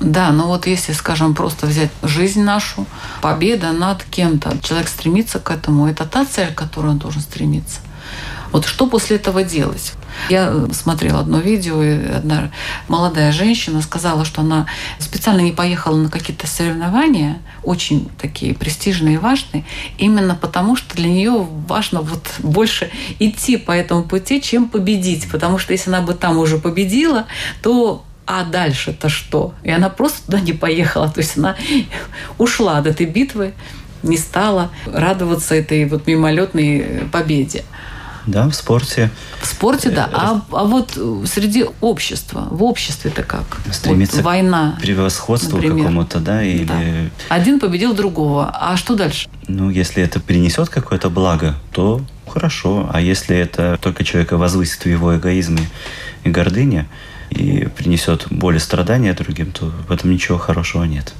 Да, 0.00 0.30
но 0.30 0.48
вот 0.48 0.66
если, 0.66 0.92
скажем, 0.92 1.34
просто 1.34 1.66
взять 1.66 1.90
жизнь 2.02 2.42
нашу, 2.42 2.86
победа 3.20 3.72
над 3.72 4.02
кем-то, 4.02 4.58
человек 4.62 4.88
стремится 4.88 5.38
к 5.38 5.50
этому, 5.50 5.86
это 5.86 6.04
та 6.04 6.24
цель, 6.24 6.52
к 6.52 6.56
которой 6.56 6.88
он 6.88 6.98
должен 6.98 7.20
стремиться. 7.20 7.80
Вот 8.52 8.66
что 8.66 8.86
после 8.86 9.16
этого 9.16 9.42
делать? 9.42 9.94
Я 10.28 10.66
смотрела 10.72 11.20
одно 11.20 11.38
видео, 11.38 11.82
и 11.82 12.04
одна 12.06 12.50
молодая 12.86 13.32
женщина 13.32 13.80
сказала, 13.80 14.24
что 14.24 14.42
она 14.42 14.66
специально 14.98 15.40
не 15.40 15.52
поехала 15.52 15.96
на 15.96 16.10
какие-то 16.10 16.46
соревнования, 16.46 17.38
очень 17.62 18.10
такие 18.20 18.54
престижные 18.54 19.14
и 19.14 19.18
важные, 19.18 19.64
именно 19.98 20.34
потому, 20.34 20.76
что 20.76 20.94
для 20.96 21.08
нее 21.08 21.46
важно 21.66 22.02
вот 22.02 22.26
больше 22.38 22.90
идти 23.18 23.56
по 23.56 23.72
этому 23.72 24.04
пути, 24.04 24.40
чем 24.42 24.68
победить. 24.68 25.30
Потому 25.30 25.58
что 25.58 25.72
если 25.72 25.88
она 25.88 26.02
бы 26.02 26.12
там 26.12 26.38
уже 26.38 26.58
победила, 26.58 27.26
то 27.62 28.04
а 28.26 28.44
дальше-то 28.44 29.08
что? 29.08 29.54
И 29.64 29.70
она 29.70 29.88
просто 29.88 30.26
туда 30.26 30.40
не 30.40 30.52
поехала. 30.52 31.10
То 31.10 31.20
есть 31.20 31.36
она 31.36 31.56
ушла 32.38 32.78
от 32.78 32.86
этой 32.86 33.06
битвы, 33.06 33.54
не 34.02 34.16
стала 34.16 34.70
радоваться 34.86 35.54
этой 35.54 35.84
вот 35.86 36.06
мимолетной 36.06 37.08
победе. 37.10 37.64
Да, 38.26 38.48
в 38.48 38.54
спорте. 38.54 39.10
В 39.40 39.46
спорте, 39.46 39.90
да. 39.90 40.08
А, 40.12 40.42
а 40.52 40.64
вот 40.64 40.98
среди 41.26 41.66
общества, 41.80 42.46
в 42.50 42.62
обществе-то 42.62 43.22
как? 43.22 43.44
Стремится 43.72 44.16
вот 44.16 44.24
война. 44.24 44.76
К 44.78 44.82
превосходству 44.82 45.60
какому-то, 45.60 46.20
да, 46.20 46.42
или... 46.42 46.64
Да. 46.64 47.34
Один 47.34 47.58
победил 47.58 47.94
другого. 47.94 48.50
А 48.52 48.76
что 48.76 48.94
дальше? 48.94 49.28
Ну, 49.48 49.70
если 49.70 50.02
это 50.02 50.20
принесет 50.20 50.68
какое-то 50.68 51.10
благо, 51.10 51.56
то 51.72 52.00
хорошо. 52.28 52.88
А 52.92 53.00
если 53.00 53.36
это 53.36 53.78
только 53.80 54.04
человека 54.04 54.36
возвысит 54.36 54.84
в 54.84 54.88
его 54.88 55.16
эгоизме 55.16 55.68
и 56.24 56.30
гордыне, 56.30 56.86
и 57.30 57.68
принесет 57.76 58.26
боль 58.30 58.56
и 58.56 58.58
страдания 58.58 59.12
другим, 59.14 59.52
то 59.52 59.72
в 59.88 59.92
этом 59.92 60.10
ничего 60.10 60.38
хорошего 60.38 60.84
нет. 60.84 61.14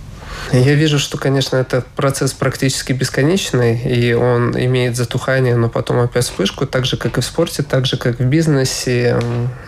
Я 0.50 0.74
вижу, 0.74 0.98
что, 0.98 1.18
конечно, 1.18 1.56
это 1.56 1.84
процесс 1.96 2.32
практически 2.32 2.92
бесконечный, 2.92 3.78
и 3.78 4.12
он 4.12 4.56
имеет 4.58 4.96
затухание, 4.96 5.56
но 5.56 5.68
потом 5.68 6.00
опять 6.00 6.24
вспышку, 6.24 6.66
так 6.66 6.84
же, 6.84 6.96
как 6.96 7.18
и 7.18 7.20
в 7.20 7.24
спорте, 7.24 7.62
так 7.62 7.86
же, 7.86 7.96
как 7.96 8.18
в 8.18 8.24
бизнесе, 8.24 9.18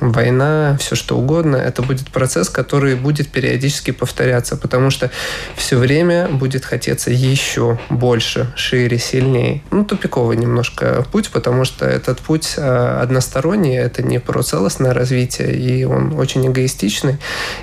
война, 0.01 0.77
все 0.81 0.95
что 0.95 1.17
угодно. 1.17 1.57
Это 1.57 1.83
будет 1.83 2.09
процесс, 2.09 2.49
который 2.49 2.97
будет 2.97 3.29
периодически 3.29 3.93
повторяться, 3.93 4.57
потому 4.57 4.91
что 4.91 5.11
все 5.57 5.77
время 5.77 6.29
будет 6.29 6.65
хотеться 6.65 7.11
еще 7.11 7.79
больше, 7.89 8.53
шире, 8.57 8.99
сильнее. 8.99 9.63
Ну, 9.71 9.85
тупиковый 9.85 10.37
немножко 10.37 11.05
путь, 11.13 11.31
потому 11.31 11.65
что 11.65 11.87
этот 11.87 12.19
путь 12.21 12.55
а, 12.59 13.01
односторонний, 13.03 13.77
это 13.77 14.03
не 14.03 14.19
про 14.19 14.43
целостное 14.43 14.93
развитие, 14.93 15.55
и 15.55 15.85
он 15.85 16.15
очень 16.19 16.47
эгоистичный, 16.47 17.19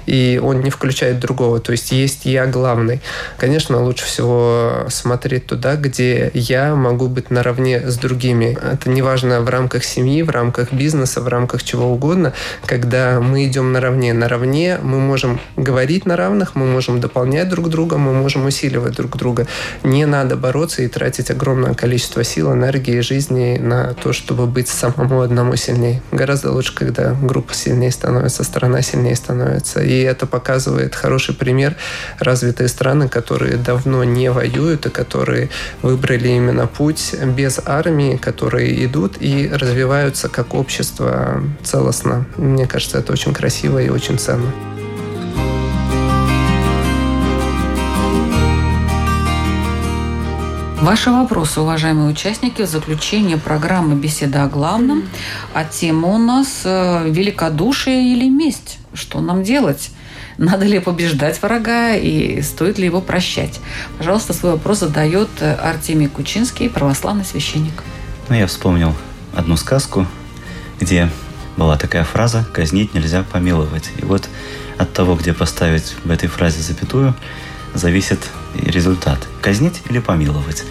и 0.05 0.39
он 0.41 0.61
не 0.61 0.69
включает 0.69 1.19
другого. 1.19 1.59
То 1.59 1.71
есть 1.71 1.91
есть 1.91 2.25
я 2.25 2.45
главный. 2.45 3.00
Конечно, 3.37 3.81
лучше 3.81 4.05
всего 4.05 4.85
смотреть 4.89 5.47
туда, 5.47 5.75
где 5.75 6.31
я 6.33 6.75
могу 6.75 7.07
быть 7.07 7.31
наравне 7.31 7.89
с 7.89 7.97
другими. 7.97 8.57
Это 8.61 8.89
неважно 8.89 9.41
в 9.41 9.49
рамках 9.49 9.83
семьи, 9.83 10.21
в 10.21 10.29
рамках 10.29 10.71
бизнеса, 10.71 11.21
в 11.21 11.27
рамках 11.27 11.63
чего 11.63 11.91
угодно. 11.91 12.33
Когда 12.65 13.19
мы 13.19 13.45
идем 13.45 13.71
наравне, 13.71 14.13
наравне 14.13 14.77
мы 14.81 14.99
можем 14.99 15.39
говорить 15.57 16.05
на 16.05 16.15
равных, 16.15 16.55
мы 16.55 16.67
можем 16.67 16.99
дополнять 16.99 17.49
друг 17.49 17.69
друга, 17.69 17.97
мы 17.97 18.13
можем 18.13 18.45
усиливать 18.45 18.95
друг 18.95 19.17
друга. 19.17 19.47
Не 19.83 20.05
надо 20.05 20.35
бороться 20.35 20.83
и 20.83 20.87
тратить 20.87 21.31
огромное 21.31 21.73
количество 21.73 22.23
сил, 22.23 22.53
энергии, 22.53 22.99
жизни 22.99 23.57
на 23.59 23.93
то, 23.93 24.13
чтобы 24.13 24.45
быть 24.45 24.67
самому 24.67 25.21
одному 25.21 25.55
сильнее. 25.55 26.01
Гораздо 26.11 26.51
лучше, 26.51 26.75
когда 26.75 27.13
группа 27.13 27.53
сильнее 27.53 27.91
становится, 27.91 28.43
страна 28.43 28.81
сильнее 28.81 29.15
становится. 29.15 29.81
И 29.81 30.01
это 30.01 30.27
показывает 30.27 30.95
хороший 30.95 31.33
пример 31.33 31.75
развитые 32.19 32.67
страны 32.67 32.90
страны, 32.91 33.07
которые 33.07 33.55
давно 33.55 34.03
не 34.03 34.29
воюют 34.31 34.85
и 34.85 34.89
которые 34.89 35.49
выбрали 35.81 36.27
именно 36.27 36.67
путь 36.67 37.15
без 37.37 37.61
армии, 37.65 38.17
которые 38.17 38.85
идут 38.85 39.13
и 39.21 39.49
развиваются 39.49 40.27
как 40.27 40.53
общество 40.53 41.41
целостно. 41.63 42.25
Мне 42.37 42.67
кажется, 42.67 42.97
это 42.97 43.13
очень 43.13 43.33
красиво 43.33 43.79
и 43.79 43.89
очень 43.89 44.17
ценно. 44.17 44.51
Ваши 50.81 51.11
вопросы, 51.11 51.61
уважаемые 51.61 52.09
участники, 52.09 52.63
в 52.63 52.67
заключение 52.67 53.37
программы 53.37 53.95
«Беседа 53.95 54.43
о 54.43 54.47
главном». 54.47 55.03
А 55.53 55.63
тема 55.63 56.07
у 56.09 56.17
нас 56.17 56.63
э, 56.65 57.07
«Великодушие 57.07 58.13
или 58.13 58.27
месть?» 58.27 58.79
Что 58.93 59.21
нам 59.21 59.43
делать? 59.43 59.91
Надо 60.37 60.65
ли 60.65 60.79
побеждать 60.79 61.41
врага 61.41 61.95
и 61.95 62.41
стоит 62.41 62.77
ли 62.77 62.85
его 62.85 63.01
прощать? 63.01 63.59
Пожалуйста, 63.97 64.33
свой 64.33 64.53
вопрос 64.53 64.79
задает 64.79 65.29
э, 65.39 65.53
Артемий 65.55 66.07
Кучинский, 66.07 66.69
православный 66.69 67.25
священник. 67.25 67.83
Ну, 68.29 68.35
я 68.35 68.47
вспомнил 68.47 68.95
одну 69.35 69.57
сказку, 69.57 70.07
где 70.79 71.09
была 71.57 71.77
такая 71.77 72.03
фраза 72.03 72.45
«казнить 72.53 72.93
нельзя 72.93 73.23
помиловать». 73.23 73.89
И 74.01 74.05
вот 74.05 74.29
от 74.77 74.93
того, 74.93 75.15
где 75.15 75.33
поставить 75.33 75.95
в 76.03 76.09
этой 76.09 76.27
фразе 76.27 76.61
запятую, 76.61 77.13
зависит 77.73 78.19
результат. 78.55 79.19
Казнить 79.41 79.81
или 79.89 79.99
помиловать? 79.99 80.63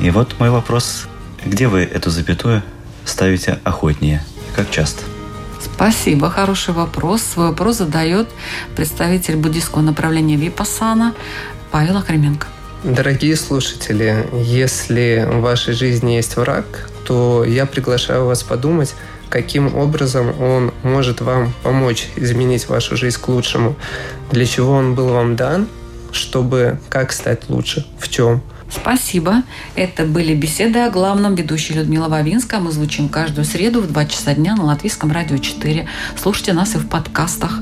И 0.00 0.10
вот 0.10 0.38
мой 0.38 0.50
вопрос, 0.50 1.06
где 1.44 1.68
вы 1.68 1.80
эту 1.80 2.10
запятую 2.10 2.62
ставите 3.04 3.58
охотнее? 3.64 4.24
Как 4.54 4.70
часто? 4.70 5.02
Спасибо, 5.74 6.30
хороший 6.30 6.74
вопрос. 6.74 7.22
Свой 7.22 7.48
вопрос 7.48 7.78
задает 7.78 8.28
представитель 8.74 9.36
буддийского 9.36 9.82
направления 9.82 10.36
Випасана 10.36 11.14
Павел 11.70 11.98
Охременко. 11.98 12.46
Дорогие 12.84 13.36
слушатели, 13.36 14.26
если 14.32 15.26
в 15.28 15.40
вашей 15.40 15.74
жизни 15.74 16.12
есть 16.12 16.36
враг, 16.36 16.88
то 17.04 17.44
я 17.44 17.66
приглашаю 17.66 18.26
вас 18.26 18.42
подумать, 18.42 18.94
каким 19.28 19.74
образом 19.76 20.40
он 20.40 20.72
может 20.82 21.20
вам 21.20 21.52
помочь 21.62 22.08
изменить 22.16 22.68
вашу 22.68 22.96
жизнь 22.96 23.20
к 23.20 23.28
лучшему, 23.28 23.76
для 24.30 24.46
чего 24.46 24.72
он 24.72 24.94
был 24.94 25.08
вам 25.08 25.36
дан, 25.36 25.66
чтобы 26.12 26.78
как 26.88 27.12
стать 27.12 27.48
лучше, 27.48 27.84
в 27.98 28.08
чем– 28.08 28.40
Спасибо. 28.70 29.42
Это 29.74 30.04
были 30.04 30.34
беседы 30.34 30.80
о 30.80 30.90
главном. 30.90 31.34
Ведущая 31.34 31.74
Людмила 31.74 32.08
Вавинска. 32.08 32.58
Мы 32.58 32.72
звучим 32.72 33.08
каждую 33.08 33.44
среду 33.44 33.80
в 33.80 33.90
2 33.90 34.06
часа 34.06 34.34
дня 34.34 34.56
на 34.56 34.64
Латвийском 34.64 35.12
радио 35.12 35.38
4. 35.38 35.88
Слушайте 36.20 36.52
нас 36.52 36.74
и 36.74 36.78
в 36.78 36.88
подкастах. 36.88 37.60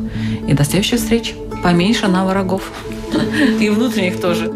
И 0.48 0.52
до 0.54 0.64
следующих 0.64 1.00
встреч. 1.00 1.34
Поменьше 1.62 2.08
на 2.08 2.24
врагов. 2.26 2.70
И 3.60 3.68
внутренних 3.70 4.20
тоже. 4.20 4.52